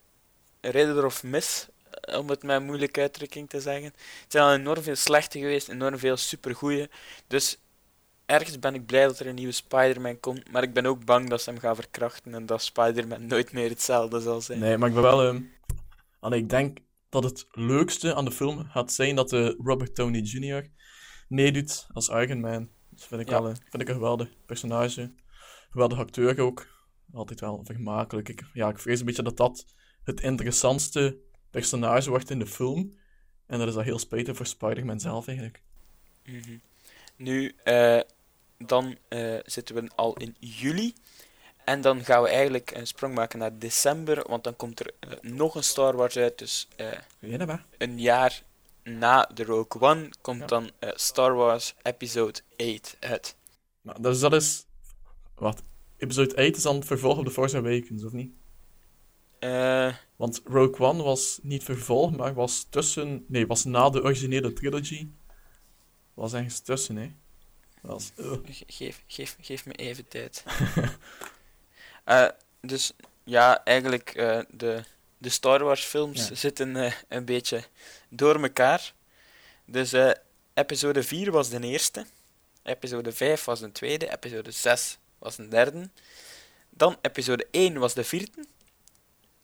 Ridder 0.60 1.04
of 1.04 1.22
Myth, 1.22 1.68
eh, 1.68 1.77
om 2.16 2.28
het 2.28 2.42
met 2.42 2.62
moeilijke 2.64 3.00
uitdrukking 3.00 3.48
te 3.48 3.60
zeggen. 3.60 3.84
Het 4.22 4.24
zijn 4.28 4.44
al 4.44 4.52
enorm 4.54 4.82
veel 4.82 4.96
slechte 4.96 5.38
geweest, 5.38 5.68
enorm 5.68 5.98
veel 5.98 6.16
supergoeie. 6.16 6.90
Dus 7.26 7.58
ergens 8.26 8.58
ben 8.58 8.74
ik 8.74 8.86
blij 8.86 9.04
dat 9.04 9.18
er 9.18 9.26
een 9.26 9.34
nieuwe 9.34 9.52
Spider-Man 9.52 10.20
komt, 10.20 10.50
maar 10.52 10.62
ik 10.62 10.72
ben 10.72 10.86
ook 10.86 11.04
bang 11.04 11.28
dat 11.28 11.42
ze 11.42 11.50
hem 11.50 11.58
gaan 11.58 11.74
verkrachten 11.74 12.34
en 12.34 12.46
dat 12.46 12.62
Spider-Man 12.62 13.26
nooit 13.26 13.52
meer 13.52 13.68
hetzelfde 13.68 14.20
zal 14.20 14.40
zijn. 14.40 14.58
nee, 14.58 14.78
maar 14.78 14.88
ik 14.88 14.94
ben 14.94 15.02
wel. 15.02 15.22
ehm 15.26 15.42
allee, 16.20 16.40
ik 16.40 16.48
denk 16.48 16.78
dat 17.08 17.24
het 17.24 17.46
leukste 17.50 18.14
aan 18.14 18.24
de 18.24 18.32
film 18.32 18.64
gaat 18.64 18.92
zijn 18.92 19.14
dat 19.16 19.28
de 19.28 19.58
Robert 19.64 19.96
Downey 19.96 20.20
Jr. 20.20 20.70
meedoet 21.28 21.86
als 21.92 22.08
Iron 22.08 22.40
Man. 22.40 22.68
Dat 22.90 23.04
vind 23.06 23.20
ik, 23.20 23.28
Ja. 23.28 23.40
wel, 23.42 23.50
een- 23.50 23.56
vind 23.70 23.82
ik 23.82 23.88
een 23.88 23.94
geweldig 23.94 24.28
personage. 24.46 25.12
Geweldig 25.70 25.98
acteur 25.98 26.40
ook. 26.40 26.66
Altijd 27.12 27.40
wel 27.40 27.60
vermakelijk. 27.64 28.28
Ik, 28.28 28.42
ja, 28.52 28.68
ik 28.68 28.78
vrees 28.78 29.00
een 29.00 29.06
beetje 29.06 29.22
dat 29.22 29.36
dat 29.36 29.64
het 30.04 30.20
interessantste 30.20 31.18
personage 31.50 32.10
wordt 32.10 32.30
in 32.30 32.38
de 32.38 32.46
film. 32.46 32.96
En 33.46 33.58
dat 33.58 33.68
is 33.68 33.74
dat 33.74 33.84
heel 33.84 33.98
spijtig 33.98 34.36
voor 34.36 34.46
Spider-Man 34.46 35.00
zelf 35.00 35.26
eigenlijk. 35.26 35.60
Mhm. 36.24 36.56
Nu, 37.16 37.54
eh, 37.64 38.00
dan 38.58 38.96
eh, 39.08 39.38
zitten 39.44 39.74
we 39.74 39.90
al 39.94 40.16
in 40.16 40.36
juli. 40.38 40.94
En 41.64 41.80
dan 41.80 42.04
gaan 42.04 42.22
we 42.22 42.28
eigenlijk 42.28 42.70
een 42.70 42.86
sprong 42.86 43.14
maken 43.14 43.38
naar 43.38 43.58
december, 43.58 44.24
want 44.28 44.44
dan 44.44 44.56
komt 44.56 44.80
er 44.80 44.90
eh, 45.00 45.10
nog 45.20 45.54
een 45.54 45.64
Star 45.64 45.96
Wars 45.96 46.16
uit. 46.16 46.38
Dus 46.38 46.68
een 47.78 48.00
jaar 48.00 48.42
na 48.82 49.30
de 49.34 49.44
Rogue 49.44 49.80
One 49.82 50.10
komt 50.20 50.40
Ja. 50.40 50.46
dan 50.46 50.70
Star 50.80 51.34
Wars 51.34 51.74
Episode 51.82 52.40
8 52.56 52.96
uit. 53.00 53.36
Nou, 53.82 54.02
dus 54.02 54.20
dat 54.20 54.32
is... 54.32 54.64
Wat? 55.34 55.62
Episode 55.96 56.36
8 56.36 56.56
is 56.56 56.62
dan 56.62 56.76
het 56.76 56.84
vervolg 56.84 57.18
op 57.18 57.24
The 57.24 57.30
Force 57.30 57.56
Awakens, 57.56 58.04
of 58.04 58.12
niet? 58.12 58.32
Eh, 59.38 59.94
Want 60.16 60.40
Rogue 60.44 60.86
One 60.86 61.02
was 61.02 61.38
niet 61.42 61.62
vervolg, 61.64 62.16
maar 62.16 62.34
was 62.34 62.66
tussen... 62.70 63.24
Nee, 63.28 63.46
was 63.46 63.64
na 63.64 63.90
de 63.90 64.02
originele 64.02 64.52
trilogy. 64.52 65.08
Was 66.14 66.32
ergens 66.32 66.60
tussen, 66.60 66.96
hè. 66.96 67.10
Was, 67.82 68.12
eh, 68.16 68.32
ge- 68.44 68.64
geef, 68.66 69.02
geef, 69.06 69.36
geef 69.40 69.66
me 69.66 69.72
even 69.72 70.08
tijd. 70.08 70.44
Eh, 72.04 72.28
dus 72.60 72.92
ja, 73.24 73.64
eigenlijk 73.64 74.12
de, 74.50 74.82
de 75.18 75.28
Star 75.28 75.64
Wars 75.64 75.84
films 75.84 76.28
Ja. 76.28 76.34
zitten 76.34 76.92
een 77.08 77.24
beetje 77.24 77.62
door 78.08 78.42
elkaar. 78.42 78.92
Dus 79.66 79.94
episode 80.54 81.02
4 81.02 81.30
was 81.30 81.48
de 81.48 81.60
eerste, 81.60 82.06
episode 82.62 83.12
5 83.12 83.44
was 83.44 83.60
de 83.60 83.72
tweede, 83.72 84.10
episode 84.12 84.50
6 84.50 84.98
was 85.18 85.36
de 85.36 85.48
derde. 85.48 85.90
Dan 86.70 86.96
episode 87.02 87.46
1 87.50 87.78
was 87.78 87.94
de 87.94 88.04
vierde. 88.04 88.44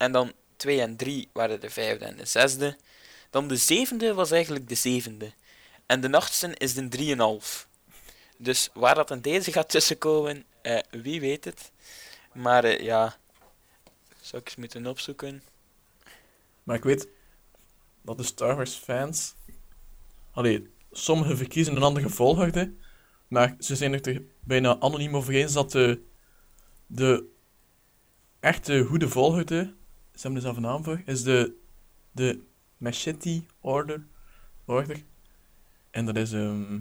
En 0.04 0.12
dan 0.12 0.32
2 0.56 0.80
en 0.80 0.96
3 0.96 1.28
waren 1.32 1.60
de 1.60 1.70
vijfde 1.70 2.04
en 2.04 2.16
de 2.16 2.24
zesde. 2.24 2.76
Dan 3.30 3.48
de 3.48 3.56
zevende 3.56 4.14
was 4.14 4.30
eigenlijk 4.30 4.68
de 4.68 4.74
zevende. 4.74 5.32
En 5.86 6.00
de 6.00 6.12
achtste 6.12 6.54
is 6.56 6.74
de 6.74 7.16
3,5. 7.42 7.66
Dus 8.36 8.70
waar 8.74 8.94
dat 8.94 9.10
in 9.10 9.20
deze 9.20 9.52
gaat 9.52 9.68
tussenkomen, 9.68 10.44
eh, 10.62 10.78
wie 10.90 11.20
weet 11.20 11.44
het. 11.44 11.72
Maar 12.32 12.64
eh, 12.64 12.80
ja, 12.80 13.16
zou 14.20 14.42
ik 14.42 14.48
eens 14.48 14.56
moeten 14.56 14.86
opzoeken. 14.86 15.42
Maar 16.62 16.76
ik 16.76 16.84
weet 16.84 17.08
dat 18.02 18.18
de 18.18 18.24
Star 18.24 18.56
Wars 18.56 18.74
fans. 18.74 19.34
Allee, 20.30 20.70
sommigen 20.92 21.36
verkiezen 21.36 21.76
een 21.76 21.82
andere 21.82 22.08
volgorde. 22.08 22.74
Maar 23.28 23.54
ze 23.58 23.76
zijn 23.76 23.92
er 23.92 24.02
toch 24.02 24.18
bijna 24.40 24.80
anoniem 24.80 25.16
over 25.16 25.34
eens 25.34 25.52
dat 25.52 25.72
de, 25.72 26.02
de 26.86 27.28
echte 28.40 28.84
goede 28.84 29.08
volgorde. 29.08 29.74
Ze 30.14 30.20
hebben 30.20 30.34
er 30.34 30.40
zelf 30.40 30.56
een 30.56 30.62
naam 30.62 30.84
voor. 30.84 31.02
Is 31.06 31.22
de, 31.22 31.58
de 32.12 32.44
Machete 32.76 33.44
Order. 33.60 34.06
order. 34.64 35.02
En 35.90 36.04
dat 36.06 36.16
is. 36.16 36.32
ehm 36.32 36.80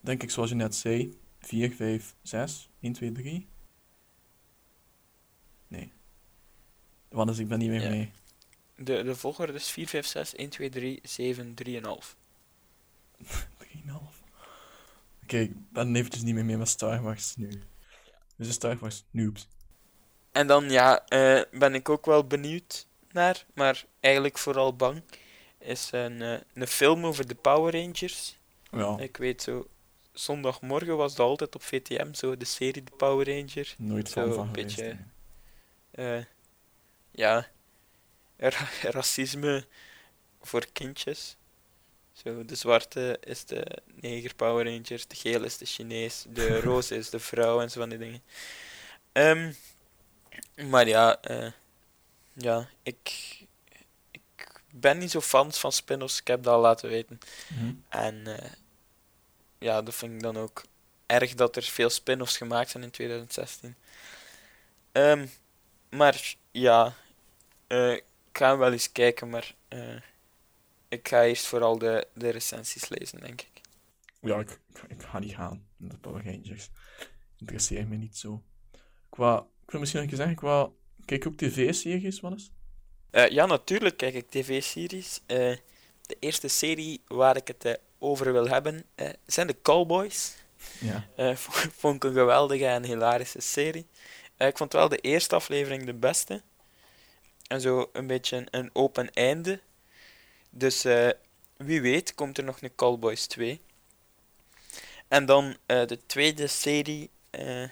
denk 0.00 0.22
ik, 0.22 0.30
zoals 0.30 0.48
je 0.50 0.54
net 0.56 0.74
zei. 0.74 1.18
4, 1.38 1.70
5, 1.72 2.14
6. 2.22 2.70
1, 2.80 2.92
2, 2.92 3.12
3. 3.12 3.46
Nee. 5.68 5.92
Want 7.08 7.28
dus 7.28 7.38
ik 7.38 7.48
ben 7.48 7.58
niet 7.58 7.68
meer 7.70 7.82
Ja. 7.82 7.88
mee. 7.88 8.10
De, 8.76 9.02
de 9.02 9.14
volgorde 9.16 9.52
is 9.52 9.70
4, 9.70 9.86
5, 9.86 10.06
6, 10.06 10.34
1, 10.34 10.48
2, 10.50 10.68
3, 10.68 11.00
7, 11.02 11.54
3,5. 11.64 12.16
3,5. 13.22 13.32
Oké, 15.22 15.38
ik 15.38 15.72
ben 15.72 15.96
eventjes 15.96 16.22
niet 16.22 16.34
meer 16.34 16.44
mee 16.44 16.56
met 16.56 16.68
Star 16.68 17.02
Wars 17.02 17.36
nu. 17.36 17.62
Dus 18.36 18.52
Star 18.52 18.78
Wars 18.78 19.04
noobs. 19.10 19.48
En 20.38 20.46
dan 20.46 20.70
ja, 20.70 21.06
eh, 21.06 21.42
ben 21.50 21.74
ik 21.74 21.88
ook 21.88 22.06
wel 22.06 22.26
benieuwd 22.26 22.86
naar, 23.12 23.44
maar 23.54 23.84
eigenlijk 24.00 24.38
vooral 24.38 24.76
bang. 24.76 25.02
Is 25.58 25.88
een, 25.92 26.22
eh, 26.22 26.38
een 26.54 26.66
film 26.66 27.06
over 27.06 27.26
de 27.26 27.34
Power 27.34 27.72
Rangers. 27.82 28.36
Ja, 28.70 28.96
Ik 28.98 29.16
weet 29.16 29.42
zo, 29.42 29.68
zondagmorgen 30.12 30.96
was 30.96 31.14
dat 31.14 31.26
altijd 31.26 31.54
op 31.54 31.62
VTM, 31.62 32.12
zo 32.14 32.36
de 32.36 32.44
serie 32.44 32.82
De 32.82 32.90
Power 32.96 33.26
Ranger. 33.38 33.74
nooit 33.78 34.08
zo 34.08 34.32
van 34.32 34.48
een 34.48 34.54
geweest. 34.54 34.76
beetje-. 34.76 34.96
Eh, 35.90 36.24
ja, 37.10 37.46
ra- 38.36 38.68
racisme 38.98 39.64
voor 40.42 40.66
kindjes. 40.72 41.36
Zo, 42.12 42.44
de 42.44 42.54
zwarte 42.54 43.18
is 43.20 43.44
de 43.44 43.66
neger 44.00 44.34
Power 44.34 44.64
Ranger, 44.64 45.04
de 45.08 45.14
geel 45.16 45.44
is 45.44 45.58
de 45.58 45.66
Chinees, 45.66 46.24
de 46.28 46.60
roze 46.66 46.96
is 46.96 47.10
de 47.10 47.18
vrouw 47.20 47.60
en 47.60 47.70
zo 47.70 47.80
van 47.80 47.88
die 47.88 47.98
dingen. 47.98 48.22
Ehm, 49.12 49.52
maar 50.66 50.88
ja, 50.88 51.20
eh, 51.22 51.52
ja 52.32 52.68
ik, 52.82 53.36
ik 54.10 54.60
ben 54.70 54.98
niet 54.98 55.10
zo 55.10 55.20
fan 55.20 55.52
van 55.52 55.72
spin-offs, 55.72 56.20
ik 56.20 56.26
heb 56.26 56.42
dat 56.42 56.54
al 56.54 56.60
laten 56.60 56.88
weten. 56.88 57.18
Mhm. 57.48 57.72
En 57.88 58.26
eh, 58.26 58.52
ja, 59.58 59.82
dat 59.82 59.94
vind 59.94 60.12
ik 60.12 60.22
dan 60.22 60.36
ook 60.36 60.64
erg 61.06 61.34
dat 61.34 61.56
er 61.56 61.62
veel 61.62 61.90
spin-offs 61.90 62.36
gemaakt 62.36 62.70
zijn 62.70 62.84
in 62.84 62.90
2016. 62.90 63.76
Ehm, 64.92 65.26
maar 65.90 66.34
ja, 66.50 66.94
eh, 67.66 67.92
ik 67.92 68.04
ga 68.32 68.56
wel 68.56 68.72
eens 68.72 68.92
kijken, 68.92 69.28
maar 69.30 69.54
ik 70.88 71.08
ga 71.08 71.24
eerst 71.24 71.46
vooral 71.46 71.78
de, 71.78 72.06
de 72.14 72.28
recensies 72.28 72.88
lezen, 72.88 73.20
denk 73.20 73.40
ik. 73.40 73.60
Ja, 74.20 74.38
ik, 74.38 74.50
ik, 74.50 74.82
ik 74.88 75.02
ga 75.02 75.18
niet 75.18 75.34
gaan 75.34 75.66
de 75.76 75.98
Power 75.98 76.24
Rangers. 76.24 76.70
Interesseert 77.36 77.88
me 77.88 77.96
niet 77.96 78.16
zo. 78.16 78.42
Qua, 79.08 79.46
wil 79.70 79.80
misschien 79.80 80.02
nog 80.02 80.10
een 80.10 80.16
keer 80.16 80.26
zeggen, 80.26 80.36
qua... 80.36 80.70
Kijk 81.04 81.26
ook 81.26 81.36
tv-series, 81.36 82.20
wat 82.20 82.34
is? 82.34 82.50
Eh, 83.10 83.28
ja, 83.28 83.46
natuurlijk 83.46 83.96
kijk 83.96 84.14
ik 84.14 84.30
tv-series. 84.30 85.20
Eh, 85.26 85.36
de 86.06 86.16
eerste 86.20 86.48
serie 86.48 87.00
waar 87.06 87.36
ik 87.36 87.48
het 87.48 87.64
eh, 87.64 87.74
over 87.98 88.32
wil 88.32 88.48
hebben 88.48 88.84
zijn 89.26 89.46
de 89.46 89.56
Cowboys. 89.62 90.36
Ja. 90.80 91.08
Eh, 91.16 91.36
vond 91.80 91.96
ik 91.96 92.04
een 92.04 92.12
geweldige 92.12 92.66
en 92.66 92.84
hilarische 92.84 93.40
serie. 93.40 93.86
Ik 94.36 94.56
vond 94.56 94.72
wel 94.72 94.88
de 94.88 94.98
eerste 94.98 95.34
aflevering 95.34 95.84
de 95.84 95.94
beste. 95.94 96.42
En 97.46 97.60
zo 97.60 97.90
een 97.92 98.06
beetje 98.06 98.36
een, 98.36 98.46
een 98.50 98.70
open 98.72 99.12
einde. 99.12 99.60
Dus 100.50 100.84
eh, 100.84 101.08
wie 101.56 101.80
weet 101.80 102.14
komt 102.14 102.38
er 102.38 102.44
nog 102.44 102.60
een 102.60 102.74
Cowboys 102.74 103.26
2. 103.26 103.60
En 105.08 105.26
dan 105.26 105.56
eh, 105.66 105.86
de 105.86 106.06
tweede 106.06 106.46
serie 106.46 107.10
eh, 107.30 107.64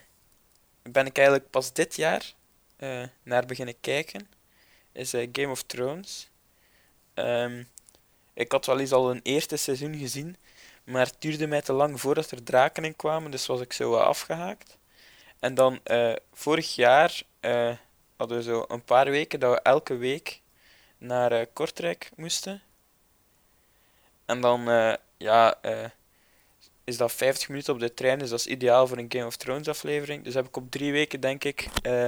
ben 0.93 1.07
ik 1.07 1.17
eigenlijk 1.17 1.51
pas 1.51 1.73
dit 1.73 1.97
jaar 1.97 2.35
eh, 2.77 3.03
naar 3.23 3.47
beginnen 3.47 3.81
kijken. 3.81 4.29
Is 4.93 5.15
eh, 5.15 5.29
Game 5.33 5.51
of 5.51 5.63
Thrones. 5.63 6.31
Ehm, 7.15 7.63
ik 8.35 8.53
had 8.53 8.67
wel 8.67 8.81
eens 8.81 8.93
al 8.93 9.11
een 9.11 9.21
eerste 9.23 9.57
seizoen 9.57 9.97
gezien. 9.97 10.37
Maar 10.85 11.07
het 11.07 11.17
duurde 11.19 11.47
mij 11.47 11.63
te 11.63 11.73
lang 11.73 12.01
voordat 12.01 12.31
er 12.31 12.43
draken 12.43 12.85
in 12.85 12.97
kwamen, 12.97 13.31
dus 13.31 13.47
was 13.47 13.61
ik 13.61 13.73
zo 13.73 13.97
afgehaakt. 13.97 14.79
En 15.39 15.55
dan 15.55 15.81
eh, 15.83 16.13
vorig 16.33 16.75
jaar 16.75 17.23
hadden 18.17 18.37
we 18.37 18.43
zo 18.43 18.65
een 18.69 18.85
paar 18.85 19.11
weken 19.11 19.41
dat 19.41 19.55
we 19.55 19.61
elke 19.61 19.97
week 19.97 20.41
naar 20.99 21.47
Kortrijk 21.47 22.11
moesten. 22.17 22.63
En 24.25 24.41
dan 24.41 24.61
ja, 25.17 25.59
is 26.87 26.97
dat 26.97 27.13
50 27.13 27.49
minuten 27.49 27.73
op 27.75 27.81
de 27.81 27.95
trein, 27.95 28.19
dus 28.19 28.31
dat 28.31 28.39
is 28.39 28.47
ideaal 28.47 28.87
voor 28.87 28.99
een 28.99 29.07
Game 29.13 29.27
of 29.27 29.37
Thrones 29.37 29.69
aflevering. 29.69 30.25
Dus 30.25 30.35
heb 30.35 30.47
ik 30.47 30.57
op 30.57 30.71
drie 30.71 30.93
weken, 30.93 31.21
denk 31.21 31.45
ik, 31.45 31.69
eh, 31.83 32.07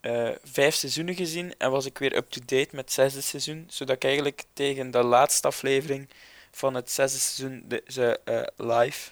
eh, 0.00 0.34
vijf 0.44 0.74
seizoenen 0.74 1.14
gezien 1.14 1.54
en 1.58 1.70
was 1.70 1.86
ik 1.86 1.98
weer 1.98 2.16
up-to-date 2.16 2.68
met 2.70 2.84
het 2.84 2.92
zesde 2.92 3.20
seizoen, 3.20 3.64
zodat 3.68 3.96
ik 3.96 4.04
eigenlijk 4.04 4.44
tegen 4.52 4.90
de 4.90 5.02
laatste 5.02 5.46
aflevering 5.46 6.08
van 6.50 6.74
het 6.74 6.90
zesde 6.90 7.18
seizoen 7.18 7.64
de, 7.68 7.82
ze 7.86 8.20
eh, 8.24 8.42
live 8.66 9.10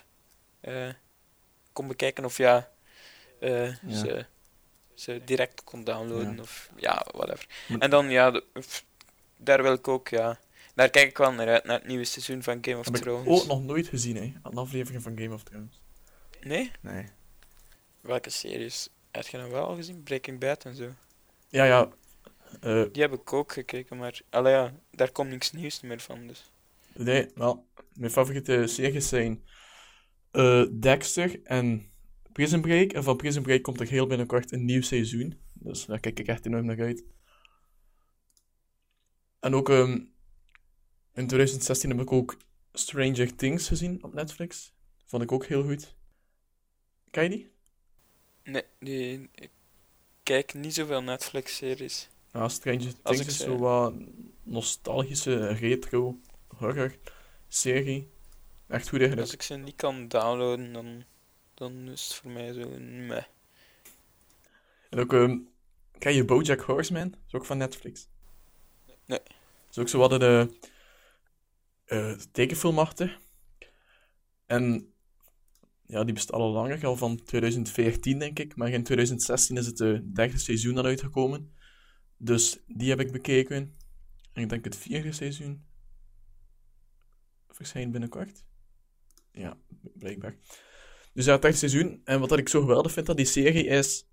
kon 1.73 1.87
bekijken 1.87 2.25
of 2.25 2.37
ja, 2.37 2.69
Ja. 3.39 3.75
Ze, 3.91 4.25
ze 4.95 5.21
direct 5.25 5.63
kon 5.63 5.83
downloaden 5.83 6.35
Ja. 6.35 6.41
of 6.41 6.69
ja, 6.75 7.05
whatever. 7.11 7.45
En 7.79 7.89
dan 7.89 8.09
ja, 8.09 8.31
de- 8.31 8.43
daar 9.37 9.63
wil 9.63 9.73
ik 9.73 9.87
ook, 9.87 10.07
ja, 10.07 10.39
daar 10.77 10.89
kijk 10.89 11.09
ik 11.09 11.17
wel 11.17 11.31
naar 11.31 11.47
uit, 11.47 11.63
naar 11.63 11.77
het 11.79 11.87
nieuwe 11.87 12.03
seizoen 12.03 12.43
van 12.43 12.57
Game 12.61 12.77
of 12.77 12.85
Heb 12.85 12.95
ik 12.95 13.01
Thrones. 13.01 13.27
ook 13.41 13.47
nog 13.47 13.63
nooit 13.63 13.87
gezien, 13.87 14.15
hè. 14.15 14.33
Een 14.43 14.57
aflevering 14.57 15.03
van 15.03 15.17
Game 15.19 15.33
of 15.33 15.43
Thrones. 15.43 15.81
Nee? 16.41 16.71
Nee. 16.81 17.05
Welke 18.01 18.29
series? 18.29 18.89
Heb 19.11 19.27
je 19.27 19.37
dan 19.37 19.49
wel 19.49 19.65
al 19.67 19.75
gezien? 19.75 20.03
Breaking 20.03 20.39
Bad 20.39 20.65
en 20.65 20.75
zo. 20.75 20.89
Ja, 21.49 21.63
ja. 21.65 21.89
eh, 22.61 22.83
Die 22.91 23.01
heb 23.01 23.13
ik 23.13 23.33
ook 23.33 23.51
gekeken, 23.51 23.97
maar 23.97 24.21
allee, 24.29 24.53
ja, 24.53 24.73
daar 24.91 25.11
komt 25.11 25.29
niks 25.29 25.51
nieuws 25.51 25.81
meer 25.81 25.99
van. 25.99 26.27
Dus. 26.27 26.51
nee, 26.93 27.27
wel. 27.35 27.65
Mijn 27.93 28.11
favoriete 28.11 28.67
series 28.67 29.07
zijn 29.07 29.43
eh, 30.31 30.63
Dexter 30.79 31.39
en 31.43 31.91
Prison 32.31 32.61
Break. 32.61 32.91
En 32.93 33.03
van 33.03 33.17
Prison 33.17 33.43
Break 33.43 33.61
komt 33.61 33.79
er 33.79 33.87
heel 33.87 34.07
binnenkort 34.07 34.51
een 34.51 34.65
nieuw 34.65 34.81
seizoen. 34.81 35.39
Dus 35.53 35.85
daar 35.85 35.99
kijk 35.99 36.19
ik 36.19 36.27
echt 36.27 36.45
enorm 36.45 36.65
naar 36.65 36.79
uit. 36.81 37.03
En 39.39 39.53
ook 39.55 39.69
ehm, 39.69 39.99
in 41.17 41.27
2016 41.27 41.89
heb 41.89 41.99
ik 41.99 42.11
ook 42.11 42.37
Stranger 42.73 43.35
Things 43.35 43.67
gezien 43.67 44.03
op 44.03 44.13
Netflix. 44.13 44.73
Vond 45.05 45.23
ik 45.23 45.31
ook 45.31 45.45
heel 45.45 45.63
goed. 45.63 45.95
Ken 47.11 47.23
je 47.23 47.29
die? 47.29 47.51
Nee, 48.43 48.63
die, 48.79 49.29
ik 49.33 49.49
kijk 50.23 50.53
niet 50.53 50.73
zoveel 50.73 51.01
Netflix-series. 51.01 52.09
Ja, 52.33 52.49
Stranger 52.49 52.91
Als 53.01 53.17
Things 53.17 53.33
is 53.33 53.37
zo 53.37 53.57
wat 53.57 53.93
nostalgische 54.43 55.47
retro 55.47 56.19
horror 56.47 56.95
serie. 57.47 58.09
Echt 58.67 58.89
goed 58.89 58.99
eigenlijk. 58.99 59.21
Als 59.21 59.33
ik 59.33 59.41
ze 59.41 59.55
niet 59.55 59.75
kan 59.75 60.07
downloaden, 60.07 60.73
dan, 60.73 61.03
dan 61.53 61.89
is 61.89 62.03
het 62.03 62.13
voor 62.13 62.31
mij 62.31 62.53
zo 62.53 62.69
meh. 62.79 63.23
En 64.89 64.99
ook, 64.99 65.13
ehm 65.13 65.37
ken 65.97 66.13
je 66.13 66.25
Bojack 66.25 66.59
Horseman? 66.59 67.09
Dat 67.09 67.19
is 67.27 67.33
ook 67.33 67.45
van 67.45 67.57
Netflix. 67.57 68.07
Nee. 69.05 69.19
Dat 69.19 69.69
is 69.69 69.77
ook 69.77 69.89
zo 69.89 69.97
wat 69.97 70.19
de 70.19 70.49
eh 71.87 72.13
tekenfilm 72.31 72.79
achter. 72.79 73.19
En 74.45 74.93
ja, 75.85 76.03
die 76.03 76.13
bestaat 76.13 76.39
al 76.39 76.51
langer, 76.51 76.85
al 76.85 76.95
van 76.95 77.23
2014 77.23 78.19
denk 78.19 78.39
ik. 78.39 78.55
Maar 78.55 78.69
in 78.69 78.83
2016 78.83 79.57
is 79.57 79.65
het 79.65 79.77
de 79.77 80.11
derde 80.13 80.37
seizoen 80.37 80.75
dan 80.75 80.85
uitgekomen. 80.85 81.53
Dus 82.17 82.59
die 82.67 82.89
heb 82.89 82.99
ik 82.99 83.11
bekeken. 83.11 83.73
En 84.33 84.43
ik 84.43 84.49
denk 84.49 84.63
het 84.63 84.75
vierde 84.75 85.11
seizoen 85.11 85.65
verschijnt 87.47 87.91
binnenkort. 87.91 88.43
Ja, 89.31 89.57
blijkbaar. 89.93 90.37
Dus 91.13 91.25
ja, 91.25 91.31
het 91.31 91.41
derde 91.41 91.57
seizoen. 91.57 92.01
En 92.03 92.19
wat 92.19 92.37
ik 92.37 92.49
zo 92.49 92.61
geweldig 92.61 92.91
vind 92.91 93.09
aan 93.09 93.15
die 93.15 93.25
serie 93.25 93.65
is... 93.65 94.05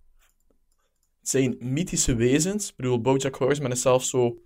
Het 1.19 1.29
zijn 1.29 1.57
mythische 1.59 2.15
wezens. 2.15 2.69
Ik 2.71 2.77
bedoel, 2.77 3.01
Bojack 3.01 3.35
Horseman 3.35 3.71
is 3.71 3.81
zelfs 3.81 4.11
zo 4.11 4.43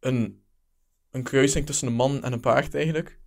een, 0.00 0.42
een 1.18 1.24
kruising 1.24 1.66
tussen 1.66 1.88
een 1.88 1.94
man 1.94 2.24
en 2.24 2.32
een 2.32 2.40
paard 2.40 2.74
eigenlijk. 2.74 3.20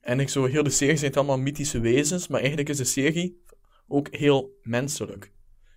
En 0.00 0.20
ik 0.20 0.28
zo, 0.28 0.44
heel 0.44 0.62
de 0.62 0.70
serie 0.70 0.96
zijn 0.96 1.10
het 1.10 1.16
allemaal 1.16 1.38
mythische 1.38 1.80
wezens, 1.80 2.28
maar 2.28 2.40
eigenlijk 2.40 2.68
is 2.68 2.76
de 2.76 2.84
serie 2.84 3.42
ook 3.86 4.14
heel 4.14 4.58
menselijk. 4.62 5.24
Er 5.24 5.30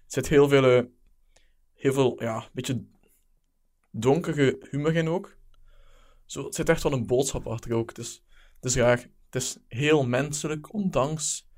zit 0.05 0.27
heel 0.27 0.49
veel, 0.49 0.65
eh, 0.65 0.83
heel 1.73 1.93
veel, 1.93 2.23
ja, 2.23 2.49
beetje 2.53 2.85
donkere 3.91 4.67
humor 4.69 4.95
in 4.95 5.07
ook. 5.07 5.37
Zo, 6.25 6.47
er 6.47 6.53
zit 6.53 6.69
echt 6.69 6.83
wel 6.83 6.93
een 6.93 7.07
boodschap 7.07 7.47
achter 7.47 7.73
ook. 7.73 7.95
Dus 7.95 8.23
het 8.55 8.65
is 8.65 8.75
raar. 8.75 8.97
Het 8.97 9.09
het 9.33 9.41
is 9.41 9.57
heel 9.67 10.05
menselijk, 10.05 10.73
ondanks 10.73 11.49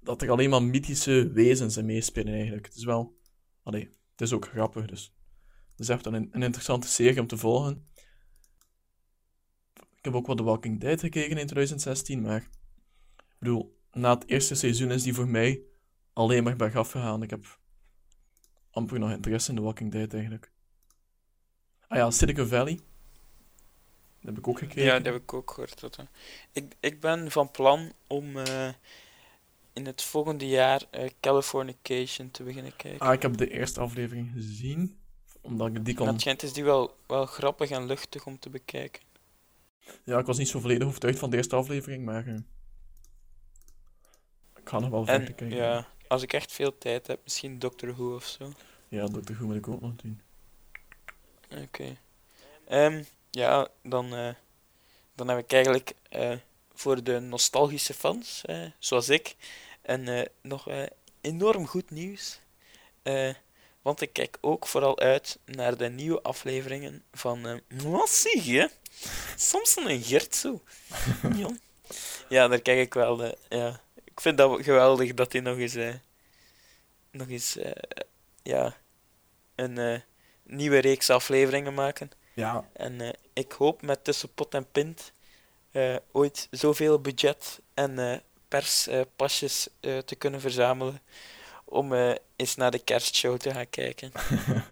dat 0.00 0.22
er 0.22 0.30
alleen 0.30 0.50
maar 0.50 0.62
mythische 0.62 1.30
wezens 1.32 1.76
in 1.76 1.86
meespelen 1.86 2.34
eigenlijk. 2.34 2.66
Het 2.66 2.76
is 2.76 2.84
wel... 2.84 3.18
Allee, 3.62 3.82
het 4.10 4.20
is 4.20 4.32
ook 4.32 4.48
grappig, 4.48 4.86
dus... 4.86 5.14
Het 5.70 5.80
is 5.80 5.88
echt 5.88 6.06
een, 6.06 6.14
een 6.14 6.42
interessante 6.42 6.88
serie 6.88 7.20
om 7.20 7.26
te 7.26 7.36
volgen. 7.36 7.86
Ik 10.00 10.06
heb 10.06 10.14
ook 10.14 10.26
wat 10.26 10.36
The 10.36 10.42
Walking 10.42 10.80
Dead 10.80 11.00
gekeken 11.00 11.38
in 11.38 11.46
2016, 11.46 12.20
maar... 12.20 12.40
Ik 13.16 13.36
bedoel, 13.38 13.78
na 13.92 14.14
het 14.14 14.28
eerste 14.28 14.54
seizoen 14.54 14.90
is 14.90 15.02
die 15.02 15.14
voor 15.14 15.28
mij 15.28 15.60
alleen 16.12 16.44
maar 16.44 16.56
bergaf 16.56 16.90
gegaan. 16.90 17.22
Ik 17.22 17.30
heb 17.30 17.58
amper 18.70 18.98
nog 18.98 19.10
interesse 19.10 19.50
in 19.50 19.56
The 19.56 19.62
Walking 19.62 19.92
Dead 19.92 20.12
eigenlijk. 20.12 20.52
Ah 21.88 21.98
ja, 21.98 22.10
Silicon 22.10 22.46
Valley. 22.46 22.74
Dat 22.74 24.34
heb 24.34 24.38
ik 24.38 24.48
ook 24.48 24.58
gekeken. 24.58 24.82
Ja, 24.82 24.92
dat 24.92 25.04
heb 25.04 25.22
ik 25.22 25.32
ook 25.32 25.50
gehoord. 25.50 25.80
Dat, 25.80 25.96
hè. 25.96 26.04
ik, 26.52 26.74
ik 26.80 27.00
ben 27.00 27.30
van 27.30 27.50
plan 27.50 27.92
om 28.06 28.36
eh, 28.36 28.68
in 29.72 29.86
het 29.86 30.02
volgende 30.02 30.46
jaar 30.46 30.82
eh, 30.90 31.10
Californication 31.20 32.30
te 32.30 32.42
beginnen 32.42 32.76
kijken. 32.76 33.00
Ah, 33.06 33.12
ik 33.12 33.22
heb 33.22 33.36
de 33.36 33.50
eerste 33.50 33.80
aflevering 33.80 34.30
gezien. 34.32 34.98
Omdat 35.40 35.66
ik 35.66 35.84
die 35.84 35.94
kon... 35.94 36.06
het 36.06 36.20
schijnt 36.20 36.42
is 36.42 36.52
die 36.52 36.64
wel, 36.64 36.96
wel 37.06 37.26
grappig 37.26 37.70
en 37.70 37.86
luchtig 37.86 38.26
om 38.26 38.38
te 38.38 38.50
bekijken. 38.50 39.02
Ja, 40.04 40.18
ik 40.18 40.26
was 40.26 40.38
niet 40.38 40.48
zo 40.48 40.60
volledig 40.60 40.86
overtuigd 40.88 41.18
van 41.18 41.30
de 41.30 41.36
eerste 41.36 41.56
aflevering, 41.56 42.04
maar... 42.04 42.26
eh, 42.26 42.34
ik 44.56 44.68
ga 44.68 44.78
nog 44.78 44.90
wel 44.90 45.04
verder 45.04 45.28
En 45.28 45.34
kijken. 45.34 45.56
ja, 45.56 45.88
als 46.08 46.22
ik 46.22 46.32
echt 46.32 46.52
veel 46.52 46.78
tijd 46.78 47.06
heb, 47.06 47.20
misschien 47.22 47.58
Doctor 47.58 47.92
Who 47.92 48.14
of 48.14 48.24
zo. 48.24 48.52
Ja, 48.88 49.06
Dr. 49.06 49.32
Who 49.32 49.46
moet 49.46 49.56
ik 49.56 49.68
ook 49.68 49.80
nog 49.80 49.96
doen. 49.96 50.20
Oké. 51.62 51.96
Ehm, 52.64 53.02
ja, 53.30 53.68
dan, 53.82 54.14
eh, 54.14 54.34
dan 55.14 55.28
heb 55.28 55.38
ik 55.38 55.52
eigenlijk 55.52 55.92
eh, 56.08 56.36
voor 56.74 57.02
de 57.02 57.18
nostalgische 57.18 57.94
fans, 57.94 58.42
zoals 58.78 59.08
ik, 59.08 59.36
en 59.82 60.28
nog 60.42 60.68
enorm 61.20 61.66
goed 61.66 61.90
nieuws. 61.90 62.40
Eh, 63.02 63.34
want 63.82 64.00
ik 64.00 64.12
kijk 64.12 64.38
ook 64.40 64.66
vooral 64.66 64.98
uit 64.98 65.38
naar 65.44 65.76
de 65.76 65.88
nieuwe 65.88 66.22
afleveringen 66.22 67.02
van 67.12 67.46
eh 67.46 67.82
Wat 67.82 68.10
zie 68.10 68.52
je? 68.52 68.70
Samson 69.36 69.88
en 69.88 70.02
Gert 70.02 70.34
zo. 70.34 70.62
ja. 72.28 72.48
daar 72.48 72.60
kijk 72.60 72.78
ik 72.78 72.94
wel. 72.94 73.22
eh, 73.24 73.32
ja. 73.48 73.80
Ik 74.04 74.20
vind 74.20 74.38
dat 74.38 74.62
geweldig 74.62 75.14
dat 75.14 75.30
die 75.30 75.40
nog 75.40 75.56
eens, 75.58 75.74
eh, 75.74 75.94
nog 77.10 77.28
eens 77.28 77.58
ja, 78.42 78.76
een 79.54 80.02
nieuwe 80.42 80.78
reeks 80.78 81.10
afleveringen 81.10 81.74
maken. 81.74 82.10
Ja, 82.34 82.68
En 82.72 83.16
ik 83.32 83.52
hoop 83.52 83.82
met 83.82 84.04
tussen 84.04 84.34
pot 84.34 84.54
en 84.54 84.70
pint 84.72 85.12
ooit 86.12 86.48
zoveel 86.50 87.00
budget 87.00 87.60
en 87.74 88.22
perspasjes 88.48 89.68
te 89.80 90.14
kunnen 90.18 90.40
verzamelen 90.40 91.00
om 91.70 91.92
eh, 91.92 92.14
eens 92.36 92.54
naar 92.54 92.70
de 92.70 92.78
kerstshow 92.78 93.36
te 93.36 93.50
gaan 93.50 93.70
kijken. 93.70 94.12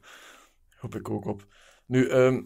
hoop 0.80 0.94
ik 0.94 1.10
ook 1.10 1.26
op. 1.26 1.46
Nu, 1.86 2.08
ehm, 2.08 2.42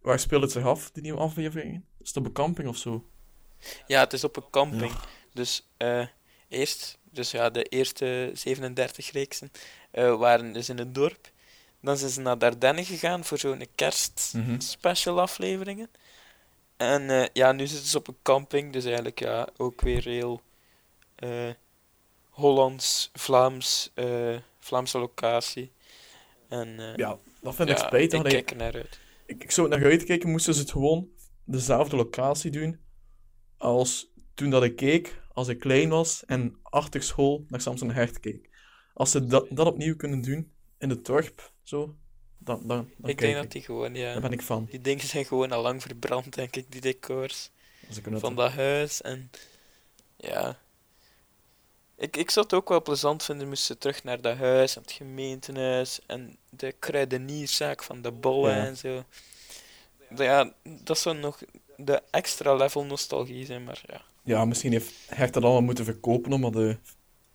waar 0.00 0.18
speelt 0.18 0.42
het 0.42 0.52
zich 0.52 0.64
af, 0.64 0.90
die 0.90 1.02
nieuwe 1.02 1.20
afleveringen? 1.20 1.84
Is 2.00 2.08
het 2.08 2.16
op 2.16 2.24
een 2.24 2.32
camping 2.32 2.68
of 2.68 2.76
zo? 2.76 3.04
Ja, 3.86 4.00
het 4.00 4.12
is 4.12 4.24
op 4.24 4.36
een 4.36 4.50
camping. 4.50 4.92
Dus 5.32 5.68
eh, 5.76 6.06
eerst, 6.48 6.98
dus 7.10 7.30
ja, 7.30 7.50
de 7.50 7.62
eerste 7.64 8.30
37 8.34 9.10
reeksen 9.10 9.50
eh, 9.90 10.16
waren 10.16 10.52
dus 10.52 10.68
in 10.68 10.78
het 10.78 10.94
dorp. 10.94 11.32
Dan 11.80 11.96
zijn 11.96 12.10
ze 12.10 12.20
naar 12.20 12.38
Dardenne 12.38 12.84
gegaan 12.84 13.24
voor 13.24 13.38
zo'n 13.38 13.66
kerstspecial 13.74 15.20
afleveringen. 15.20 15.90
En 16.76 17.30
ja, 17.32 17.52
nu 17.52 17.66
zitten 17.66 17.88
ze 17.88 17.98
op 17.98 18.08
een 18.08 18.16
camping, 18.22 18.72
dus 18.72 18.84
eigenlijk 18.84 19.18
ja, 19.18 19.48
ook 19.56 19.80
weer 19.80 20.04
heel 20.04 20.42
Hollands, 22.34 23.10
Vlaams, 23.12 23.90
eh, 23.94 24.36
Vlaamse 24.58 24.98
locatie. 24.98 25.72
En 26.48 26.78
eh, 26.80 26.96
Ja, 26.96 27.18
dat 27.40 27.54
vind 27.54 27.68
ja, 27.68 27.74
ik 27.74 27.80
spijtig. 27.80 28.22
ik 28.22 28.28
kijk 28.28 28.50
er 28.50 28.56
naar 28.56 28.74
uit. 28.74 29.00
ik, 29.26 29.42
ik 29.42 29.50
zou 29.50 29.70
het 29.70 29.78
naar 29.80 29.90
uitkijken, 29.90 30.30
moesten 30.30 30.54
ze 30.54 30.60
het 30.60 30.70
gewoon 30.70 31.08
dezelfde 31.44 31.96
locatie 31.96 32.50
doen 32.50 32.80
als 33.56 34.12
toen 34.34 34.50
dat 34.50 34.62
ik 34.64 34.76
keek, 34.76 35.22
als 35.32 35.48
ik 35.48 35.58
klein 35.58 35.88
was 35.88 36.24
en 36.24 36.58
achter 36.62 37.02
school 37.02 37.44
naar 37.48 37.60
Samson 37.60 37.90
Hert 37.90 38.20
keek. 38.20 38.50
Als 38.94 39.10
ze 39.10 39.26
dat, 39.26 39.46
dat 39.50 39.66
opnieuw 39.66 39.96
kunnen 39.96 40.20
doen 40.20 40.52
in 40.78 40.90
het 40.90 41.04
dorp, 41.04 41.52
zo, 41.62 41.96
dan, 42.38 42.66
dan, 42.66 42.90
dan 42.96 43.10
Ik 43.10 43.16
kijk 43.16 43.18
denk 43.18 43.36
ik. 43.36 43.42
dat 43.42 43.52
die 43.52 43.62
gewoon, 43.62 43.94
ja, 43.94 44.12
Daar 44.12 44.20
ben 44.22 44.32
ik 44.32 44.42
van. 44.42 44.66
die 44.70 44.80
dingen 44.80 45.04
zijn 45.06 45.24
gewoon 45.24 45.52
al 45.52 45.62
lang 45.62 45.82
verbrand, 45.82 46.34
denk 46.34 46.56
ik, 46.56 46.72
die 46.72 46.80
decors. 46.80 47.50
Dat 47.88 48.20
van 48.20 48.34
dat 48.34 48.50
huis. 48.52 49.02
En 49.02 49.30
ja. 50.16 50.62
Ik, 52.04 52.16
ik 52.16 52.30
zou 52.30 52.44
het 52.46 52.54
ook 52.54 52.68
wel 52.68 52.82
plezant 52.82 53.22
vinden 53.22 53.48
moesten 53.48 53.66
ze 53.66 53.78
terug 53.78 54.04
naar 54.04 54.20
dat 54.20 54.36
huis 54.36 54.76
en 54.76 54.82
het 54.82 54.92
gemeentehuis 54.92 56.00
en 56.06 56.36
de 56.50 56.72
kruidenierszaak 56.78 57.82
van 57.82 58.02
de 58.02 58.12
bollen 58.12 58.56
Ja. 58.56 58.64
en 58.64 58.76
zo. 58.76 59.04
Ja, 60.16 60.52
dat 60.62 60.98
zou 60.98 61.16
nog 61.16 61.42
de 61.76 62.02
extra 62.10 62.54
level 62.54 62.84
nostalgie 62.84 63.46
zijn, 63.46 63.64
maar 63.64 63.82
ja. 63.86 64.02
Ja, 64.22 64.44
misschien 64.44 64.72
heeft 64.72 64.92
Hert 65.06 65.34
dat 65.34 65.42
allemaal 65.42 65.62
moeten 65.62 65.84
verkopen 65.84 66.32
om, 66.32 66.52
de, 66.52 66.76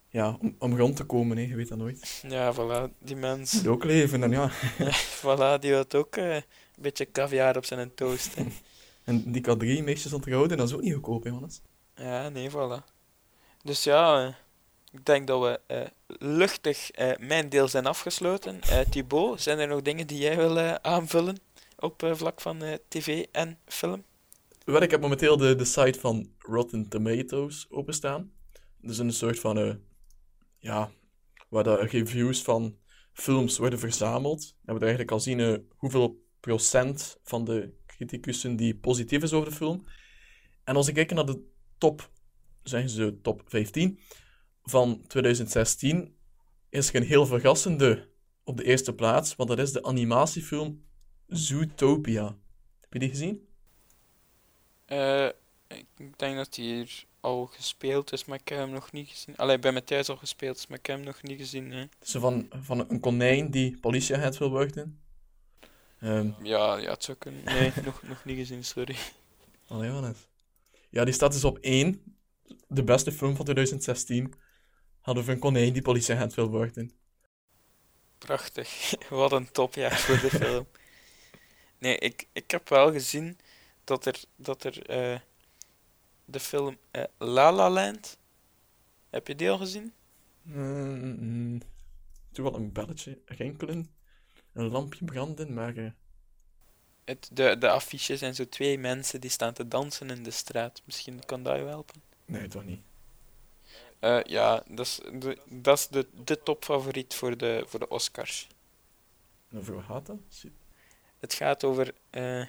ja, 0.09 0.37
om, 0.41 0.55
om 0.59 0.77
rond 0.77 0.95
te 0.95 1.03
komen, 1.03 1.37
hè. 1.37 1.43
je 1.43 1.55
weet 1.55 1.67
dat 1.67 1.77
nooit. 1.77 2.23
Ja, 2.27 2.53
voilà, 2.53 2.93
die 2.99 3.15
mens. 3.15 3.67
Ook 3.67 3.83
leven, 3.83 4.23
en 4.23 4.31
ja. 4.31 4.51
Voilà, 5.21 5.59
die 5.59 5.73
had 5.73 5.95
ook 5.95 6.15
eh, 6.15 6.35
een 6.35 6.43
beetje 6.77 7.11
caviar 7.11 7.57
op 7.57 7.65
zijn 7.65 7.93
toast. 7.95 8.35
hè. 8.35 8.45
En 9.03 9.31
die 9.31 9.41
K3 9.41 9.83
meisjes 9.83 10.13
onthouden, 10.13 10.57
dat 10.57 10.67
is 10.67 10.73
ook 10.73 10.81
niet 10.81 10.93
goedkoop, 10.93 11.23
hè, 11.23 11.29
Hannes. 11.29 11.61
Ja, 11.95 12.29
nee, 12.29 12.49
voilà. 12.49 12.83
Dus 13.63 13.83
ja, 13.83 14.25
eh, 14.25 14.33
ik 14.91 15.05
denk 15.05 15.27
dat 15.27 15.41
we 15.41 15.59
eh, 15.67 15.81
luchtig 16.19 16.91
eh, 16.91 17.11
mijn 17.19 17.49
deel 17.49 17.67
zijn 17.67 17.85
afgesloten. 17.85 18.61
Eh 18.61 18.79
Thibaut, 18.79 19.41
zijn 19.41 19.59
er 19.59 19.67
nog 19.67 19.81
dingen 19.81 20.07
die 20.07 20.17
jij 20.17 20.35
wil 20.35 20.57
aanvullen 20.81 21.37
op 21.79 22.11
vlak 22.13 22.41
van 22.41 22.63
tv 22.87 23.25
en 23.31 23.57
film? 23.65 24.03
Wel, 24.65 24.81
ik 24.81 24.91
heb 24.91 25.01
momenteel 25.01 25.37
de, 25.37 25.55
de 25.55 25.65
site 25.65 25.99
van 25.99 26.31
Rotten 26.37 26.89
Tomatoes 26.89 27.67
openstaan. 27.69 28.31
Dat 28.81 28.91
is 28.91 28.97
een 28.97 29.13
soort 29.13 29.39
van, 29.39 29.81
ja, 30.57 30.91
waar 31.49 31.63
de 31.63 31.75
reviews 31.75 32.41
van 32.41 32.77
films 33.13 33.57
worden 33.57 33.79
verzameld. 33.79 34.55
En 34.65 34.73
we 34.73 34.79
eigenlijk 34.79 35.11
al 35.11 35.19
zien 35.19 35.67
hoeveel 35.77 36.23
procent 36.39 37.17
van 37.23 37.45
de 37.45 37.73
criticussen 37.85 38.55
die 38.55 38.75
positief 38.75 39.23
is 39.23 39.33
over 39.33 39.49
de 39.49 39.55
film. 39.55 39.85
En 40.63 40.75
als 40.75 40.87
ik 40.87 40.93
kijk 40.93 41.11
naar 41.11 41.25
de 41.25 41.43
top, 41.77 42.09
zeggen 42.63 42.89
ze 42.89 43.19
top 43.21 43.41
15 43.45 43.99
van 44.69 45.03
2016, 45.07 46.15
is 46.69 46.89
er 46.89 46.95
een 46.95 47.03
heel 47.03 47.25
verrassende 47.25 48.07
op 48.43 48.57
de 48.57 48.63
eerste 48.63 48.93
plaats, 48.93 49.35
want 49.35 49.49
dat 49.49 49.59
is 49.59 49.71
de 49.71 49.83
animatiefilm 49.83 50.83
Zootopia. 51.27 52.37
Heb 52.79 52.93
je 52.93 52.99
die 52.99 53.09
gezien? 53.09 53.47
Eh, 54.85 55.27
ik 55.67 56.17
denk 56.17 56.35
dat 56.35 56.55
hij 56.55 56.65
hier 56.65 57.05
al 57.19 57.45
gespeeld 57.45 58.11
is, 58.11 58.25
maar 58.25 58.39
ik 58.39 58.47
heb 58.47 58.57
hem 58.57 58.69
nog 58.69 58.91
niet 58.91 59.09
gezien. 59.09 59.37
Allee, 59.37 59.59
bij 59.59 59.71
mij 59.71 59.81
thuis 59.81 60.09
al 60.09 60.17
gespeeld 60.17 60.57
is, 60.57 60.67
maar 60.67 60.77
ik 60.77 60.85
heb 60.85 60.95
hem 60.95 61.05
nog 61.05 61.21
niet 61.23 61.39
gezien. 61.39 61.71
hè. 61.71 61.85
Zo 62.01 62.19
van, 62.19 62.47
van 62.61 62.85
een 62.89 62.99
konijn 62.99 63.51
die 63.51 63.77
politieagent 63.79 64.37
wil 64.37 64.49
worden. 64.49 64.99
Ehm 65.99 66.31
Ja, 66.43 66.77
ja, 66.77 66.91
het 66.91 67.03
zou 67.03 67.17
kunnen. 67.17 67.43
Nee, 67.43 67.71
nog, 67.85 68.03
nog 68.03 68.25
niet 68.25 68.37
gezien, 68.37 68.63
sorry. 68.63 68.95
allee, 69.67 69.89
wat 69.91 70.15
is. 70.15 70.27
Ja, 70.89 71.03
die 71.03 71.13
staat 71.13 71.31
dus 71.31 71.43
op 71.43 71.57
1. 71.57 72.01
De 72.67 72.83
beste 72.83 73.11
film 73.11 73.35
van 73.35 73.45
2016. 73.45 74.33
Gaat 75.09 75.17
over 75.17 75.33
een 75.33 75.39
konijn 75.39 75.73
die 75.73 75.81
politieagent 75.81 76.33
wil 76.33 76.49
worden. 76.49 76.91
Prachtig. 78.17 78.93
Wat 79.09 79.31
een 79.31 79.51
topjaar 79.51 79.99
voor 79.99 80.19
de 80.19 80.29
film. 80.39 80.67
Nee, 81.77 81.97
ik, 81.97 82.27
ik 82.33 82.51
heb 82.51 82.69
wel 82.69 82.91
gezien 82.91 83.39
dat 83.83 84.05
er, 84.05 84.23
dat 84.35 84.63
er 84.63 84.85
eh, 84.89 85.19
de 86.25 86.39
film 86.39 86.77
eh, 86.91 87.03
La 87.17 87.51
La 87.51 87.69
Land. 87.69 88.17
Heb 89.09 89.27
je 89.27 89.35
die 89.35 89.49
al 89.49 89.57
gezien? 89.57 89.93
Mm. 90.41 91.59
Doe 92.31 92.43
wel 92.45 92.55
een 92.55 92.71
belletje 92.71 93.21
rinkelen. 93.25 93.89
Een 94.53 94.69
lampje 94.69 95.05
branden, 95.05 95.53
maar... 95.53 95.77
eh, 95.77 95.91
Het, 97.03 97.29
de, 97.33 97.57
de 97.57 97.69
affiches 97.69 98.19
zijn 98.19 98.35
zo 98.35 98.49
twee 98.49 98.77
mensen 98.77 99.21
die 99.21 99.29
staan 99.29 99.53
te 99.53 99.67
dansen 99.67 100.09
in 100.09 100.23
de 100.23 100.31
straat. 100.31 100.81
Misschien 100.85 101.25
kan 101.25 101.43
dat 101.43 101.57
je 101.57 101.63
helpen. 101.65 102.01
nee, 102.25 102.47
toch 102.47 102.65
niet. 102.65 102.81
Eh, 103.99 104.19
ja, 104.23 104.63
dat 104.67 104.85
is 104.85 104.99
de, 105.13 105.37
dat 105.45 105.77
is 105.77 105.87
de, 105.87 106.07
de 106.13 106.43
topfavoriet 106.43 107.13
voor 107.13 107.37
de, 107.37 107.63
voor 107.67 107.79
de 107.79 107.87
Oscars. 107.87 108.47
Voor 109.61 109.75
wat 109.75 109.83
gaat 109.83 110.05
dat? 110.05 110.17
Het 111.19 111.33
gaat 111.33 111.63
over. 111.63 111.93
eh, 112.09 112.45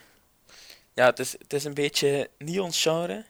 ja, 0.93 1.07
het 1.07 1.19
is, 1.19 1.33
het 1.33 1.53
is 1.53 1.65
een 1.65 1.75
beetje 1.75 2.31
niet 2.39 2.61
ons 2.61 2.83
genre. 2.83 3.25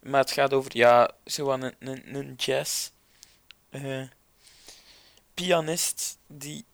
Maar 0.00 0.20
het 0.20 0.30
gaat 0.30 0.52
over. 0.52 0.76
Ja, 0.76 1.10
zo 1.24 1.50
aan 1.50 1.62
een, 1.62 1.74
een, 1.78 2.14
een 2.14 2.34
jazz. 2.34 2.90
eh, 3.70 4.02
pianist 5.34 6.18
die. 6.26 6.64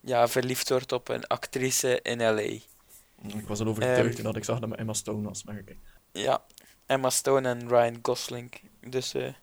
ja, 0.00 0.28
verliefd 0.28 0.68
wordt 0.68 0.92
op 0.92 1.08
een 1.08 1.26
actrice 1.26 2.00
in 2.02 2.18
LA. 2.22 2.40
Ik 2.40 3.46
was 3.46 3.60
al 3.60 3.66
overtuigd 3.66 4.14
Ehm. 4.14 4.22
dat 4.22 4.36
ik 4.36 4.44
zag 4.44 4.58
dat 4.58 4.74
Emma 4.76 4.92
Stone 4.92 5.28
was, 5.28 5.44
maar 5.44 5.58
oké. 5.58 5.74
Ja. 6.12 6.44
Emma 6.86 7.10
Stone 7.10 7.48
en 7.48 7.68
Ryan 7.68 7.98
Gosling. 8.02 8.52
Dus 8.86 9.14
eh, 9.14 9.34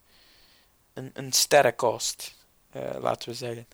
een, 0.93 1.09
een 1.13 1.31
sterrencast, 1.31 2.45
eh, 2.69 2.95
laten 2.99 3.29
we 3.29 3.35
zeggen. 3.35 3.67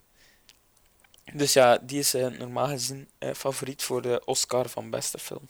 Dus 1.33 1.53
ja, 1.53 1.77
die 1.77 1.99
is 1.99 2.13
eh, 2.13 2.27
normaal 2.27 2.67
gezien 2.67 3.09
favoriet 3.19 3.83
voor 3.83 4.01
de 4.01 4.21
Oscar 4.25 4.69
van 4.69 4.89
beste 4.89 5.17
film. 5.17 5.47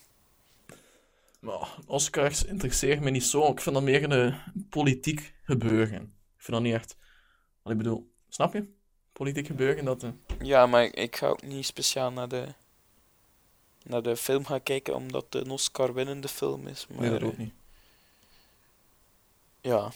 Maar 1.40 1.76
Oscars 1.88 2.44
interesseert 2.44 3.02
me 3.02 3.10
niet 3.10 3.24
zo. 3.24 3.52
Ik 3.52 3.62
vind 3.62 3.76
dat 3.76 3.84
meer 3.84 4.12
een 4.12 4.68
politiek 4.70 5.34
gebeuren. 5.44 6.02
Ik 6.38 6.44
vind 6.44 6.52
dat 6.52 6.62
niet 6.62 6.74
echt... 6.74 6.98
Wat 7.62 7.72
ik 7.72 7.78
bedoel, 7.78 8.12
snap 8.30 8.54
je? 8.54 8.74
Politiek 9.14 9.48
gebeuren, 9.48 9.86
dat... 9.86 10.06
Ja, 10.40 10.66
maar 10.66 10.84
ik, 10.84 10.94
ik 10.94 11.16
ga 11.16 11.28
ook 11.28 11.42
niet 11.42 11.66
speciaal 11.66 12.12
naar 12.12 12.28
de, 12.28 12.48
naar 13.84 14.02
de 14.02 14.16
film 14.16 14.46
gaan 14.46 14.64
kijken 14.64 14.96
omdat 14.96 15.26
het 15.30 15.46
een 15.46 15.52
Oscar-winnende 15.52 16.28
film 16.28 16.68
is. 16.68 16.88
Maar 16.88 17.00
nee, 17.00 17.10
dat 17.10 17.24
ook 17.24 17.38
niet. 17.38 17.54
Ja, 19.66 19.92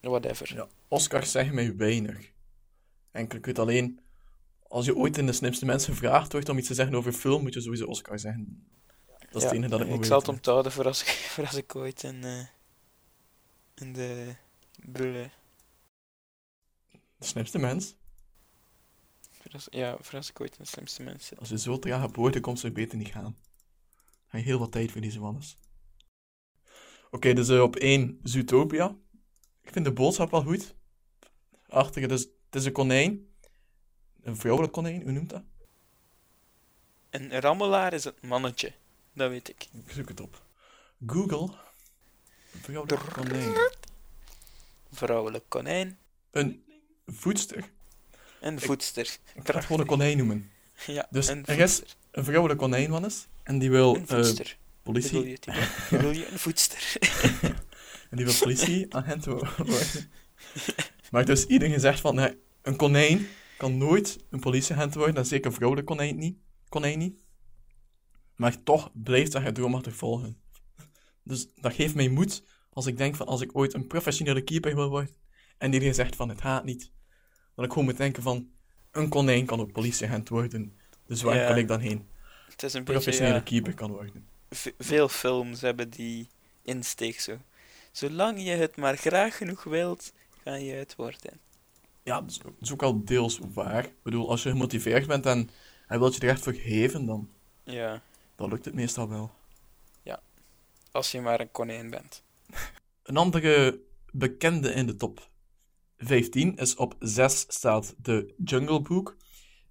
whatever. 0.00 0.54
Ja, 0.54 0.68
Oscars 0.88 1.30
zeggen 1.30 1.54
mij 1.54 1.76
weinig. 1.76 2.32
Enkel, 3.10 3.38
ik 3.38 3.46
weet 3.46 3.58
alleen... 3.58 4.00
Als 4.68 4.84
je 4.84 4.96
ooit 4.96 5.18
in 5.18 5.26
de 5.26 5.32
slimste 5.32 5.64
mensen 5.64 5.92
gevraagd 5.92 6.32
wordt 6.32 6.48
om 6.48 6.58
iets 6.58 6.66
te 6.66 6.74
zeggen 6.74 6.94
over 6.94 7.12
film, 7.12 7.42
moet 7.42 7.54
je 7.54 7.60
sowieso 7.60 7.86
Oscar 7.86 8.18
zeggen. 8.18 8.66
Dat 9.30 9.34
is 9.34 9.42
Ja, 9.42 9.48
het 9.48 9.56
enige 9.56 9.70
dat 9.70 9.80
ik 9.80 9.88
moet 9.88 10.06
zal 10.06 10.18
het 10.18 10.28
onthouden 10.28 10.72
voor 10.72 10.84
als 10.84 11.02
ik, 11.02 11.08
voor 11.34 11.46
als 11.46 11.54
ik 11.54 11.76
ooit 11.76 12.02
in, 12.02 12.24
eh, 12.24 12.46
in 13.74 13.92
de 13.92 14.34
bullen. 14.84 15.32
De 17.18 17.26
slimste 17.26 17.58
mens. 17.58 17.94
Voor 19.30 19.52
als, 19.52 19.66
ja, 19.70 19.96
voor 20.00 20.16
als 20.18 20.30
ik 20.30 20.40
ooit 20.40 20.56
in 20.56 20.62
de 20.62 20.68
slimste 20.68 21.02
mensen 21.02 21.26
zit. 21.26 21.38
Als 21.38 21.48
je 21.48 21.58
zo 21.58 21.78
traag 21.78 22.04
op 22.04 22.16
woorden 22.16 22.40
komt, 22.40 22.58
zou 22.58 22.72
je 22.72 22.78
beter 22.78 22.98
niet 22.98 23.08
gaan. 23.08 23.36
Ga 24.26 24.38
je 24.38 24.44
heel 24.44 24.58
wat 24.58 24.72
tijd 24.72 24.90
verliezen, 24.90 25.20
Wannes. 25.20 25.56
Oké, 27.10 27.32
dus 27.32 27.48
eh, 27.48 27.62
op 27.62 27.76
één 27.76 28.20
Zootopia. 28.22 28.96
Ik 29.66 29.72
vind 29.72 29.84
de 29.84 29.92
boodschap 29.92 30.30
wel 30.30 30.42
goed. 30.42 30.74
Achter, 31.68 32.08
dus, 32.08 32.20
het 32.20 32.54
is 32.54 32.64
een 32.64 32.72
konijn. 32.72 33.28
Een 34.22 34.36
vrouwelijk 34.36 34.72
konijn, 34.72 35.02
hoe 35.02 35.12
noemt 35.12 35.30
dat? 35.30 35.42
Een 37.10 37.40
rammelaar 37.40 37.92
is 37.92 38.04
het 38.04 38.22
mannetje. 38.22 38.72
Dat 39.12 39.30
weet 39.30 39.48
ik. 39.48 39.68
Ik 39.86 39.92
zoek 39.92 40.08
het 40.08 40.20
op. 40.20 40.42
Google. 41.06 41.54
Een 42.52 42.60
vrouwelijk 42.60 43.12
konijn. 43.12 43.54
Vrouwelijk 44.92 45.44
konijn. 45.48 45.98
Een 46.30 46.64
voedster. 47.06 47.70
Een 48.40 48.60
voedster. 48.60 49.18
Ik 49.34 49.46
ga 49.46 49.54
het 49.54 49.64
gewoon 49.64 49.80
een 49.80 49.86
konijn 49.86 50.16
noemen. 50.16 50.50
Ja, 50.86 51.06
Dus 51.10 51.28
een 51.28 51.46
er 51.46 51.58
is 51.58 51.82
een 52.10 52.24
vrouwelijk 52.24 52.60
konijn, 52.60 52.90
Wannes. 52.90 53.26
En 53.42 53.58
die 53.58 53.70
wil 53.70 53.94
Een 53.94 54.08
eh, 54.08 54.16
voedster. 54.16 54.56
Bedoel 54.82 55.02
politie... 55.02 55.30
je, 55.30 55.38
Timo? 55.38 55.58
Bedoel 55.90 56.10
je 56.10 56.28
een 56.30 56.38
voedster? 56.38 56.92
En 58.10 58.16
die 58.16 58.26
wil 58.26 58.34
politieagent 58.40 59.24
wo- 59.26 59.46
worden. 59.56 59.86
Maar 61.10 61.24
dus 61.24 61.46
iedereen 61.46 61.74
gezegd 61.74 62.00
van, 62.00 62.14
nee, 62.14 62.38
een 62.62 62.76
konijn 62.76 63.26
kan 63.58 63.76
nooit 63.78 64.18
een 64.30 64.40
politieagent 64.40 64.94
worden. 64.94 65.16
En 65.16 65.26
zeker 65.26 65.46
een 65.46 65.52
vrouwelijk 65.52 65.86
konijn 65.88 66.16
niet. 66.18 66.36
Konijn 66.68 66.98
niet. 66.98 67.20
Maar 68.36 68.62
toch 68.62 68.90
blijft 68.94 69.32
dat 69.32 69.42
je 69.42 69.52
droom 69.52 69.74
achtervolgen. 69.74 70.36
Dus 71.22 71.46
dat 71.54 71.74
geeft 71.74 71.94
mij 71.94 72.08
moed 72.08 72.42
als 72.70 72.86
ik 72.86 72.96
denk 72.96 73.14
van, 73.16 73.26
als 73.26 73.40
ik 73.40 73.56
ooit 73.56 73.74
een 73.74 73.86
professionele 73.86 74.40
keeper 74.42 74.74
wil 74.74 74.88
worden. 74.88 75.14
En 75.58 75.72
iedereen 75.72 75.94
zegt 75.94 76.16
van, 76.16 76.28
het 76.28 76.40
gaat 76.40 76.64
niet. 76.64 76.90
Dat 77.54 77.64
ik 77.64 77.70
gewoon 77.70 77.84
moet 77.86 77.96
denken 77.96 78.22
van, 78.22 78.48
een 78.90 79.08
konijn 79.08 79.46
kan 79.46 79.60
ook 79.60 79.72
politieagent 79.72 80.28
worden. 80.28 80.78
Dus 81.06 81.22
waar 81.22 81.36
Ja. 81.36 81.46
kan 81.46 81.56
ik 81.56 81.68
dan 81.68 81.80
heen? 81.80 82.06
Het 82.50 82.62
is 82.62 82.72
een 82.74 82.84
beetje, 82.84 82.92
Professionele 83.00 83.34
ja, 83.34 83.40
keeper 83.40 83.74
kan 83.74 83.90
worden. 83.90 84.28
veel 84.78 85.08
films 85.08 85.60
hebben 85.60 85.90
die 85.90 86.28
insteek 86.62 87.20
zo. 87.20 87.38
Zolang 87.96 88.42
je 88.42 88.50
het 88.50 88.76
maar 88.76 88.96
graag 88.96 89.36
genoeg 89.36 89.64
wilt, 89.64 90.12
ga 90.42 90.54
je 90.54 90.72
het 90.72 90.96
worden. 90.96 91.40
Ja, 92.02 92.20
dat 92.20 92.30
is, 92.30 92.38
ook- 92.38 92.44
dat 92.54 92.62
is 92.62 92.72
ook 92.72 92.82
al 92.82 93.04
deels 93.04 93.38
waar. 93.54 93.84
Ik 93.84 94.02
bedoel, 94.02 94.30
als 94.30 94.42
je 94.42 94.50
gemotiveerd 94.50 95.06
bent 95.06 95.26
en 95.26 95.50
hij 95.86 95.98
wilt 95.98 96.14
je 96.14 96.20
er 96.20 96.28
echt 96.28 96.42
voor 96.42 96.52
geven, 96.54 97.06
dan, 97.06 97.30
Ja, 97.64 98.02
dan 98.36 98.48
lukt 98.48 98.64
het 98.64 98.74
meestal 98.74 99.08
wel. 99.08 99.30
als 100.90 101.10
je 101.10 101.20
maar 101.20 101.40
een 101.40 101.50
konijn 101.50 101.90
bent. 101.90 102.22
Een 103.02 103.16
andere 103.16 103.80
bekende 104.12 104.72
in 104.72 104.86
de 104.86 104.96
top 104.96 105.30
15 105.98 106.56
is 106.56 106.74
op 106.74 106.96
6 106.98 107.44
staat 107.48 107.94
de 108.02 108.34
Jungle 108.44 108.80
Book. 108.82 109.16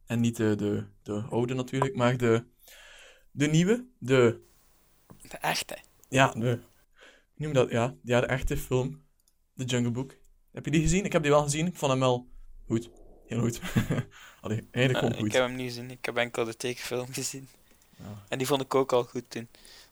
En 0.05 0.19
niet 0.19 0.35
de, 0.35 0.55
de, 0.55 0.85
de 1.03 1.21
oude 1.29 1.53
natuurlijk, 1.53 1.95
maar 1.95 2.17
de, 2.17 2.43
de 3.31 3.47
nieuwe. 3.47 3.85
De, 3.97 4.41
De 5.21 5.37
echte. 5.37 5.77
ja, 6.09 6.31
de, 6.31 6.59
noem 7.35 7.53
dat? 7.53 7.69
Ja, 7.71 7.95
ja, 8.03 8.19
de 8.19 8.25
echte 8.25 8.57
film. 8.57 9.03
De 9.53 9.63
Jungle 9.63 9.91
Book. 9.91 10.17
Heb 10.51 10.65
je 10.65 10.71
die 10.71 10.81
gezien? 10.81 11.05
Ik 11.05 11.11
heb 11.13 11.21
die 11.21 11.31
wel 11.31 11.43
gezien. 11.43 11.67
Ik 11.67 11.75
vond 11.75 11.91
hem 11.91 11.99
wel 11.99 12.27
goed. 12.67 12.89
Heel 13.27 13.39
goed. 13.39 13.59
Allee, 14.41 14.67
eigenlijk 14.71 14.93
Eh, 14.93 14.97
gewoon 14.99 15.11
ik 15.11 15.19
goed. 15.19 15.33
heb 15.33 15.41
hem 15.47 15.55
niet 15.55 15.65
gezien, 15.67 15.91
ik 15.91 16.05
heb 16.05 16.17
enkel 16.17 16.45
de 16.45 16.55
tekenfilm 16.57 17.13
gezien. 17.13 17.47
Ja. 17.97 18.23
En 18.29 18.37
die 18.37 18.47
vond 18.47 18.61
ik 18.61 18.75
ook 18.75 18.91
al 18.93 19.03
goed 19.03 19.29
toen. 19.29 19.47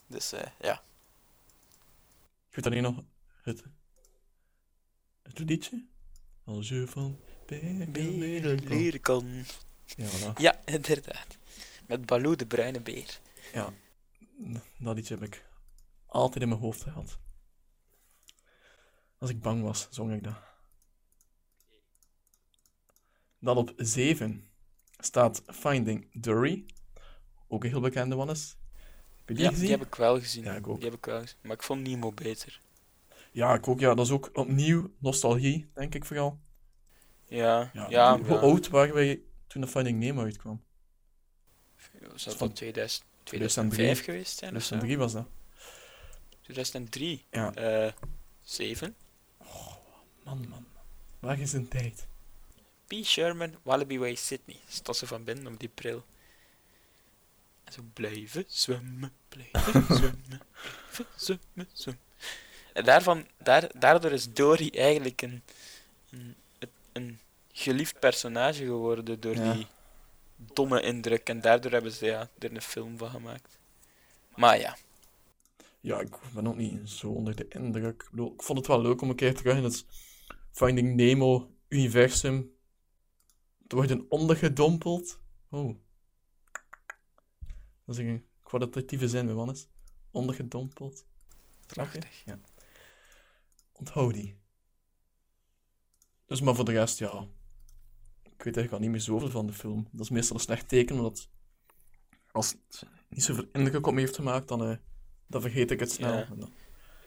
Dus 0.07 0.31
eh, 0.31 0.47
ja. 0.59 0.83
Ik 2.49 2.55
weet 2.55 2.65
alleen 2.65 2.83
nog 2.83 3.03
het, 3.43 3.63
het 5.21 5.39
liedje. 5.39 5.85
Als 6.45 6.69
je 6.69 6.87
van 6.87 7.19
leren. 7.91 8.67
Leren 8.67 9.01
kan. 9.01 9.43
Ja, 9.85 10.07
voilà. 10.07 10.33
Ja, 10.37 10.61
inderdaad. 10.65 11.37
Met 11.87 12.05
Baloo 12.05 12.35
de 12.35 12.45
bruine 12.45 12.81
beer. 12.81 13.19
Ja, 13.53 13.73
dat 14.77 14.95
liedje 14.95 15.13
heb 15.13 15.23
ik 15.23 15.45
altijd 16.05 16.41
in 16.43 16.49
mijn 16.49 16.61
hoofd 16.61 16.81
gehad. 16.81 17.17
Als 19.23 19.31
ik 19.31 19.41
bang 19.41 19.61
was, 19.61 19.87
zong 19.89 20.13
ik 20.13 20.23
dat. 20.23 20.33
Dan 23.39 23.57
op 23.57 23.73
7 23.77 24.49
staat 24.99 25.43
Finding 25.47 26.07
Dory. 26.13 26.65
Ook 27.47 27.63
een 27.63 27.69
heel 27.69 27.79
bekende 27.79 28.17
one 28.17 28.31
is. 28.31 28.55
Heb 29.17 29.27
je 29.27 29.33
die 29.33 29.43
ja, 29.43 29.49
gezien? 29.49 29.65
die 29.65 29.77
heb 29.77 29.85
ik 29.85 29.95
wel 29.95 30.19
gezien. 30.19 30.43
Ja, 30.43 30.55
ik 30.55 30.67
ook. 30.67 30.75
Die 30.75 30.85
heb 30.85 30.97
ik 30.97 31.05
wel 31.05 31.19
gezien. 31.19 31.37
Maar 31.41 31.51
ik 31.51 31.63
vond 31.63 31.81
Nemo 31.81 32.11
beter. 32.11 32.61
Ja, 33.31 33.53
ik 33.53 33.67
ook. 33.67 33.79
Ja, 33.79 33.93
dat 33.93 34.05
is 34.05 34.11
ook 34.11 34.29
opnieuw 34.33 34.91
nostalgie, 34.97 35.69
denk 35.73 35.95
ik 35.95 36.05
vooral. 36.05 36.39
Ja, 37.25 37.69
Ja, 37.73 37.89
ja. 37.89 38.19
hoe, 38.19 38.37
oud 38.37 38.67
waren 38.67 38.93
wij 38.93 39.21
toen 39.47 39.61
de 39.61 39.67
Finding 39.67 39.99
Nemo 39.99 40.23
uitkwam? 40.23 40.63
Van 41.75 42.37
dat 42.37 42.55
2000, 42.55 43.05
2003. 43.23 43.23
2005 43.23 44.03
geweest 44.03 44.37
zijn? 44.37 44.55
of 44.55 44.63
zo? 44.63 44.77
2003 44.77 44.97
was 44.97 45.13
dat. 45.13 45.27
2003. 46.41 47.25
Ja. 47.29 47.53
Eh 47.53 47.93
7. 48.43 48.95
Man, 50.25 50.45
man. 50.49 50.65
Waar 51.19 51.39
is 51.39 51.53
een 51.53 51.67
tijd? 51.67 52.07
P. 52.87 52.93
Sherman, 53.03 53.55
Wallaby 53.63 53.97
Way, 53.97 54.15
Sydney. 54.15 54.59
Stot 54.67 54.95
ze 54.97 55.07
van 55.07 55.23
binnen 55.23 55.53
op 55.53 55.59
die 55.59 55.69
pril. 55.69 56.03
En 57.63 57.73
zo 57.73 57.81
blijven 57.93 58.45
zwemmen, 58.47 59.11
blijven 59.29 59.85
zwemmen, 59.97 60.41
blijven 60.91 61.05
zwemmen, 61.15 61.67
zwemmen. 61.73 62.01
En 62.73 62.83
daarvan, 62.85 63.27
daar, 63.37 63.71
daardoor 63.79 64.11
is 64.11 64.33
Dory 64.33 64.69
eigenlijk 64.75 65.21
een, 65.21 65.43
een, 66.09 66.35
een 66.93 67.19
geliefd 67.51 67.99
personage 67.99 68.63
geworden 68.65 69.19
door 69.19 69.35
Ja. 69.35 69.53
die 69.53 69.67
domme 70.35 70.81
indruk. 70.81 71.29
En 71.29 71.41
daardoor 71.41 71.71
hebben 71.71 71.91
ze 71.91 72.05
ja, 72.05 72.29
er 72.39 72.51
een 72.55 72.61
film 72.61 72.97
van 72.97 73.09
gemaakt. 73.09 73.57
Maar 74.35 74.59
ja, 74.59 74.77
Ja, 75.81 75.99
ik 75.99 76.15
ben 76.33 76.47
ook 76.47 76.55
niet 76.57 76.89
zo 76.89 77.07
onder 77.09 77.35
de 77.35 77.45
indruk. 77.49 78.01
Ik, 78.03 78.09
bedoel, 78.11 78.33
ik 78.33 78.41
vond 78.41 78.57
het 78.57 78.67
wel 78.67 78.81
leuk 78.81 79.01
om 79.01 79.09
een 79.09 79.15
keer 79.15 79.35
terug 79.35 79.57
in 79.57 79.63
het 79.63 79.85
Finding 80.53 80.95
Nemo-universum 80.95 82.51
te 83.67 83.75
worden 83.75 84.05
ondergedompeld. 84.09 85.19
Oh. 85.49 85.75
Dat 87.85 87.97
is 87.97 87.97
een 87.97 88.25
kwalitatieve 88.43 89.07
zin, 89.07 89.33
Wannes. 89.33 89.67
Ondergedompeld. 90.11 91.05
Prachtig. 91.65 92.23
Ja. 92.25 92.39
Onthoud 93.71 94.13
die. 94.13 94.37
Dus, 96.25 96.41
maar 96.41 96.55
voor 96.55 96.65
de 96.65 96.71
rest, 96.71 96.99
ja. 96.99 97.27
Ik 98.23 98.43
weet 98.43 98.57
eigenlijk 98.57 98.71
al 98.73 98.79
niet 98.79 98.89
meer 98.89 99.01
zoveel 99.01 99.29
van 99.29 99.47
de 99.47 99.53
film. 99.53 99.87
Dat 99.91 100.01
is 100.01 100.09
meestal 100.09 100.35
een 100.35 100.41
slecht 100.41 100.67
teken, 100.67 100.95
omdat 100.95 101.29
als 102.31 102.51
het 102.51 102.83
niet 103.09 103.23
zoveel 103.23 103.45
indruk 103.51 103.87
op 103.87 103.93
me 103.93 103.99
heeft 103.99 104.15
gemaakt, 104.15 104.47
dan, 104.47 104.63
eh, 104.63 104.77
dan 105.27 105.41
vergeet 105.41 105.71
ik 105.71 105.79
het 105.79 105.91
snel. 105.91 106.13
Ja. 106.13 106.25
En 106.29 106.39
dan- 106.39 106.53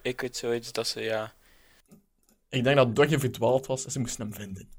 Ik 0.03 0.21
weet 0.21 0.37
zoiets 0.37 0.73
dat 0.73 0.87
ze, 0.87 1.01
ja... 1.01 1.35
Ik 2.57 2.65
denk 2.65 2.77
dat 2.77 2.97
Dogje 2.97 3.19
verdwaald 3.19 3.67
was 3.67 3.85
en 3.85 3.91
ze 3.91 3.99
moesten 3.99 4.21
hem 4.27 4.35
vinden. 4.35 4.71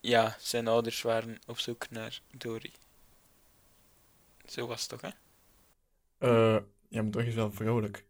Ja, 0.00 0.36
zijn 0.40 0.68
ouders 0.68 1.02
waren 1.02 1.38
op 1.46 1.58
zoek 1.58 1.90
naar 1.90 2.20
Dory. 2.30 2.72
Zo 4.46 4.66
was 4.66 4.80
het 4.80 4.88
toch, 4.88 5.00
hè? 5.00 5.08
Eh, 6.18 6.62
ja, 6.88 7.02
maar 7.02 7.10
Dogje 7.10 7.28
is 7.28 7.34
wel 7.34 7.52
vrouwelijk. 7.52 8.04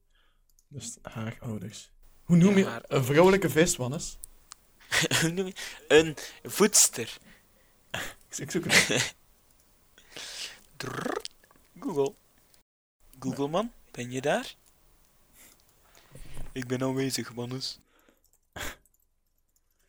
Dus 0.68 0.96
haar 1.02 1.36
ouders. 1.40 1.90
Hoe 2.24 2.36
noem 2.36 2.58
je 2.58 2.64
Ja, 2.64 2.82
een 2.86 3.04
vrouwelijke 3.04 3.50
vis, 3.50 3.76
Wannes? 3.76 4.18
Hoe 5.20 5.30
noem 5.30 5.46
je? 5.46 5.54
Een 5.88 6.16
voedster. 6.42 7.18
Ik, 8.38 8.50
zoek 8.50 8.64
het. 8.68 9.14
Google. 11.80 12.14
Google, 13.18 13.48
man. 13.48 13.72
Ben 13.90 14.10
je 14.10 14.20
daar? 14.20 14.54
Ik 16.52 16.66
ben 16.66 16.82
aanwezig, 16.82 17.34
mannes. 17.34 17.78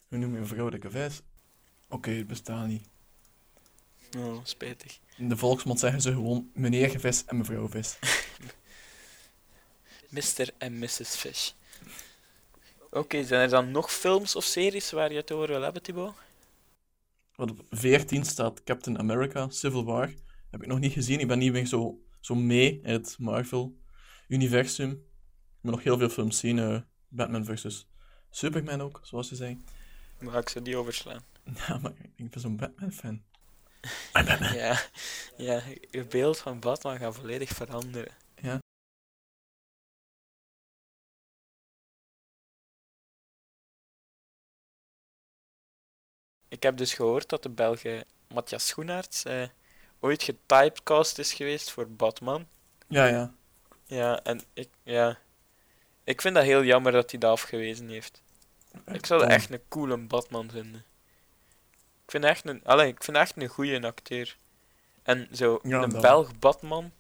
Hoe 0.08 0.18
noem 0.18 0.34
je 0.34 0.40
een 0.40 0.48
vrouwelijke 0.48 0.90
vis? 0.90 1.22
Oké, 1.90 2.10
het 2.12 2.28
bestaat 2.28 2.68
niet. 2.68 2.88
Oh, 4.18 4.40
spijtig. 4.44 5.00
In 5.18 5.30
de 5.30 5.38
volksmond 5.38 5.80
zeggen 5.80 6.02
ze 6.02 6.12
gewoon 6.12 6.50
meneer 6.54 7.00
vis 7.00 7.26
en 7.26 7.38
mevrouw 7.38 7.70
vis. 7.70 7.98
Mr. 10.10 10.50
en 10.58 10.80
Mrs. 10.80 11.16
Fish. 11.16 11.52
Oké, 12.92 13.24
zijn 13.24 13.42
er 13.42 13.50
dan 13.50 13.72
nog 13.72 13.92
films 13.92 14.36
of 14.36 14.44
series 14.44 14.92
waar 14.92 15.12
je 15.12 15.18
het 15.18 15.32
over 15.32 15.48
wil 15.48 15.62
hebben, 15.62 15.82
Thibaut? 15.82 16.14
Wat 17.36 17.50
op 17.50 17.62
14 17.70 18.26
staat 18.26 18.64
Captain 18.64 19.00
America 19.00 19.50
Civil 19.50 19.86
War. 19.86 20.14
Heb 20.52 20.62
ik 20.62 20.68
nog 20.68 20.80
niet 20.80 20.94
gezien. 20.94 21.20
Ik 21.20 21.28
ben 21.28 21.40
niet 21.40 21.52
meer 21.52 21.66
zo, 21.66 22.00
zo 22.20 22.36
mee 22.36 22.80
in 22.84 22.92
het 22.92 23.16
Marvel-universum. 23.20 24.92
Ik 24.92 25.00
moet 25.62 25.72
nog 25.72 25.84
heel 25.84 25.98
veel 25.98 26.10
films 26.10 26.38
zien. 26.40 26.60
eh, 26.60 26.80
Batman 27.08 27.46
vs. 27.46 27.88
Superman 28.30 28.82
ook, 28.82 29.00
zoals 29.04 29.30
je 29.30 29.36
zei. 29.36 29.58
Dan 30.18 30.32
ga 30.32 30.38
ik 30.38 30.50
ze 30.50 30.60
niet 30.60 30.76
overslaan. 30.76 31.24
Ja, 31.68 31.78
maar 31.78 31.94
ik 32.16 32.30
ben 32.30 32.42
zo'n 32.42 32.58
Batman-fan. 32.58 33.24
I'm 34.18 34.26
Batman. 34.26 34.54
Ja, 34.54 34.80
ja, 35.38 35.64
je 35.92 36.06
beeld 36.06 36.38
van 36.38 36.60
Batman 36.60 36.98
gaat 36.98 37.16
volledig 37.16 37.50
veranderen. 37.50 38.14
Ja. 38.36 38.60
Ik 46.48 46.64
heb 46.64 46.78
dus 46.78 46.94
gehoord 46.94 47.30
dat 47.30 47.44
de 47.44 47.50
Belge 47.50 48.06
Matthias 48.34 48.68
Schoenaerts 48.68 49.24
eh, 49.24 49.48
ooit 50.00 50.24
getypecast 50.24 51.18
is 51.18 51.34
geweest 51.34 51.72
voor 51.72 51.90
Batman. 51.90 52.48
Ja, 52.88 53.06
ja. 53.06 53.34
Ja, 53.86 54.24
en 54.24 54.42
ik, 54.54 54.70
ja. 54.84 55.20
Ik 56.04 56.22
vind 56.22 56.36
dat 56.36 56.44
heel 56.44 56.64
jammer 56.64 56.92
dat 56.92 57.12
hij 57.12 57.20
dat 57.20 57.32
afgewezen 57.32 57.90
heeft. 57.90 58.22
Ik 58.86 59.06
zou 59.06 59.20
dat 59.22 59.30
echt 59.30 59.52
een 59.52 59.62
coole 59.68 59.98
Batman 59.98 60.50
vinden. 60.52 60.86
Ik 62.04 62.12
vind 62.12 62.24
echt 62.24 62.46
een, 62.46 62.62
allee, 62.64 62.88
ik 62.88 63.04
vind 63.04 63.18
echt 63.18 63.42
een 63.42 63.48
goede 63.48 63.82
acteur. 63.82 64.38
En 65.04 65.28
zo, 65.32 65.60
Ja, 65.64 65.84
een 65.84 65.90
dat. 65.90 66.02
Belg 66.02 66.40
Batman, 66.40 66.92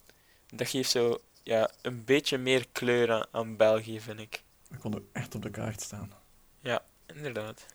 dat 0.49 0.67
geeft 0.69 0.89
zo, 0.89 1.21
ja, 1.43 1.71
een 1.81 2.03
beetje 2.03 2.37
meer 2.37 2.67
kleur 2.71 3.11
aan, 3.11 3.25
aan 3.31 3.55
België, 3.55 4.01
vind 4.01 4.19
ik. 4.19 4.43
Ik 4.69 4.79
kon 4.79 4.93
er 4.93 5.01
echt 5.11 5.35
op 5.35 5.41
de 5.41 5.49
kaart 5.49 5.81
staan. 5.81 6.11
Inderdaad. 7.13 7.65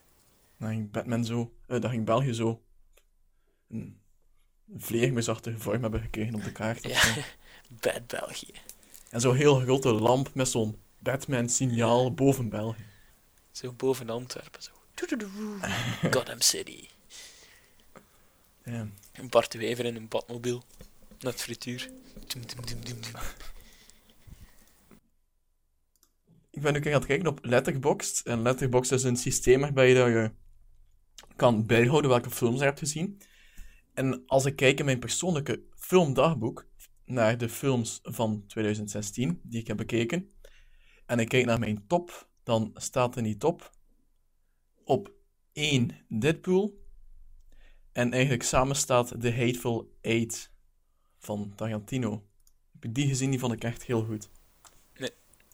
Dan 0.57 0.69
ging 0.69 0.91
Batman 0.91 1.25
zo, 1.25 1.53
dan 1.67 1.91
ging 1.91 2.05
België 2.05 2.35
zo 2.35 2.61
een 3.69 4.01
vleermuisachtige 4.77 5.59
vorm 5.59 5.83
hebben 5.83 6.01
gekregen 6.01 6.35
op 6.35 6.45
de 6.45 6.53
kaart. 6.53 6.83
Ja, 6.83 7.03
bad 7.81 8.07
België. 8.07 8.53
En 9.11 9.21
zo'n 9.21 9.37
heel 9.37 9.61
grote 9.61 9.93
lamp 9.93 10.35
met 10.35 10.49
zo'n 10.49 10.79
Batman-signaal 10.99 12.15
boven 12.15 12.49
België. 12.49 12.85
Zo 13.53 13.73
boven 13.73 14.11
Antwerpen, 14.11 14.63
zo. 14.63 14.71
Gotham 16.11 16.41
City. 16.41 16.89
Ja. 18.65 18.89
Een 19.13 19.29
Bart 19.29 19.55
Wever 19.55 19.85
in 19.85 19.97
een 19.97 20.09
badmobiel. 20.09 20.63
Net 21.19 21.41
frituur. 21.41 21.91
Ik 26.51 26.63
ben 26.63 26.73
nu 26.73 26.87
aan 26.87 26.93
het 26.93 27.07
kijken 27.07 27.27
op 27.27 27.39
Letterboxd. 27.43 28.27
En 28.27 28.43
Letterboxd 28.43 28.93
is 28.93 29.03
een 29.03 29.17
systeem 29.17 29.61
waarbij 29.61 29.89
je, 29.89 29.95
je 29.95 30.33
kan 31.37 31.67
bijhouden 31.67 32.11
welke 32.11 32.31
films 32.31 32.59
je 32.59 32.65
hebt 32.65 32.79
gezien. 32.79 33.21
En 33.95 34.23
als 34.27 34.45
ik 34.45 34.57
kijk 34.57 34.79
in 34.79 34.85
mijn 34.85 34.99
persoonlijke 34.99 35.63
filmdagboek 35.77 36.67
naar 37.05 37.39
de 37.39 37.49
films 37.49 37.99
van 38.03 38.45
2016 38.47 39.41
die 39.43 39.61
ik 39.61 39.67
heb 39.67 39.77
bekeken, 39.77 40.33
en 41.07 41.19
ik 41.19 41.29
kijk 41.29 41.45
naar 41.45 41.59
mijn 41.59 41.85
top, 41.87 42.31
dan 42.43 42.71
staat 42.75 43.17
er 43.17 43.23
niet 43.23 43.45
op 43.45 43.71
op 44.85 45.11
1 45.53 45.91
Deadpool. 46.09 46.81
En 47.93 48.13
eigenlijk 48.13 48.43
samen 48.43 48.77
staat 48.77 49.09
The 49.21 49.33
Hateful 49.33 49.97
Eight 50.01 50.51
van 51.19 51.53
Tarantino. 51.57 52.23
Heb 52.73 52.85
ik 52.85 52.95
die 52.95 53.09
gezien? 53.09 53.31
Die 53.31 53.39
vond 53.39 53.53
ik 53.53 53.65
echt 53.65 53.83
heel 53.83 54.05
goed. 54.05 54.29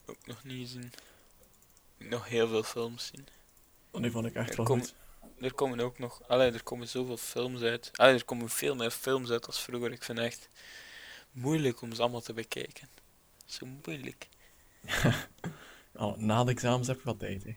Ook 0.05 0.25
nog 0.27 0.43
niet 0.43 0.67
gezien. 0.67 0.91
Nog 1.97 2.27
heel 2.27 2.47
veel 2.47 2.63
films 2.63 3.05
zien. 3.13 3.27
Oh, 3.91 4.01
Die 4.01 4.11
vond 4.11 4.25
ik 4.25 4.33
echt 4.33 4.49
Er 4.49 4.55
wel 4.55 4.65
kom- 4.65 4.79
goed. 4.79 4.95
Er 5.39 5.53
komen 5.53 5.79
ook 5.79 5.99
nog, 5.99 6.21
allee, 6.27 6.51
er 6.51 6.63
komen 6.63 6.87
zoveel 6.87 7.17
films 7.17 7.61
uit. 7.61 7.89
Allee, 7.93 8.13
er 8.13 8.25
komen 8.25 8.49
veel 8.49 8.75
meer 8.75 8.91
films 8.91 9.29
uit 9.29 9.47
als 9.47 9.61
vroeger. 9.61 9.91
Ik 9.91 10.03
vind 10.03 10.17
het 10.17 10.27
echt 10.27 10.49
moeilijk 11.31 11.81
om 11.81 11.93
ze 11.93 12.01
allemaal 12.01 12.21
te 12.21 12.33
bekijken. 12.33 12.87
Zo 13.45 13.65
moeilijk. 13.85 14.27
Oh, 15.99 16.17
na 16.17 16.43
de 16.43 16.51
examens 16.51 16.87
heb 16.87 16.97
ik 16.97 17.03
wat 17.03 17.19
tijd, 17.19 17.43
hè. 17.43 17.55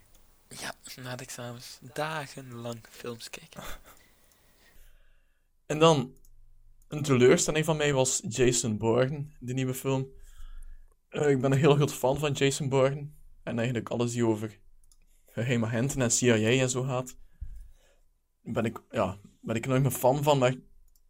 Ja, 0.49 0.75
na 1.03 1.17
de 1.17 1.23
examens 1.23 1.79
dagenlang 1.95 2.79
films 2.91 3.31
kijken. 3.31 3.63
En 5.67 5.79
dan, 5.79 6.15
een 6.89 7.03
teleurstelling 7.03 7.65
van 7.65 7.77
mij 7.77 7.93
was 7.93 8.23
Jason 8.29 8.79
Bourne, 8.79 9.25
de 9.39 9.53
nieuwe 9.53 9.75
film. 9.75 10.09
Eh, 11.09 11.31
ik 11.31 11.41
ben 11.41 11.53
een 11.53 11.59
heel 11.59 11.75
groot 11.75 11.93
fan 11.93 12.19
van 12.19 12.33
Jason 12.33 12.69
Bourne. 12.69 13.09
En 13.43 13.57
eigenlijk 13.57 13.89
alles 13.89 14.13
die 14.13 14.27
over 14.27 14.59
geheime 15.27 15.67
agenten 15.67 16.03
en 16.03 16.11
CIA 16.11 16.61
en 16.61 16.71
zo 16.71 16.83
gaat. 16.83 17.17
Ben 18.43 18.65
ik, 18.65 18.83
ja, 18.91 19.19
ben 19.41 19.57
ik 19.57 19.67
nooit 19.67 19.83
meer 19.83 19.91
fan 19.91 20.23
van, 20.23 20.39
maar 20.39 20.55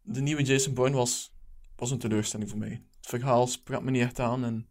de 0.01 0.21
nieuwe 0.21 0.43
Jason 0.43 0.73
Bourne 0.73 0.95
was, 0.95 1.33
was 1.75 1.91
een 1.91 1.99
teleurstelling 1.99 2.49
voor 2.49 2.59
mij. 2.59 2.83
Het 2.97 3.07
verhaal 3.07 3.47
sprak 3.47 3.81
me 3.81 3.91
niet 3.91 4.01
echt 4.01 4.19
aan 4.19 4.43
en 4.43 4.67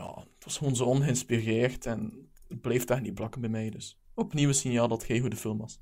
ja, 0.00 0.18
het 0.34 0.44
was 0.44 0.56
gewoon 0.56 0.76
zo 0.76 0.84
ongeïnspireerd 0.84 1.86
en 1.86 2.30
het 2.48 2.60
bleef 2.60 2.84
daar 2.84 3.00
niet 3.00 3.14
plakken 3.14 3.40
bij 3.40 3.50
mij. 3.50 3.70
Dus 3.70 3.98
opnieuw 4.14 4.48
een 4.48 4.54
signaal 4.54 4.88
dat 4.88 4.98
het 4.98 5.06
geen 5.06 5.20
goede 5.20 5.36
film 5.36 5.58
was. 5.58 5.78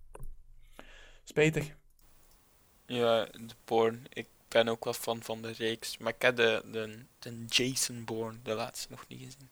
Spijtig. 1.25 1.77
Ja, 2.87 3.25
de 3.25 3.55
Bourne. 3.65 3.99
Ik 4.09 4.29
ben 4.49 4.69
ook 4.69 4.85
wel 4.85 4.93
fan 4.93 5.23
van 5.23 5.43
de 5.43 5.51
reeks. 5.51 5.99
Maar 5.99 6.15
ik 6.15 6.23
heb 6.23 6.37
de, 6.37 6.63
de, 6.71 7.05
de 7.19 7.45
Jason 7.47 8.05
Bourne, 8.05 8.39
de 8.43 8.55
laatste, 8.55 8.91
nog 8.91 9.05
niet 9.09 9.23
gezien. 9.23 9.51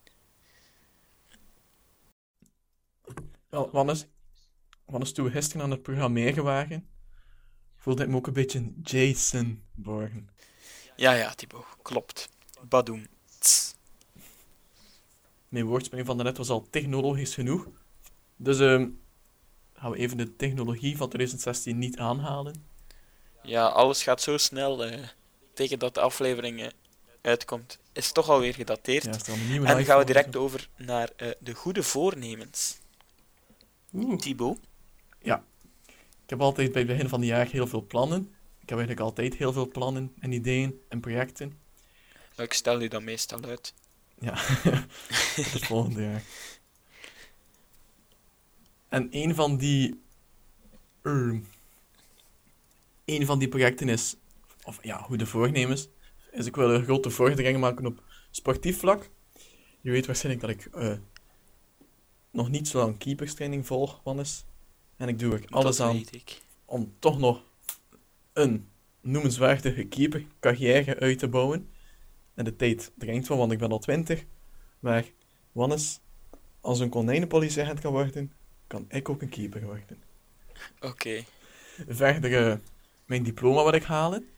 Wel, 3.48 3.70
Wannes, 3.70 4.06
Wannes, 4.84 5.12
toen 5.12 5.24
we 5.24 5.30
gisteren 5.30 5.62
aan 5.62 5.70
het 5.70 5.82
programmeren 5.82 6.44
waren, 6.44 6.88
voelde 7.76 8.02
ik 8.02 8.08
me 8.08 8.16
ook 8.16 8.26
een 8.26 8.32
beetje 8.32 8.58
een 8.58 8.80
Jason 8.82 9.62
Bourne. 9.74 10.24
Ja, 10.96 11.12
ja, 11.12 11.34
Thibaut. 11.34 11.66
Klopt. 11.82 12.28
Badoem. 12.68 13.06
Tss. 13.38 13.75
Mijn 15.48 15.64
woordspeling 15.64 16.06
van 16.06 16.16
daarnet 16.16 16.36
was 16.36 16.48
al 16.48 16.66
technologisch 16.70 17.34
genoeg. 17.34 17.68
Dus 18.36 18.58
ehm, 18.60 18.88
gaan 19.74 19.90
we 19.90 19.96
even 19.96 20.16
de 20.16 20.36
technologie 20.36 20.96
van 20.96 21.08
2016 21.08 21.78
niet 21.78 21.98
aanhalen. 21.98 22.64
Ja, 23.42 23.66
alles 23.66 24.02
gaat 24.02 24.22
zo 24.22 24.36
snel. 24.36 24.84
eh, 24.84 25.08
tegen 25.54 25.78
dat 25.78 25.94
de 25.94 26.00
aflevering 26.00 26.60
eh, 26.60 26.68
uitkomt. 27.22 27.78
Is 27.92 28.12
toch 28.12 28.28
alweer 28.28 28.54
gedateerd. 28.54 29.04
Ja, 29.04 29.10
is 29.14 29.28
en 29.48 29.64
dan 29.64 29.84
gaan 29.84 29.98
we 29.98 30.04
direct 30.04 30.36
over 30.36 30.68
naar 30.76 31.10
eh, 31.16 31.28
de 31.40 31.54
goede 31.54 31.82
voornemens. 31.82 32.78
Oeh. 33.92 34.18
Thibaut. 34.18 34.58
Ik 36.24 36.32
heb 36.32 36.40
altijd 36.40 36.72
bij 36.72 36.82
het 36.82 36.90
begin 36.90 37.08
van 37.08 37.20
het 37.20 37.28
jaar 37.28 37.46
heel 37.46 37.66
veel 37.66 37.86
plannen. 37.86 38.20
Ik 38.60 38.68
heb 38.68 38.78
eigenlijk 38.78 39.00
altijd 39.00 39.34
heel 39.34 39.52
veel 39.52 39.68
plannen 39.68 40.14
en 40.18 40.32
ideeën 40.32 40.80
en 40.88 41.00
projecten. 41.00 41.58
Ik 42.36 42.52
stel 42.52 42.80
u 42.82 42.88
dan 42.88 43.04
meestal 43.04 43.44
uit. 43.44 43.74
Ja, 44.18 44.32
is 45.36 45.62
volgende 45.66 46.02
jaar. 46.02 46.22
En 48.88 49.08
een 49.10 49.34
van 49.34 49.56
die... 49.56 50.00
een 53.04 53.26
van 53.26 53.38
die 53.38 53.48
projecten 53.48 53.88
is... 53.88 54.16
Of 54.62 54.78
ja, 54.82 54.96
goede 54.96 55.26
voornemens. 55.26 55.88
Is 56.30 56.46
ik 56.46 56.56
wil 56.56 56.70
een 56.70 56.84
grote 56.84 57.10
vorderingen 57.10 57.60
maken 57.60 57.86
op 57.86 58.02
sportief 58.30 58.78
vlak. 58.78 59.10
Je 59.80 59.90
weet 59.90 60.06
waarschijnlijk 60.06 60.46
dat 60.46 60.50
ik 60.50 60.74
eh, 60.74 60.96
nog 62.30 62.48
niet 62.48 62.68
zo 62.68 62.78
lang 62.78 62.98
keeperstraining 62.98 63.66
volg, 63.66 64.00
Wannes. 64.04 64.44
En 64.96 65.08
ik 65.08 65.18
doe 65.18 65.34
er 65.34 65.44
alles 65.48 65.80
aan 65.80 65.96
ik. 65.96 66.42
om 66.64 66.94
toch 66.98 67.18
nog 67.18 67.44
een 68.32 68.68
noemenswaardige 69.00 69.84
keepercarrière 69.84 70.98
uit 70.98 71.18
te 71.18 71.28
bouwen. 71.28 71.68
En 72.36 72.44
de 72.44 72.56
tijd 72.56 72.92
dringt 72.98 73.28
wel, 73.28 73.38
want 73.38 73.52
ik 73.52 73.58
ben 73.58 73.70
al 73.70 73.78
20. 73.78 74.24
Maar 74.80 75.04
Wannes, 75.52 76.00
als 76.60 76.80
een 76.80 76.88
konijnenpolitieagent 76.88 77.80
kan 77.80 77.92
worden, 77.92 78.32
kan 78.66 78.84
ik 78.88 79.08
ook 79.08 79.22
een 79.22 79.28
keeper 79.28 79.64
worden. 79.64 80.02
Oké. 80.80 81.24
Verder, 81.88 82.50
eh, 82.50 82.58
mijn 83.04 83.22
diploma 83.22 83.62
wat 83.62 83.74
ik 83.74 83.82
halen. 83.82 84.28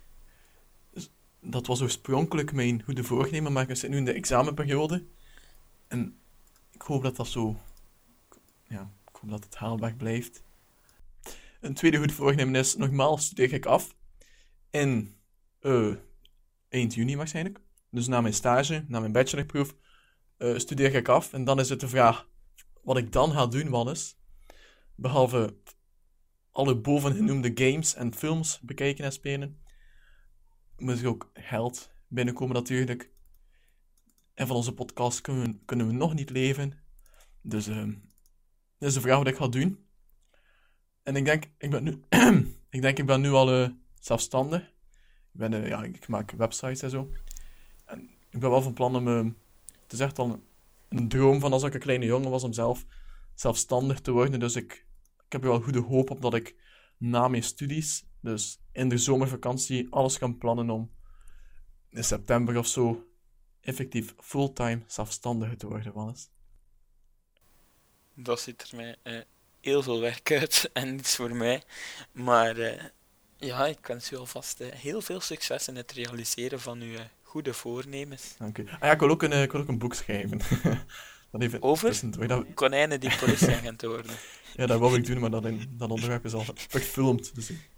Dus 0.90 1.10
dat 1.40 1.66
was 1.66 1.82
oorspronkelijk 1.82 2.52
mijn 2.52 2.82
goede 2.82 3.04
voornemen, 3.04 3.52
maar 3.52 3.70
ik 3.70 3.76
zit 3.76 3.90
nu 3.90 3.96
in 3.96 4.04
de 4.04 4.12
examenperiode. 4.12 5.04
En 5.88 6.18
ik 6.70 6.82
hoop 6.82 7.02
dat 7.02 7.16
dat 7.16 7.28
zo... 7.28 7.56
Ja, 8.68 8.90
ik 9.10 9.16
hoop 9.20 9.30
dat 9.30 9.44
het 9.44 9.54
haalbaar 9.54 9.94
blijft. 9.94 10.42
Een 11.60 11.74
tweede 11.74 11.98
goed 11.98 12.12
voornemen 12.12 12.54
is, 12.54 12.76
nogmaals 12.76 13.24
studeer 13.24 13.52
ik 13.52 13.66
af. 13.66 13.94
In 14.70 15.14
eh, 15.60 15.94
eind 16.68 16.94
juni 16.94 17.16
waarschijnlijk. 17.16 17.60
Dus 17.98 18.06
na 18.06 18.20
mijn 18.20 18.34
stage, 18.34 18.84
na 18.88 19.00
mijn 19.00 19.12
bachelorproef, 19.12 19.74
eh, 20.36 20.58
studeer 20.58 20.94
ik 20.94 21.08
af. 21.08 21.32
En 21.32 21.44
dan 21.44 21.60
is 21.60 21.68
het 21.68 21.80
de 21.80 21.88
vraag 21.88 22.28
wat 22.82 22.96
ik 22.96 23.12
dan 23.12 23.32
ga 23.32 23.46
doen, 23.46 23.68
Wannes. 23.68 24.18
Behalve 24.94 25.56
alle 26.50 26.80
bovengenoemde 26.80 27.50
games 27.54 27.94
en 27.94 28.14
films 28.14 28.60
bekijken 28.60 29.04
en 29.04 29.12
spelen, 29.12 29.62
moet 30.76 31.00
er 31.00 31.08
ook 31.08 31.30
geld 31.34 31.90
binnenkomen 32.08 32.54
natuurlijk. 32.54 33.10
En 34.34 34.46
van 34.46 34.56
onze 34.56 34.74
podcast 34.74 35.20
kunnen 35.20 35.44
we, 35.44 35.58
kunnen 35.64 35.86
we 35.86 35.92
nog 35.92 36.14
niet 36.14 36.30
leven. 36.30 36.80
Dus 37.42 37.66
ehm 37.66 37.92
dat 38.78 38.88
is 38.88 38.94
de 38.94 39.00
vraag 39.00 39.18
wat 39.18 39.26
ik 39.26 39.36
ga 39.36 39.48
doen. 39.48 39.86
En 41.02 41.16
ik 41.16 41.24
denk, 41.24 41.44
ik 41.58 41.70
ben 41.70 41.84
nu, 41.84 42.02
ik, 42.76 42.82
denk, 42.82 42.98
ik 42.98 43.06
ben 43.06 43.20
nu 43.20 43.30
al 43.30 43.52
eh, 43.52 43.70
zelfstandig. 44.00 44.62
Ik, 45.32 45.40
ben, 45.40 45.52
eh, 45.52 45.68
ja, 45.68 45.82
ik 45.82 46.08
maak 46.08 46.30
websites 46.30 46.82
en 46.82 46.90
zo. 46.90 47.10
Ik 48.30 48.40
ben 48.40 48.50
wel 48.50 48.62
van 48.62 48.72
plan 48.72 48.96
om... 48.96 49.08
eh, 49.08 49.24
het 49.82 49.92
is 49.92 50.00
echt 50.00 50.18
een, 50.18 51.08
droom 51.08 51.40
van 51.40 51.52
als 51.52 51.62
ik 51.62 51.74
een 51.74 51.80
kleine 51.80 52.04
jongen 52.04 52.30
was 52.30 52.44
om 52.44 52.52
zelf 52.52 52.84
zelfstandig 53.34 54.00
te 54.00 54.10
worden. 54.10 54.40
Dus 54.40 54.56
ik, 54.56 54.72
ik 55.26 55.32
heb 55.32 55.42
er 55.42 55.48
wel 55.48 55.60
goede 55.60 55.80
hoop 55.80 56.10
op 56.10 56.22
dat 56.22 56.34
ik 56.34 56.56
na 56.96 57.28
mijn 57.28 57.42
studies, 57.42 58.04
dus 58.20 58.60
in 58.72 58.88
de 58.88 58.98
zomervakantie, 58.98 59.86
alles 59.90 60.18
kan 60.18 60.38
plannen 60.38 60.70
om 60.70 60.90
in 61.90 62.04
september 62.04 62.58
of 62.58 62.66
zo 62.66 63.06
effectief 63.60 64.14
fulltime 64.18 64.82
zelfstandige 64.86 65.56
te 65.56 65.66
worden, 65.66 65.92
Wannes. 65.92 66.28
Dat 68.14 68.40
ziet 68.40 68.62
er 68.62 68.76
mij 68.76 68.96
eh, 69.02 69.20
heel 69.60 69.82
veel 69.82 70.00
werk 70.00 70.32
uit 70.32 70.70
en 70.72 70.94
niets 70.94 71.16
voor 71.16 71.36
mij. 71.36 71.62
Maar 72.12 72.56
eh, 72.56 72.84
ja, 73.36 73.66
ik 73.66 73.86
wens 73.86 74.12
u 74.12 74.16
alvast 74.16 74.58
heel 74.58 75.00
veel 75.00 75.20
succes 75.20 75.68
in 75.68 75.76
het 75.76 75.92
realiseren 75.92 76.60
van 76.60 76.80
uw 76.80 76.96
goede 77.28 77.54
voornemens. 77.54 78.34
Dank 78.38 78.58
u. 78.58 78.68
Ah 78.70 78.80
ja, 78.80 78.90
ik 78.90 78.98
wil 79.00 79.08
ook 79.08 79.22
een, 79.22 79.32
eh, 79.32 79.42
ik 79.42 79.52
wil 79.52 79.60
ook 79.60 79.68
een 79.68 79.78
boek 79.78 79.94
schrijven. 79.94 80.40
dat 81.32 81.42
even 81.42 81.62
Over? 81.62 82.28
Dat, 82.28 82.46
Konijnen 82.54 83.00
die 83.00 83.16
politieagent 83.16 83.82
worden. 83.82 84.16
ja, 84.56 84.66
dat 84.66 84.80
wou 84.80 84.96
ik 84.96 85.06
doen, 85.06 85.18
maar 85.18 85.30
dat, 85.30 85.44
in, 85.44 85.74
dat 85.76 85.90
onderwerp 85.90 86.24
is 86.24 86.34
al 86.34 86.44
gefilmd. 86.68 87.34
Dus 87.34 87.50
ik, 87.50 87.68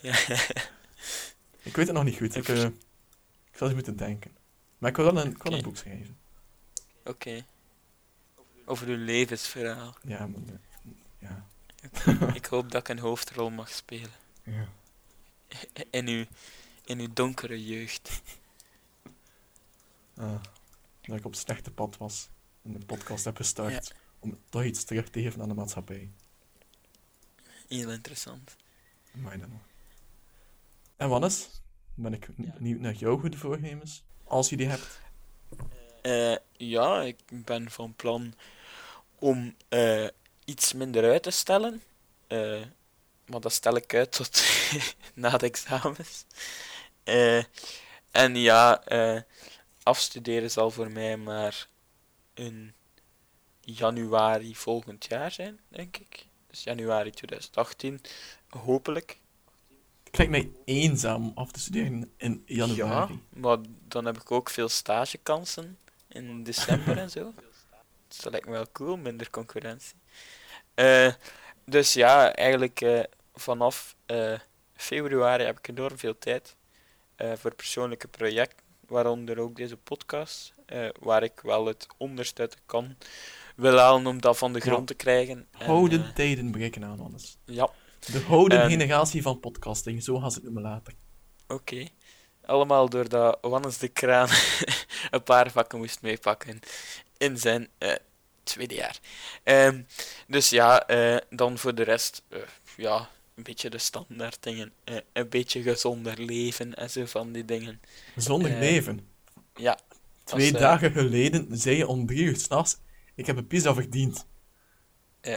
Ja. 0.00 0.12
ik 1.68 1.76
weet 1.76 1.86
het 1.86 1.92
nog 1.92 2.04
niet 2.04 2.16
goed. 2.16 2.36
Ik, 2.36 2.48
eh, 2.48 2.64
ik 2.64 3.56
zal 3.56 3.66
eens 3.66 3.74
moeten 3.74 3.96
denken. 3.96 4.36
Maar 4.78 4.90
ik 4.90 4.96
wil 4.96 5.12
wel 5.12 5.24
een, 5.24 5.36
een 5.42 5.62
boek 5.62 5.76
schrijven. 5.76 6.18
Oké. 7.04 7.44
Over 8.64 8.86
uw 8.86 9.04
levensverhaal. 9.04 9.96
Ja, 10.02 10.26
maar, 10.26 10.40
ja. 11.18 11.46
Ik 12.34 12.46
hoop 12.46 12.70
dat 12.70 12.80
ik 12.80 12.88
een 12.88 12.98
hoofdrol 12.98 13.50
mag 13.50 13.70
spelen. 13.70 14.10
ja. 14.42 14.68
In 15.90 16.08
uw, 16.08 16.24
in 16.84 16.98
uw 17.00 17.08
donkere 17.12 17.64
jeugd. 17.66 18.20
Ah, 20.18 20.42
dat 21.00 21.16
ik 21.18 21.24
op 21.24 21.30
het 21.32 21.40
slechte 21.40 21.70
pad 21.70 21.96
was 21.96 22.28
en 22.62 22.72
de 22.72 22.86
podcast 22.86 23.24
heb 23.24 23.36
gestart 23.36 23.94
om 24.18 24.38
toch 24.48 24.64
iets 24.64 24.84
terug 24.84 25.10
te 25.10 25.22
geven 25.22 25.42
aan 25.42 25.48
de 25.48 25.54
maatschappij. 25.54 26.10
Heel 27.68 27.90
interessant. 27.90 28.56
Maar 29.12 29.38
dan 29.38 29.50
nog. 29.50 29.60
En 30.96 31.08
Wannes, 31.08 31.48
ben 31.94 32.12
ik 32.12 32.28
benieuwd 32.36 32.80
naar 32.80 32.94
jouw 32.94 33.18
goede 33.18 33.36
voornemens, 33.36 34.02
als 34.24 34.48
je 34.48 34.56
die 34.56 34.66
hebt. 34.66 35.00
Eh, 36.02 36.36
ja, 36.52 37.02
ik 37.02 37.18
ben 37.28 37.70
van 37.70 37.94
plan 37.94 38.34
om 39.18 39.54
eh, 39.68 40.06
iets 40.44 40.72
minder 40.72 41.10
uit 41.10 41.22
te 41.22 41.30
stellen. 41.30 41.82
Eh, 42.26 42.62
maar 43.26 43.40
dat 43.40 43.52
stel 43.52 43.76
ik 43.76 43.94
uit 43.94 44.12
tot 44.12 44.42
na 45.14 45.36
de 45.36 45.46
examens. 45.46 46.24
Eh, 47.04 47.44
en 48.10 48.36
ja, 48.36 48.84
eh, 48.84 49.20
afstuderen 49.88 50.50
zal 50.50 50.70
voor 50.70 50.90
mij 50.90 51.16
maar 51.16 51.68
in 52.34 52.74
januari 53.60 54.56
volgend 54.56 55.06
jaar 55.08 55.30
zijn, 55.30 55.60
denk 55.68 55.96
ik. 55.96 56.26
Dus 56.46 56.62
januari 56.62 57.10
2018, 57.10 58.00
hopelijk. 58.48 59.18
Het 60.04 60.16
lijkt 60.16 60.32
mij 60.32 60.50
eenzaam 60.64 61.24
om 61.24 61.32
af 61.34 61.50
te 61.50 61.60
studeren 61.60 62.12
in 62.16 62.42
januari. 62.46 63.12
Ja, 63.12 63.40
maar 63.40 63.58
dan 63.88 64.04
heb 64.04 64.16
ik 64.16 64.30
ook 64.30 64.50
veel 64.50 64.68
stagekansen 64.68 65.78
in 66.08 66.42
december 66.42 66.98
en 66.98 67.10
zo. 67.10 67.32
Dus 68.08 68.18
dat 68.22 68.32
lijkt 68.32 68.46
me 68.46 68.52
wel 68.52 68.72
cool, 68.72 68.96
minder 68.96 69.30
concurrentie. 69.30 69.96
Eh, 70.74 71.12
dus 71.64 71.92
ja, 71.92 72.34
eigenlijk 72.34 72.80
eh, 72.80 73.00
vanaf 73.34 73.96
eh, 74.06 74.38
februari 74.74 75.44
heb 75.44 75.58
ik 75.58 75.68
enorm 75.68 75.98
veel 75.98 76.18
tijd 76.18 76.56
voor 77.34 77.54
persoonlijke 77.54 78.08
projecten, 78.08 78.64
waaronder 78.88 79.38
ook 79.38 79.56
deze 79.56 79.76
podcast, 79.76 80.52
eh, 80.66 80.88
waar 81.00 81.22
ik 81.22 81.40
wel 81.42 81.66
het 81.66 81.86
onderste 81.96 82.40
uit 82.40 82.56
kan 82.66 82.96
wil 83.56 83.76
halen 83.78 84.06
om 84.06 84.20
dat 84.20 84.38
van 84.38 84.52
de 84.52 84.60
grond 84.60 84.78
Ja. 84.78 84.84
te 84.84 84.94
krijgen. 84.94 85.46
En, 85.58 85.66
Houden 85.66 86.04
eh, 86.04 86.10
tijden 86.14 86.50
breken 86.50 86.84
aan, 86.84 86.96
Wannes. 86.96 87.36
ja, 87.44 87.70
De 88.12 88.20
houden 88.20 88.60
En- 88.62 88.70
generatie 88.70 89.22
van 89.22 89.40
podcasting, 89.40 90.02
zo 90.02 90.18
gaan 90.18 90.30
ze 90.30 90.36
het 90.36 90.44
noemen 90.44 90.62
later. 90.62 90.94
Oké. 91.48 91.86
Allemaal 92.44 92.88
doordat 92.88 93.38
Wannes 93.40 93.78
de 93.78 93.88
Kraan 93.88 94.28
een 95.10 95.22
paar 95.22 95.50
vakken 95.50 95.78
moest 95.78 96.02
meepakken 96.02 96.60
in 97.16 97.38
zijn 97.38 97.68
eh, 97.78 97.94
tweede 98.42 98.74
jaar. 98.74 98.98
Ehm, 99.42 99.82
dus 100.26 100.50
ja, 100.50 100.86
dan 101.30 101.58
voor 101.58 101.74
de 101.74 101.82
rest, 101.82 102.22
ja, 102.76 103.08
een 103.38 103.44
beetje 103.44 103.70
de 103.70 103.78
standaard 103.78 104.42
dingen. 104.42 104.72
Eh, 104.84 104.96
een 105.12 105.28
beetje 105.28 105.62
gezonder 105.62 106.22
leven 106.22 106.74
en 106.74 106.90
zo 106.90 107.06
van 107.06 107.32
die 107.32 107.44
dingen. 107.44 107.80
Zonder 108.16 108.50
Eh, 108.50 108.58
leven. 108.58 109.08
Ja. 109.54 109.78
Twee 110.24 110.52
eh, 110.52 110.60
dagen 110.60 110.92
geleden 110.92 111.58
zei 111.58 111.76
je 111.76 111.86
om 111.86 112.06
drie 112.06 112.22
uur 112.22 112.36
s'nachts, 112.36 112.78
ik 113.14 113.26
heb 113.26 113.36
een 113.36 113.46
pizza 113.46 113.74
verdiend. 113.74 114.26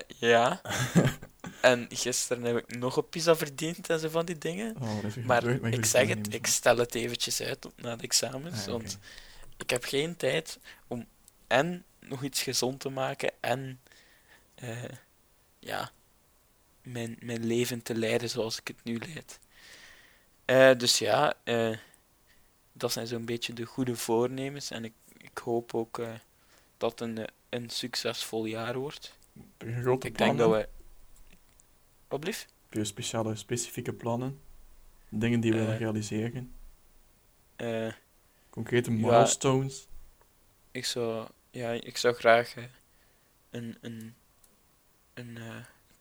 Ja. 0.08 0.62
en 1.62 1.88
gisteren 1.90 2.44
heb 2.44 2.58
ik 2.58 2.78
nog 2.78 2.98
een 2.98 3.10
pizza 3.10 3.36
verdiend 3.36 3.90
en 3.90 4.00
zo 4.00 4.10
van 4.10 4.26
die 4.26 4.38
dingen. 4.38 4.76
Oh, 4.82 5.26
Maar 5.26 5.42
gebeurd 5.42 5.74
ik 5.74 5.86
zeg 5.86 6.08
het, 6.08 6.34
ik 6.34 6.48
stel 6.48 6.78
het 6.78 6.96
eventjes 6.96 7.42
uit 7.42 7.68
na 7.76 7.96
de 7.96 8.04
examens, 8.04 8.66
Ah, 8.66 8.72
want 8.72 8.98
ik 9.58 9.70
heb 9.70 9.84
geen 9.84 10.16
tijd 10.16 10.60
om 10.88 11.06
en 11.48 11.86
nog 12.00 12.24
iets 12.24 12.42
gezond 12.42 12.80
te 12.80 12.90
maken 12.90 13.32
en 13.40 13.80
eh, 14.56 14.84
ja, 15.60 15.92
mijn, 16.84 17.18
mijn 17.20 17.46
leven 17.46 17.82
te 17.82 17.96
leiden 17.96 18.30
zoals 18.30 18.60
ik 18.60 18.68
het 18.68 18.84
nu 18.84 18.98
leid. 18.98 19.40
Eh, 20.46 20.78
dus 20.78 20.98
ja, 20.98 21.34
eh, 21.44 21.78
dat 22.74 22.92
zijn 22.92 23.08
zo'n 23.08 23.26
beetje 23.26 23.54
de 23.54 23.66
goede 23.66 23.96
voornemens 23.96 24.72
en 24.72 24.84
ik, 24.86 24.94
ik 25.18 25.38
hoop 25.38 25.74
ook 25.74 26.00
eh, 26.00 26.14
dat 26.78 27.00
het 27.00 27.02
een, 27.02 27.28
een 27.50 27.70
succesvol 27.70 28.46
jaar 28.46 28.78
wordt. 28.78 29.18
Grote 29.58 30.08
Ik 30.08 30.18
denk 30.18 30.38
dat 30.38 30.52
we... 30.52 30.70
Wat 32.08 32.20
blieft? 32.20 32.48
Heb 32.70 32.74
je 32.74 32.86
speciale, 32.86 33.36
specifieke 33.36 33.94
plannen? 33.94 34.40
Dingen 35.10 35.40
die 35.40 35.52
we 35.52 35.58
willen 35.58 35.78
realiseren? 35.78 36.54
Concrete 38.50 38.92
ja. 38.92 38.98
milestones? 38.98 39.88
Ik 40.72 40.86
zou, 40.86 41.28
ja, 41.52 41.72
ik 41.72 41.98
zou 41.98 42.16
graag 42.16 42.56
een, 43.50 43.78
een, 43.82 44.16
een, 45.14 45.38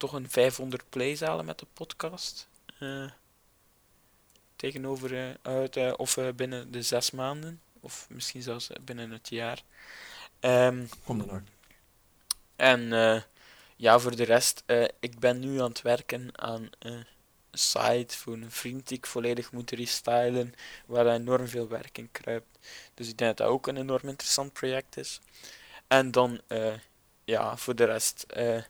toch 0.01 0.13
een 0.13 0.31
500 0.31 0.91
plays 0.91 1.21
halen 1.21 1.45
met 1.45 1.59
de 1.59 1.67
podcast. 1.73 2.49
eh, 2.79 3.11
tegenover, 4.57 5.17
eh, 5.29 5.35
uit, 5.43 5.77
eh, 5.77 5.93
of 5.97 6.17
eh, 6.17 6.29
binnen 6.37 6.71
de 6.73 6.83
zes 6.83 7.11
maanden, 7.11 7.61
of 7.81 8.07
misschien 8.11 8.43
zelfs 8.43 8.69
binnen 8.85 9.11
het 9.11 9.29
jaar. 9.29 9.63
Ehm, 10.41 10.87
Kom 11.05 11.19
dan 11.19 11.27
nog. 11.27 11.41
en 12.57 12.93
eh, 12.93 13.23
ja, 13.77 13.99
voor 13.99 14.17
de 14.17 14.25
rest, 14.25 14.63
eh, 14.67 14.85
ik 15.01 15.19
ben 15.19 15.39
nu 15.41 15.61
aan 15.61 15.69
het 15.69 15.83
werken 15.83 16.39
aan 16.41 16.69
eh, 16.79 16.91
een 16.93 17.05
site 17.53 18.17
voor 18.19 18.33
een 18.33 18.51
vriend 18.51 18.89
die 18.89 18.97
ik 18.97 19.07
volledig 19.07 19.53
moet 19.53 19.71
restylen, 19.71 20.55
waar 20.87 21.07
enorm 21.07 21.49
veel 21.49 21.69
werk 21.69 21.99
in 21.99 22.09
kruipt. 22.13 22.59
Dus 22.95 23.09
ik 23.09 23.19
denk 23.19 23.37
dat 23.37 23.47
dat 23.47 23.55
ook 23.57 23.67
een 23.67 23.77
enorm 23.77 24.09
interessant 24.09 24.53
project 24.53 24.97
is. 24.97 25.21
En 25.87 26.11
dan, 26.11 26.41
eh, 26.47 26.75
ja, 27.31 27.57
voor 27.57 27.75
de 27.75 27.85
rest 27.85 28.23
eh, 28.23 28.63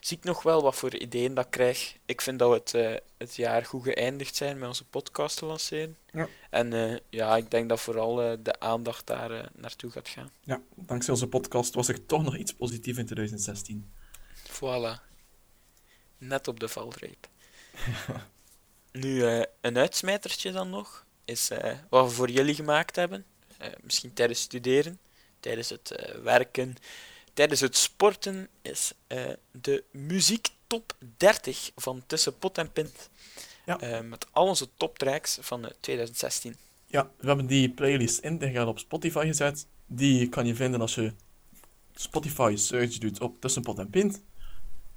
zie 0.00 0.16
ik 0.16 0.24
nog 0.24 0.42
wel 0.42 0.62
wat 0.62 0.74
voor 0.74 0.96
ideeën 0.96 1.34
dat 1.34 1.44
ik 1.44 1.50
krijg. 1.50 1.96
Ik 2.06 2.20
vind 2.20 2.38
dat 2.38 2.50
we 2.50 2.56
het, 2.56 2.74
eh, 2.74 3.08
het 3.18 3.36
jaar 3.36 3.64
goed 3.64 3.82
geëindigd 3.82 4.36
zijn 4.36 4.58
met 4.58 4.68
onze 4.68 4.84
podcast 4.84 5.36
te 5.36 5.46
lanceren. 5.46 5.96
Ja. 6.12 6.28
En 6.50 6.72
eh, 6.72 6.98
ja, 7.10 7.36
ik 7.36 7.50
denk 7.50 7.68
dat 7.68 7.80
vooral 7.80 8.42
de 8.42 8.60
aandacht 8.60 9.06
daar 9.06 9.50
naartoe 9.54 9.90
gaat 9.90 10.08
gaan. 10.08 10.30
Ja, 10.40 10.60
dankzij 10.74 11.12
onze 11.12 11.28
podcast 11.28 11.74
was 11.74 11.88
er 11.88 12.06
toch 12.06 12.22
nog 12.22 12.36
iets 12.36 12.52
positiefs 12.52 12.98
in 12.98 13.04
2016. 13.04 13.92
Voilà. 14.46 15.06
Net 16.18 16.48
op 16.48 16.60
de 16.60 16.68
valreep. 16.68 17.28
nu, 18.92 19.22
een 19.60 19.78
uitsmijtertje 19.78 20.52
dan 20.52 20.70
nog, 20.70 21.04
is 21.24 21.50
wat 21.88 22.06
we 22.06 22.10
voor 22.10 22.30
jullie 22.30 22.54
gemaakt 22.54 22.96
hebben. 22.96 23.24
Misschien 23.80 24.12
tijdens 24.12 24.40
studeren, 24.40 24.98
tijdens 25.40 25.68
het 25.68 26.18
werken, 26.22 26.76
tijdens 27.38 27.60
het 27.60 27.76
sporten, 27.76 28.48
is 28.62 28.92
eh, 29.06 29.30
de 29.50 29.84
muziek 29.90 30.48
top 30.66 30.96
30 31.16 31.70
van 31.76 32.02
Tussen 32.06 32.38
Pot 32.38 32.58
en 32.58 32.72
Pint. 32.72 33.10
Ja. 33.66 33.80
Eh, 33.80 34.00
met 34.00 34.26
al 34.30 34.46
onze 34.46 34.68
toptracks 34.76 35.38
van 35.40 35.64
eh, 35.64 35.70
2016. 35.80 36.56
Ja, 36.86 37.10
we 37.18 37.26
hebben 37.26 37.46
die 37.46 37.70
playlist 37.70 38.18
integraal 38.18 38.66
op 38.66 38.78
Spotify 38.78 39.24
gezet. 39.26 39.66
Die 39.86 40.28
kan 40.28 40.46
je 40.46 40.54
vinden 40.54 40.80
als 40.80 40.94
je 40.94 41.12
Spotify 41.94 42.54
search 42.56 42.98
doet 42.98 43.20
op 43.20 43.40
Tussenpot 43.40 43.78
en 43.78 43.90
Pint. 43.90 44.22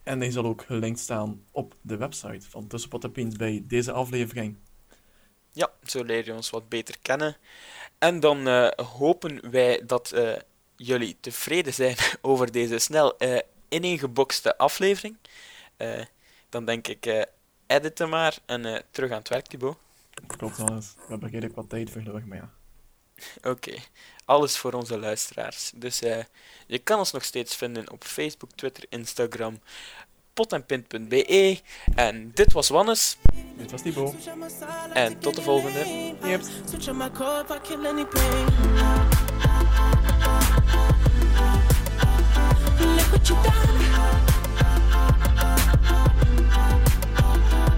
En 0.04 0.20
die 0.20 0.32
zal 0.32 0.46
ook 0.46 0.64
gelinkt 0.66 1.00
staan 1.00 1.44
op 1.52 1.76
de 1.82 1.98
website 1.98 2.50
van 2.50 2.68
Tussenpot 2.68 3.04
en 3.04 3.12
Pint 3.12 3.38
bij 3.38 3.64
deze 3.68 3.92
aflevering. 3.92 4.58
Ja, 5.52 5.70
zo 5.84 6.04
leer 6.04 6.26
je 6.26 6.34
ons 6.34 6.50
wat 6.50 6.70
beter 6.70 6.96
kennen. 7.02 7.38
En 7.98 8.20
dan 8.20 8.48
eh, 8.48 8.68
hopen 8.86 9.52
wij 9.52 9.82
dat 9.86 10.12
eh, 10.12 10.34
jullie 10.86 11.18
tevreden 11.20 11.74
zijn 11.74 11.96
over 12.22 12.52
deze 12.52 12.80
snel 12.80 13.18
eh 13.18 13.40
ineengeboxte 13.70 14.58
aflevering. 14.58 15.18
Eh, 15.78 16.02
dan 16.50 16.66
denk 16.66 16.88
ik, 16.88 17.06
eh 17.06 17.22
editen 17.68 18.10
maar 18.10 18.38
en 18.46 18.66
eh, 18.66 18.82
terug 18.92 19.12
aan 19.12 19.18
het 19.18 19.30
werk, 19.30 19.48
Thibaut. 19.48 19.78
Klopt 20.28 20.60
alles. 20.60 20.94
We 20.96 21.02
hebben 21.08 21.30
redelijk 21.30 21.56
wat 21.56 21.70
tijd 21.70 21.90
verloren, 21.90 22.28
maar 22.28 22.38
ja. 22.38 22.52
Oké, 23.52 23.74
alles 24.26 24.58
voor 24.58 24.74
onze 24.74 25.00
luisteraars. 25.00 25.72
Dus 25.76 26.02
eh, 26.02 26.24
je 26.68 26.80
kan 26.80 27.00
ons 27.00 27.12
nog 27.12 27.24
steeds 27.24 27.56
vinden 27.56 27.92
op 27.92 28.04
Facebook, 28.04 28.52
Twitter, 28.56 28.84
Instagram, 28.90 29.60
potenpint.be. 30.34 31.60
En 31.96 32.32
dit 32.34 32.54
was 32.54 32.70
Wannes. 32.70 33.18
Dit 33.58 33.72
was 33.72 33.82
Thibaut. 33.82 34.16
En 34.94 35.20
tot 35.20 35.36
de 35.36 35.42
volgende. 35.42 36.16
Yep. 36.24 36.42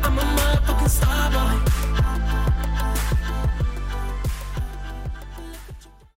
I'm 0.05 0.17
a 0.17 0.21
motherfucking 0.21 0.89
star 0.89 1.31
boy. 1.31 1.72